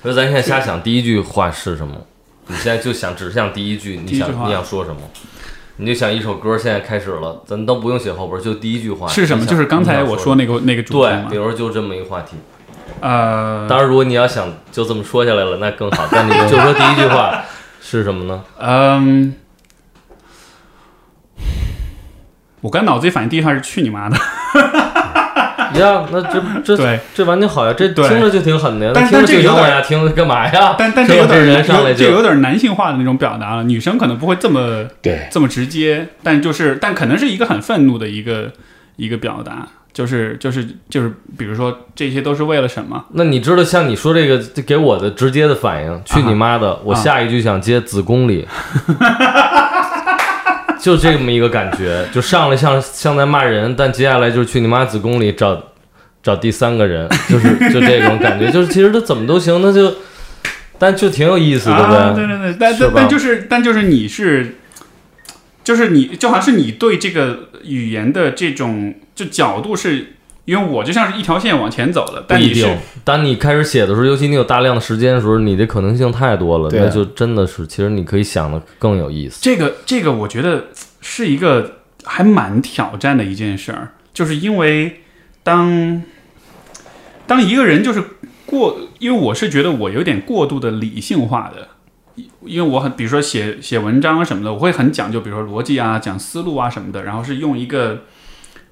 [0.02, 1.94] 所以咱现在瞎想，第一句话是什么？
[2.46, 5.00] 你现在就想只想第一句，你想你想说什么？
[5.78, 9.44] 你就想一首歌现在开始了，咱都不用写后边，就第一句话是什么？
[9.44, 11.36] 就是刚才我说那个那个主题对，比。
[11.36, 12.36] 如就这么一个话题。
[13.00, 16.06] 呃，当然，如果你要想就这么说下来了，那更好。
[16.10, 17.44] 但你就说第一句话
[17.82, 18.42] 是什么呢？
[18.58, 19.34] 嗯，
[22.66, 24.16] 我刚脑子里反应第一句话是去你妈的，
[25.78, 30.74] 呀，那这这对，这完全好呀，这听着就挺狠的呀，但那听着就有点听，干嘛呀？
[30.76, 38.50] 但但是有点人上来有这有就点男性化的那种表达了，女生可能不会这么对，这么直接，但就是但可能是一个很愤怒的一个
[38.96, 43.04] 一个表达，就是就是就是，比如说这些都是为了什么？
[43.12, 46.80] 那你知道，像你说这个这给我的直接的反应，去你妈的！
[46.82, 48.44] 我下一句想接子宫里，
[50.80, 55.72] 就这么一个感觉， 就上来像像在骂人，但接下来就是去你妈子宫里找
[56.22, 59.94] 找第三个人， 就是就这种感觉，就是其实他怎么都行，那就
[60.78, 64.56] 但就挺有意思，对不啊，对对对，但但但就是但就是你是，
[65.64, 70.15] 就是你就好像是你对这个语言的这种就角度是，
[70.46, 72.78] 因为我就像是一条线往前走了，但你是一定。
[73.02, 79.40] 当你开始写的时候，尤其你有大量的时间的时候，你的可能性太多了，啊那就真的是，其实你可以想的更有意思。
[79.42, 80.66] 这个这个，我觉得
[81.00, 85.00] 是一个还蛮挑战的一件事儿，就是因为
[85.42, 86.00] 当
[87.26, 88.00] 当一个人就是
[88.44, 91.70] 过，因为我是觉得我有点过度的理性化的，
[92.44, 98.04] 因为我很比如说写写文章啊什么的，我会很讲究，比如说逻辑啊、讲思路啊什么的，然后是用一个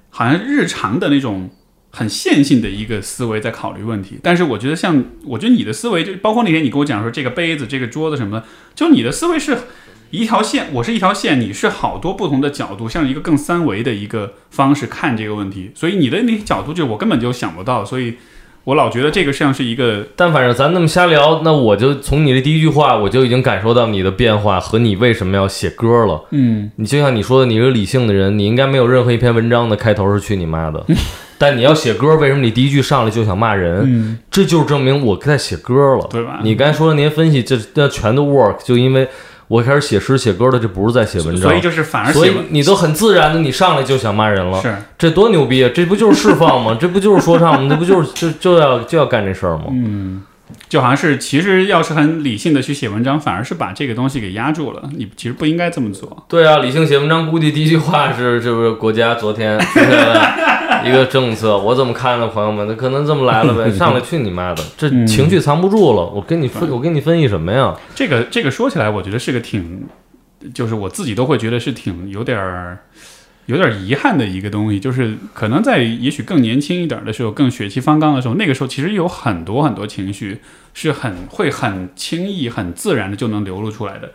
[0.09, 1.49] 好像日常的那种。
[1.97, 8.45] 很线性的一个思维在考虑问题，但是我觉得像，我觉得你的思维就包括那天你跟我讲说这个杯子、这个桌子什么的，
[8.75, 9.57] 就你的思维是
[10.11, 18.15] 一条线，我是一条线，你是好多不同的角度，像一个更三维的一个方式看这个问题，所以你的那些角度就我根本就想不到，所以
[18.65, 26.25] 我老觉得这个像是一个但反正咱那么瞎聊，那我就从你的第一句话，我就已经感受到你的变化和你为什么要写歌了。
[26.31, 30.85] 嗯，你就像你说的，你是个理性的人，你应该没有任何一篇文章的开头是去你妈的。
[31.37, 33.81] 但你要写歌，为什么你第一句上来就想骂人？
[33.85, 39.07] 嗯，这就是证明我在写歌了，对吧你刚才说的那些分析，这这全都 work，就因为
[39.47, 45.69] 我开始写诗写歌的，这不是在写文章，所以就是反而所以你都很自然的，你上来就想骂人了，是这多牛逼啊！
[45.73, 46.77] 这不就是释放吗？
[46.81, 47.69] 这不就是说唱吗？
[47.69, 49.65] 这不就是就就要就要干这事儿吗？
[49.69, 50.23] 嗯，
[50.69, 54.89] 就好像是其实要是很理性的去写文章，反而是把这个东西给压住了。
[54.95, 56.25] 你其实不应该这么做。
[56.29, 61.57] 对啊，理性写文章，估计第一句话是是不是国家昨天出现了一个政策？
[61.57, 62.67] 我怎么看呢，朋友们？
[62.67, 64.63] 那可能这么来了呗， 上来去你妈的！
[64.77, 67.75] 这嗯情绪藏不住了，我跟你分，我跟你分析什么呀？
[67.95, 69.83] 这个这个说起来，我觉得是个挺，
[70.53, 72.79] 就是我自己都会觉得是挺有点儿。
[73.47, 80.39] 有点遗憾的一个东西，就是可能在也许更年轻一点的时候，更血气方刚的时候，那个时候其实有很多很多情绪
[80.73, 84.11] 是很会很轻易、很自然的就能流露出来的。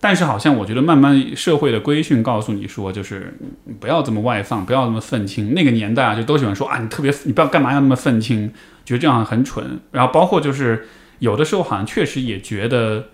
[0.00, 3.36] 但是好像我觉得慢慢社会的规训告诉你说，就是
[3.80, 5.54] 不要这么外放，不要这么愤青。
[5.54, 8.52] 那个年代啊，就都喜欢说啊，你特别你不要干嘛要那么愤青，
[8.84, 9.80] 觉得这样很蠢。
[9.90, 10.86] 然后包括就是
[11.18, 13.08] 有的时候好像确实也觉得，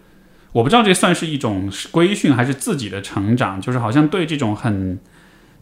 [0.52, 4.98] 我不知道这算是一种规训还是自己的成长，就是好像对这种很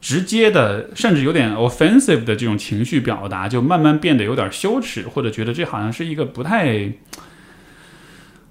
[0.03, 6.93] 直接的，甚至有点 offensive 的这种情绪表达，就慢慢变得有点羞耻，或者觉得这好像是一个不太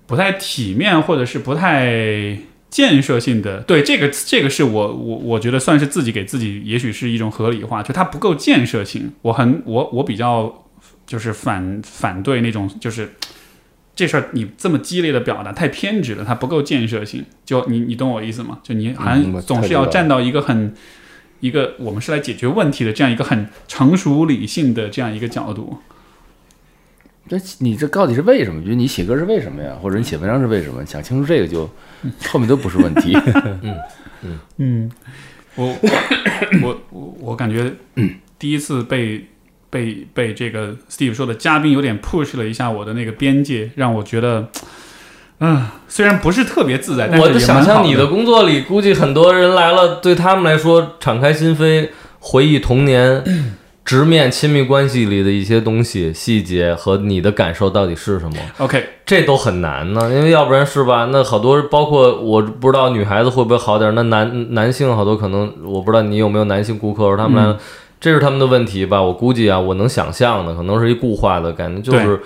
[0.08, 3.60] 不太体面，或者是不太建设性的。
[3.64, 9.12] 对这个，这个是我我我觉得算是自己给自己，也许是一种合理化，就它不够建设性。
[9.22, 10.66] 我很我我比较
[11.06, 13.12] 就是反反对那种就是。
[13.94, 17.24] 这事儿你这么激烈的表达太偏执了，它不够建设性。
[17.46, 18.58] 就你你懂我意思吗？
[18.64, 20.74] 就你好嗯像总是要站到一个很
[21.42, 25.80] 一个我们是来解决问题的这样一个很成熟理性的这样一个角度。
[27.28, 28.62] 这你这到底是为什么？
[28.62, 29.78] 就是你写歌是为什么呀？
[29.82, 30.86] 或者你写文章是为什么？
[30.86, 31.70] 想清楚这个就
[32.30, 33.16] 后面都不是问题。
[34.58, 34.92] 嗯，
[35.56, 35.78] 我
[36.62, 37.74] 我我我感觉
[38.38, 39.26] 第一次被
[39.70, 44.50] 被被这个 Steve 说的嘉宾有点 push 了一下我的那个边界，让我觉得，
[45.42, 51.90] 嗯、虽然不是特别自在，但是我想象你的工作里，估计很多人来了，对他们来说，敞开心扉，
[52.20, 53.24] 回忆童年，
[53.84, 60.10] 直面亲密关系里的一些东西、细节和你的感受到底是什么，OK，这都很难呢。
[60.14, 61.10] 因为要不然是吧？
[61.12, 67.58] 那好多包括我不知道女孩子会不会好点，那男男性好多可能我不知道你有没有男性顾客，他们来了。
[68.00, 69.00] 这是他们的问题吧？
[69.00, 72.20] 我估计啊，我能想象的，可能是一固化的感觉，就是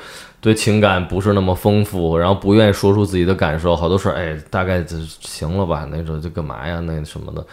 [0.45, 7.43] 对情感不是那么丰富，然后不愿意说出自己的感受，好多事儿，哎，大概就行了吧，那种就干嘛呀，那什么的。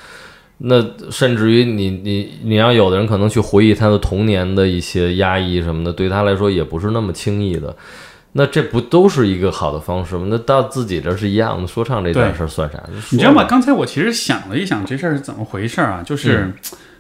[0.59, 7.75] 那甚至于你你你让有的人可能去回忆他的童年的一些压抑什么的，对他来说也不是那么轻易的。
[8.33, 10.27] 那这不都是一个好的方式吗？
[10.29, 12.79] 那到自己这儿是一样的，说唱这件事儿算啥？
[13.11, 13.45] 你知道吗？
[13.45, 16.03] 刚才我其实想了一想，这事儿是怎么回事儿啊？
[16.05, 16.53] 就是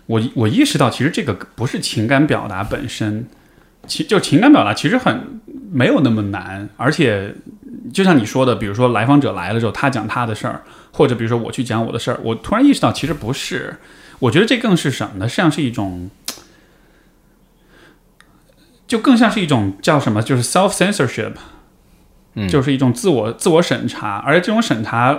[0.06, 3.26] 我我意识到，其实这个不是情感表达本身，
[3.86, 5.40] 其就情感表达其实很
[5.70, 7.34] 没有那么难，而且
[7.92, 13.76] 就像你说的，比如说来访者来了之后，他讲他的事儿，或者比如说我去讲我的事儿，我突然意识到其实不是，
[14.18, 15.28] 我觉得这更是什么呢？
[15.28, 16.10] 像是一种。
[18.84, 21.32] 就更像是一种叫什么，就是 self censorship，
[22.34, 25.18] 嗯就是一种自我自我审查，而这种审查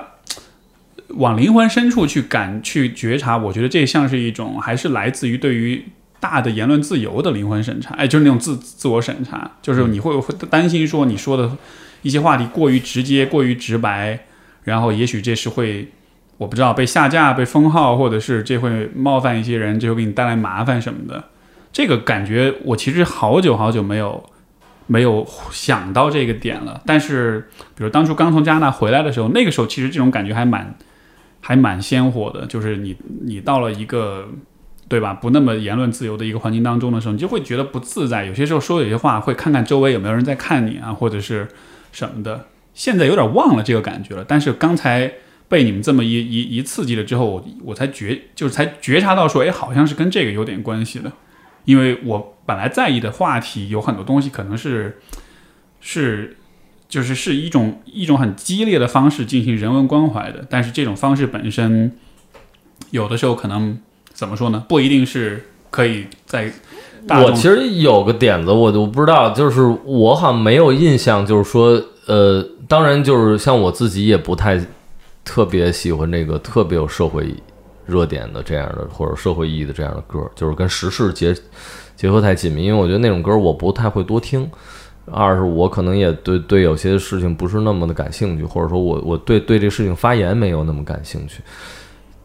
[1.07, 5.83] 往灵魂深处去感去觉察，我觉得这像是一种还是来自于对于
[6.23, 11.57] 大的言论自由的灵魂审查，哎，就是那种自自我审查，就是你会会担心说你说的
[12.01, 14.25] 一些话题过于直接、过于直白，
[14.63, 15.89] 然后也许这是会。
[16.37, 21.23] 我不知道被下架、被封号，或者是这会冒犯一些人，这会给你带来麻烦什么的。
[21.71, 24.21] 这个感觉我其实好久好久没有
[24.87, 26.81] 没有想到这个点了。
[26.87, 30.75] 但是，比如当初刚从加拿大回来的时候，那个时候其实这种感觉还蛮
[31.39, 32.45] 还蛮鲜活的。
[32.47, 34.27] 就是你你到了一个
[34.93, 38.25] 对吧不那么言论自由的一个环境当中的时候，你就会觉得不自在。
[38.25, 41.47] 有些时候说有些话会看看周围有没有人在看你啊，或者是
[41.91, 42.45] 什么的。
[42.75, 45.11] 现在有点忘了这个感觉了，但是刚才。
[45.49, 51.11] 被你们这么一一一刺激了之后，我我才觉就是才觉察到说，哎，好像是跟这个有点关系的。
[51.65, 54.97] 因为我本来在意的话题有很多东西，可能是
[55.79, 56.37] 是
[56.89, 61.91] 就是是一种一种很激烈的方式进行人文关怀的，但是这种方式本身
[62.89, 63.77] 有的时候可能
[64.13, 64.63] 怎么说呢？
[64.69, 66.51] 不一定是可以在
[67.09, 74.57] 我其实有个点子，我我不知道，就是我好像没有印象，就是说，呃，当然就是像我自己也不太
[75.25, 77.35] 特别喜欢这个特别有社会
[77.85, 81.35] 热点的这样的或者社会意义的这样的歌，就是跟时事结
[81.97, 84.49] 结合太紧密，因为我觉得那种歌我不太会多听。
[85.11, 91.41] 二是我可能也对对有些事情不是那么的感兴趣，或者说我我对对这事情发言没有那么感兴趣。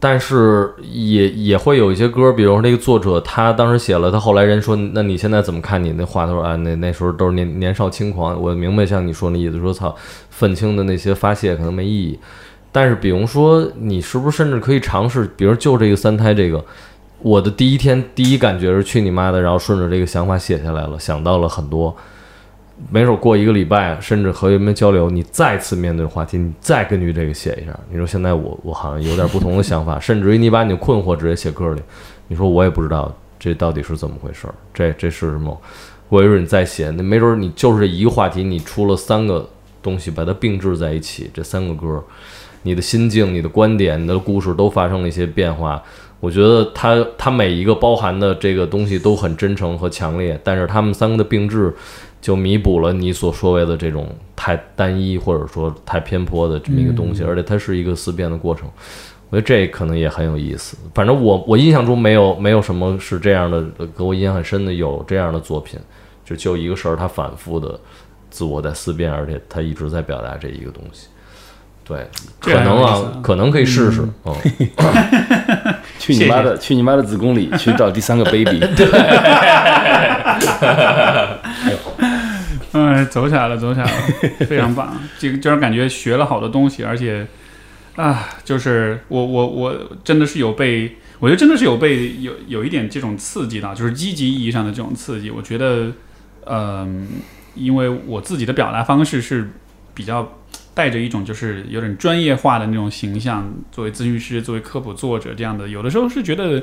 [0.01, 6.25] 但是也也会有一些歌，比如那个作者他当时写了，他后来人说，那你现在怎么看你那话？
[6.25, 8.41] 他说啊，那那时候都是年年少轻狂。
[8.41, 9.93] 我明白像你说那意思，说操，
[10.29, 12.17] 愤青的那些发泄可能没意义。
[12.71, 16.63] 但是比如说你是不是甚至可以尝试，比如就这个三胎这个，
[17.21, 21.93] 我的第一天第一感觉是去你妈的，然后顺着这个想法写下来了，想到了很多。
[22.89, 27.77] 没准过一个礼拜，甚至和人们交流，你再次面对话题，你再根据这个写一下。
[27.91, 31.81] 你说现在我我好像有点不同的想法，甚至于你把你的困惑直接写歌里。
[32.29, 35.59] 你说我也不知道这到底是怎么回事儿，这这是什么？
[36.07, 39.47] 过一会儿你再写，那没准你就是一个话题，你出了三个
[39.83, 42.01] 东西，把它并置在一起，这三个歌，
[42.63, 45.83] 你的心境、你的观点、你的故事都发生了一些变化。
[46.19, 51.73] 我觉得它它每一个包含的这个东西都很真诚和强烈，但是他们三个的并置。
[52.21, 58.69] 就弥补了你所说谓的这种太单一或者说太偏颇的这么一个东西，而且它是一个思辨的过程。
[59.29, 60.75] 我觉得这可能也很有意思。
[60.93, 63.63] 反正我我印象中没有没有什么是这样的，
[63.95, 65.79] 给我印象很深的有这样的作品，
[66.25, 67.79] 就就一个事儿，他反复的
[68.31, 71.07] 自我在思辨，而且他一直在表达这一个东西。
[71.83, 72.07] 对，
[72.39, 74.03] 可能啊，可能可以试试。
[74.25, 74.35] 嗯，
[75.99, 78.59] 去你妈的，去你妈的子宫里去找第三个 baby。
[78.75, 78.87] 对。
[82.71, 83.91] 嗯，走起来了，走起来了，
[84.45, 84.95] 非常棒。
[85.17, 87.25] 这个就是感觉学了好多东西，而且
[87.95, 95.31] 啊，就是我我我真的是有被，我觉得真的是有被有有一点这种刺激到，就是积极意义上的这种刺激。
[95.31, 95.91] 我觉得，
[96.45, 97.07] 嗯，
[97.55, 99.51] 因为我自己的表达方式是
[99.95, 100.37] 比较
[100.75, 106.61] 带着一种就是有点专业化的那种形象，作为咨询师，作为科普作者这样的，有的时候是觉得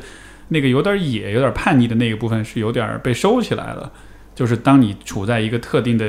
[0.48, 3.92] 那个有点野、有点叛逆的那个部分是有点被收起来了。
[4.36, 6.06] 就是当你处在一个特定的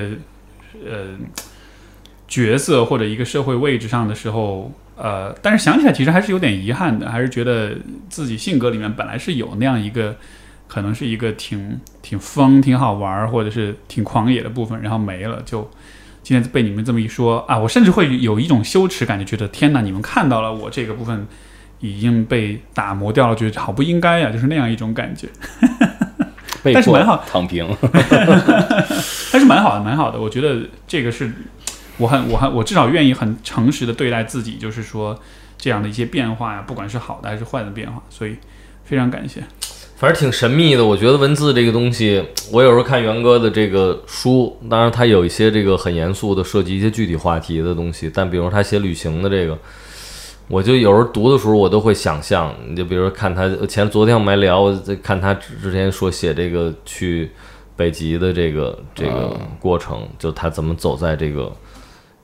[0.85, 1.15] 呃
[2.27, 7.77] 角色或者一个社会位置上的时候，呃，但是想起来其实还是有点遗憾的，还是觉得
[8.09, 10.17] 自己性格里面本来是有那样一个，
[10.67, 15.41] 可能是一个挺挺疯、挺好玩或者是挺狂野的部分，然后没了。
[15.45, 15.69] 就
[16.21, 21.25] 今天被你们这么一说啊，我甚至会有一种羞耻感，就觉得天哪，你们看到了我这个部分
[21.79, 25.29] 已经被打磨掉了，觉得好不应该呀，就是那样一种感觉。
[26.73, 27.67] 但是蛮好，躺平，
[29.31, 30.19] 但是蛮好的，蛮好的。
[30.19, 30.57] 我觉得
[30.87, 31.31] 这个是
[31.97, 35.19] 我很，我很，我至少愿意很诚实的对待自己，就是说
[35.57, 38.35] 这样的一些变化呀，不管是好的还是坏的变化，所以
[38.83, 39.43] 非常感谢。
[39.97, 49.57] 反正挺神秘的，我觉得文字这个东西，我有时候看元哥的这个书，当然他有一些这个很严肃的涉及一些具体话题的东西，但比如他写旅行的这个。
[50.49, 57.29] 我就有时候读的时候，我都会想象，你就比如说看他前昨天我们还聊，在看他之前说写这个去
[57.75, 61.51] 北极的这个这个过程，就他怎么走在这个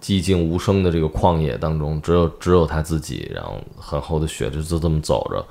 [0.01, 5.45] 寂静无声的这个旷野当中，只有只有他自己，然后很厚的雪就就这么走着。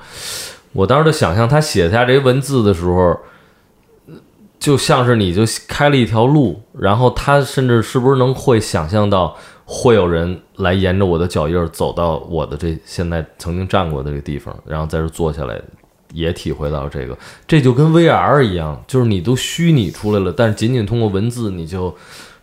[0.72, 3.14] 我当时就想象他写下这些文字的时候，
[4.58, 9.36] 就像是你就开了一条路，然后他甚至是不是能会想象到。
[9.64, 15.60] 会有人来沿着我的脚印儿走到我的这现在曾经站过的这个地方，然后在这坐下来，
[16.12, 17.16] 也体会到这个。
[17.46, 21.94] 这就跟 VR 一样，就是你都虚拟出来了，但是仅仅通过文字，你就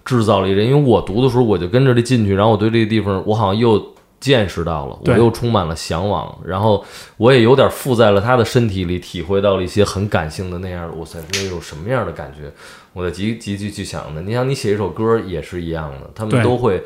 [0.04, 0.66] 制造了一人。
[0.66, 6.84] 因为我读的时候，我就跟着这进去，然后我对这个地方，我好像又见识到了，我又充满了向往，然后
[7.18, 10.90] 我也有点附在了他的身体里，体会到了一些很感性的那样。
[10.98, 12.52] 哇塞，那种什么样的感觉？
[12.94, 14.22] 我在急急急去想的。
[14.22, 16.84] 你想，你写一首歌也是一样的，他们都会。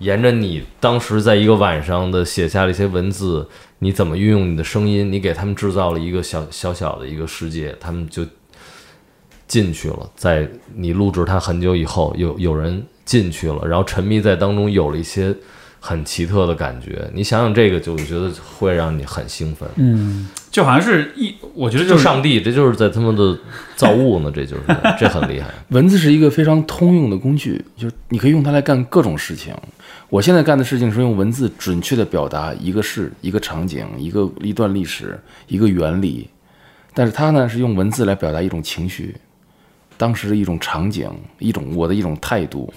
[0.00, 3.46] 沿着你当时在一个晚上的写下了一些文字，
[3.80, 5.12] 你怎么运用你的声音？
[5.12, 8.24] 你给他们制造了一个小小小的一个世界，他们就
[9.46, 10.10] 进去了。
[10.16, 15.34] 在你录制它很久以后，有有人进去了，然后沉迷在当中，有了一些
[15.78, 17.06] 很奇特的感觉。
[17.12, 19.68] 你想想这个，就觉得会让你很兴奋。
[19.76, 23.38] 嗯，就好像是一，我觉得就是上帝，这就是在他们的
[23.76, 24.62] 造物呢，这就是
[24.98, 25.48] 这很厉害。
[25.70, 29.54] 文字是一个非常通用的工具，就是你可以用它来干各种事情。
[30.08, 36.28] 我现在干的事情是用文字准确的表达一个事、一个场景、一个一段历史、一个原理，
[36.94, 39.14] 但是它呢是用文字来表达一种情绪，
[39.96, 41.08] 当时的一种场景、
[41.38, 42.72] 一种我的一种态度，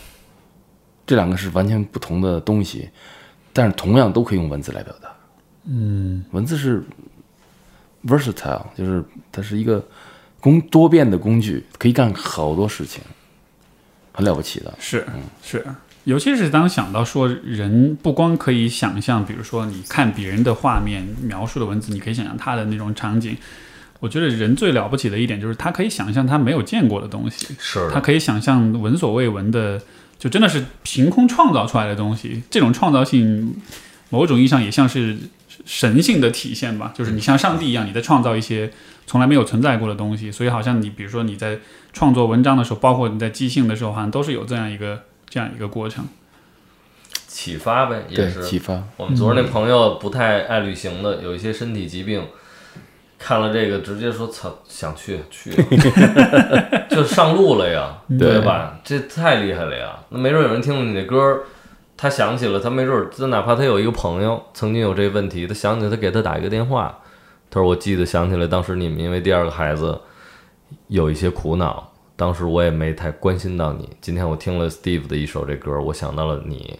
[1.08, 2.90] 这两个是完全不同的东西，
[3.52, 5.10] 但是同样都可以用文字来表达。
[5.66, 6.84] 嗯，文字是
[8.08, 9.86] versatile，就是它是一个
[10.40, 13.02] 工多变的工具，可以干好多事情，
[14.12, 14.74] 很了不起的。
[14.80, 15.06] 是，
[15.42, 15.66] 是。
[16.06, 23.38] 尤其是当想到说人不光可以想象，比如说你看别人的画面描述的文字，你可以想象他的那种场景。
[24.02, 29.82] 我觉得人最了不起的一点就是他可以想象他没有见过的东西，是他可以想象闻所未闻的，
[30.20, 32.44] 就真的是凭空创造出来的东西。
[32.50, 33.56] 这种创造性，
[34.10, 35.18] 某种意义上也像是
[35.66, 38.72] 神性的体现吧，就是你像上帝一样，你在创造一些
[39.06, 40.32] 从来没有存在过的东西。
[40.32, 41.60] 所以好像你比如说你在
[41.92, 46.06] 创作文章的时候，包括你在即兴的时候，好像都是有这样一个这样一个过程。
[47.28, 48.84] 启发呗，也，是启发。
[48.96, 52.24] 我们昨儿那朋友不太爱旅行的，有一些身体疾病，
[53.18, 55.50] 看了这个直接说操，想去去，
[56.92, 58.80] 就上路了呀，对吧？
[58.84, 59.98] 这太厉害了呀！
[60.10, 61.44] 那没准有人听了你的歌儿，
[62.04, 67.00] 他想起了，他没准儿，就哪怕他有一个朋友曾经有这问题，他想起来，他给他打一个电话，
[67.50, 69.98] 他说我记得想起来，当时你们因为第二个孩子
[70.90, 73.90] 有一些苦恼，当时我也没太关心到你。
[74.02, 76.78] 今天我听了 Steve 的一首这歌，我想到了你。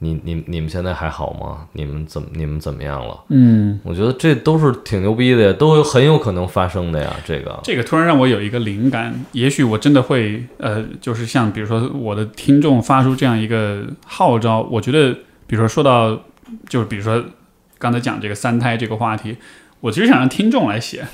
[0.00, 1.66] 你你你们现在还好吗？
[1.72, 3.24] 你们怎么你们怎么样了？
[3.30, 7.12] 嗯，我觉得这都是挺牛逼的呀，都有很有可能发生的呀。
[7.24, 15.12] 这个这个突然让我有一个灵感，也许我真的会呃，就是像比如说我的听众发出这样一个号召，我觉得
[15.48, 16.22] 比如说说到
[16.68, 17.24] 就是比如说
[17.78, 19.36] 刚才讲这个三胎这个话题，
[19.80, 21.06] 我其实想让听众来写，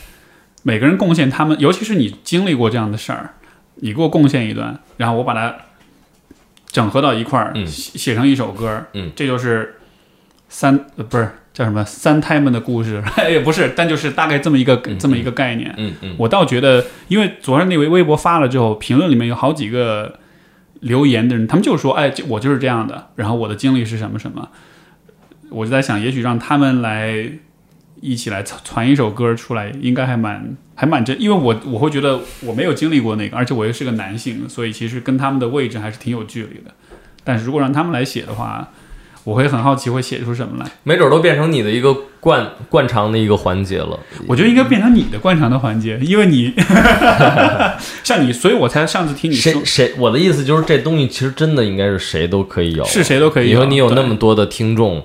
[0.63, 3.35] 每个人贡献他们，尤其是你经历过这样的事儿，
[3.77, 5.57] 你给我贡献一段，然后我把它
[6.75, 7.65] 整合到一块儿，嗯。
[7.65, 9.77] 写写成一首歌，嗯，这就是
[10.49, 11.85] 三呃不是叫什么？
[11.85, 15.73] 三胎们的故事， 也不是，但就是大概这么一个、这么一个概念。
[15.79, 16.17] 嗯嗯。
[16.19, 20.19] 我倒觉得，因为昨天那位微博发了之后，评论里面有好几个
[20.81, 24.49] 留言的人，他们就说：“哎，我就是这样的，然后我的经历是什么什么。”
[25.51, 27.31] 我就在想，也许让他们来
[28.05, 36.71] 一起来传传一首歌出来，应该还蛮还蛮真，因为我我会觉得我没有经历过那个，而且我又是个男性，所以其实跟他们的位置还是挺有距离的。
[37.25, 38.69] 但是如果让他们来写的话，
[39.25, 40.71] 我会很好奇会写出什么来。
[40.83, 43.99] 没准儿都变成你的一个惯惯常的一个环节了。
[44.27, 46.53] 我觉得应该变成你的惯常的环节，因为你
[48.05, 53.55] 像你，所以我才上次听你说谁谁，我的意思就是这东西其实真的应该是谁都可以有，是谁都可以有。
[53.55, 55.03] 因为你有那么多的听众，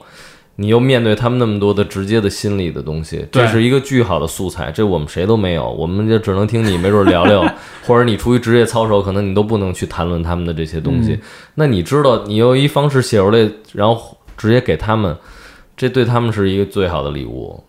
[0.59, 4.69] 你又面对他们那么多的直接的心理的东西，这是一个巨好的素材。
[4.69, 7.41] 这我们谁都没有，我们就只能听你，没准聊聊，
[7.87, 11.13] 或者你出于职业操守，可能你都不能去谈论他们的这些东西。
[11.13, 11.21] 嗯
[11.55, 15.15] 那你知道，你用一方式写出来，然后直接给他们，
[15.77, 17.63] 这对他们是一个最好的礼物，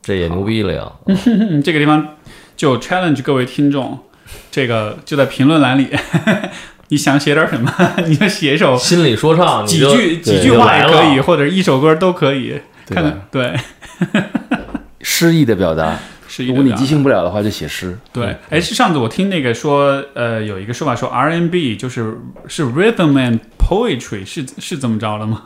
[0.00, 0.90] 这也牛逼了呀！
[1.06, 2.16] 嗯， 这个地方
[2.56, 3.98] 就 challenge 各位听众，
[4.50, 5.88] 这个就在评论栏里，
[6.90, 7.72] 你想写点什么，
[8.06, 12.60] 你就写一首心理说唱，几句几句话也可以，或者一首歌都可以。
[12.86, 13.56] 对看看，对，
[15.02, 15.96] 诗意的表达，
[16.46, 17.96] 如果你即兴不了的话，就写诗。
[18.12, 22.18] 对，哎，是上次我听那个说，呃，有一个说法说 R&B 就是
[22.48, 25.42] 是 rhythm and poetry，是是这么着了吗？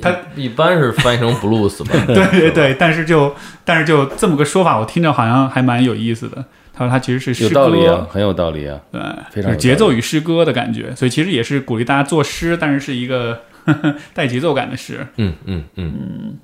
[0.00, 1.92] 它一般是翻译成 blues 吧？
[2.06, 3.34] 对对对，但是就
[3.64, 6.44] 但是就这么个说法，我听着好像还蛮有意思的。
[6.78, 8.80] 他说他其实是诗有歌，道理啊，很有道理啊。
[8.92, 9.00] 对，
[9.32, 15.04] 非常有节奏与诗歌的感觉，所以其实也是鼓励大家作诗，但是是一个呵 呵带节奏感的诗。
[15.16, 16.38] 嗯嗯嗯，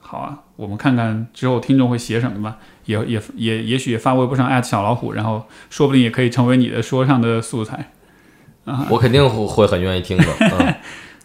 [0.00, 2.56] 好啊，我们看看之后听众会写什么吧，
[2.86, 7.90] 也也也也许也发微博上艾特小老虎，然后说不定也可以成为你的说唱的素材。
[8.64, 10.24] 啊我肯定会会很愿意听的。
[10.40, 10.74] 嗯，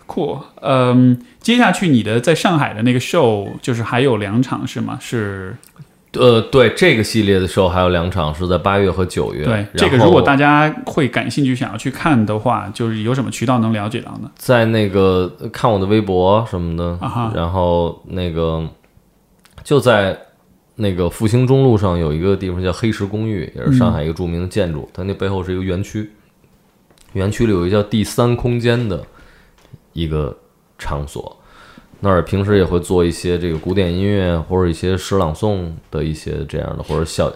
[0.05, 4.97] 酷，嗯，接下去你的在上海的那个 show 就是还有两场是吗？
[4.99, 5.55] 是
[6.13, 9.45] 呃，对，这个系列的时候还有两场是在八月和九月。
[9.45, 14.31] 对这个，如果大家会感兴趣想要去看的话，就是有什么渠道能了解到呢？
[14.35, 18.67] 在那个呃看我的微博什么的，啊然后那个
[19.63, 20.17] 就在
[20.75, 26.11] 那个复兴中路上有一个地方叫黑石公寓，也是上海一个著名的建筑，它那背后是一个园区，
[27.13, 29.03] 园区里有一个叫第三空间的
[29.93, 30.35] 一个
[30.79, 31.38] 场所。
[32.01, 37.31] 那儿平时也会做一些这个古典音乐或者一些诗朗诵的一些这样的，或者小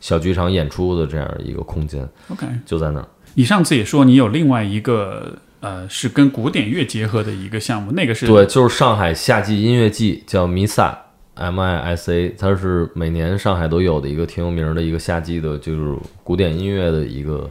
[0.00, 3.06] 小剧场演出的这样一个空间，OK，就在那儿。
[3.34, 10.94] 你上次也说你有另外一个呃是跟古典乐结合的一个项目，那个是对，就是上海夏季音乐季，叫 MISA
[11.34, 15.94] M I S A，它是每年上海都有的一个挺有名的一个夏季的，就是
[16.24, 17.48] 古典音乐的一个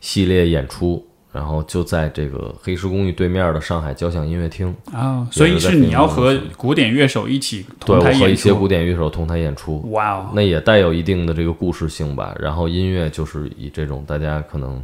[0.00, 1.06] 系列演出。
[1.32, 8.68] 然后就在这个黑石公寓对面的上海交响音乐厅，啊、所以是你要和古典乐手一起同台演出，对和一些古出。
[8.68, 12.34] 典乐手同台演出，哇哦，那也带有一定的这个故事性吧。
[12.40, 14.82] 然后音乐就是以这种大家可能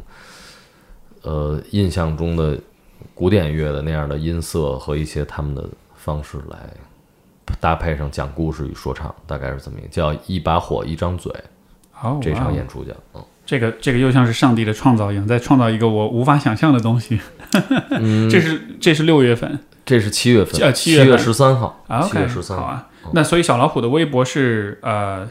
[1.23, 2.57] 呃印象中的
[3.13, 6.57] 古典乐的那样的音色和一些他们的方式来
[7.59, 11.33] 搭配上讲故事与说唱，大概是这么一个叫一把火一张嘴
[12.01, 17.19] 哦，这场演出叫嗯这个这个又像是上帝的创造一样，在创造一个我无法想象的东西。
[17.91, 22.63] 嗯， 这是这是六月份这是七月份，呃七月十三号，七月十三号。
[22.63, 22.87] 好啊。
[23.13, 25.25] 那所以小老虎的微博是呃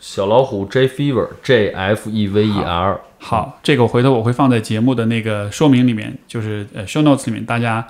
[0.00, 7.86] 小老虎 J Fever J F E V E R，好，这个我回头我会放在节目的那个说明里面，就是呃 show notes 里面，大家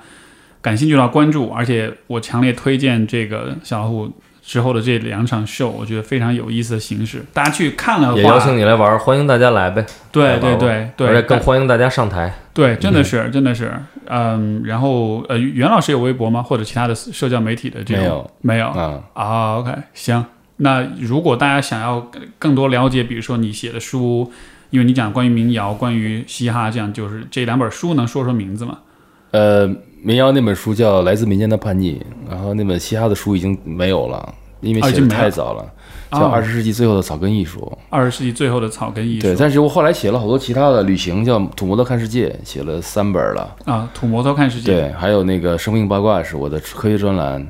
[0.61, 4.12] 感兴趣的话关注，而且我强烈推荐这个小老虎
[4.51, 9.86] 之后的这两场秀，我觉得非常有意思的形式，大家去看了，也邀请你来玩，欢迎大家来呗。
[10.10, 12.35] 对来玩玩对对而且对，更欢迎大家上台。
[12.52, 13.72] 对，真的是真的是，
[14.06, 16.43] 嗯，然后呃，袁老师有微博吗？
[16.43, 20.27] 或者其他的社交媒体的这种没有没有啊，啊，OK，行。
[20.56, 22.10] 那如果大家想要
[22.40, 24.32] 更多了解，比如说你写的书，
[24.70, 28.78] 因为你讲关于民谣、关于嘻哈，这样就是这两本书，能说说名字吗？
[29.31, 29.64] 呃，
[30.02, 31.93] 民谣那本书叫《来自民间的叛逆》，
[32.28, 35.64] 然后那本嘻哈的书已经没有了，因为写的太早了，
[36.10, 37.60] 叫《哦二十世纪最后的草根艺术》。
[37.88, 43.56] 二十世纪最后的草根艺术对，但是我后来写了好多其他的旅行，叫《土摩托看世界》，写了三本了。
[43.64, 47.46] 啊，土摩托看世界，对，还有那个生命八卦是我的科学专栏，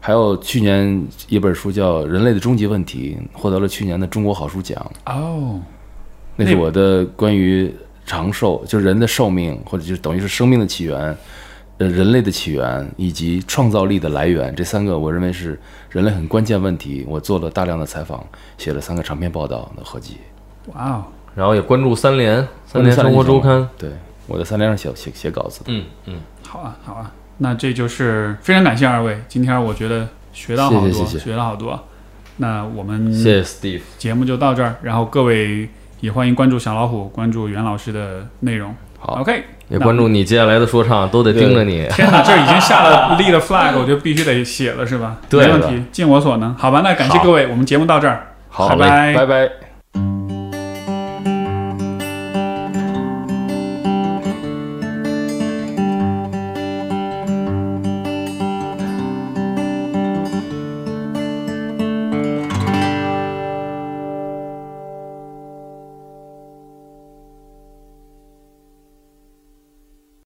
[0.00, 4.90] 还有去年一本书叫《人类的终极问题》，获得了去年的中国好书奖。
[5.06, 5.60] 哦，
[6.36, 7.72] 那是我的关于
[8.06, 11.16] 长寿，就是人的寿命，或者就是等于是生命的起源，
[11.78, 15.58] 呃，人类的起源以及创造力的来源，这三个我认为是
[15.90, 17.04] 人类很关键问题。
[17.08, 18.26] 我做了大量的采访，
[18.56, 20.16] 写了三个长篇报道的合集。
[20.74, 21.04] 哇哦，
[21.36, 23.68] 然后也关注三联三联生活周刊。
[23.78, 23.90] 对，
[24.26, 25.62] 我在三联上写写写稿子。
[25.66, 31.78] 嗯嗯，好啊，好啊，那这就是非常感谢二位，今天我觉得学到好多，谢谢谢谢学到好多。
[32.38, 33.82] 那我们谢谢 Steve。
[33.98, 35.68] 节目就到这儿，然后各位
[36.00, 38.74] 也欢迎关注小老虎，关注袁老师的内容。
[39.08, 41.86] 好，OK，也关注你接下来的说唱，都得盯着你。
[41.88, 45.16] 天哪，这已经下了立了 flag，我就必须得写了，是吧？
[45.30, 46.54] 对没问题，尽我所能。
[46.56, 49.67] 好吧，那感谢各位，我们节目到这儿，好拜拜拜拜。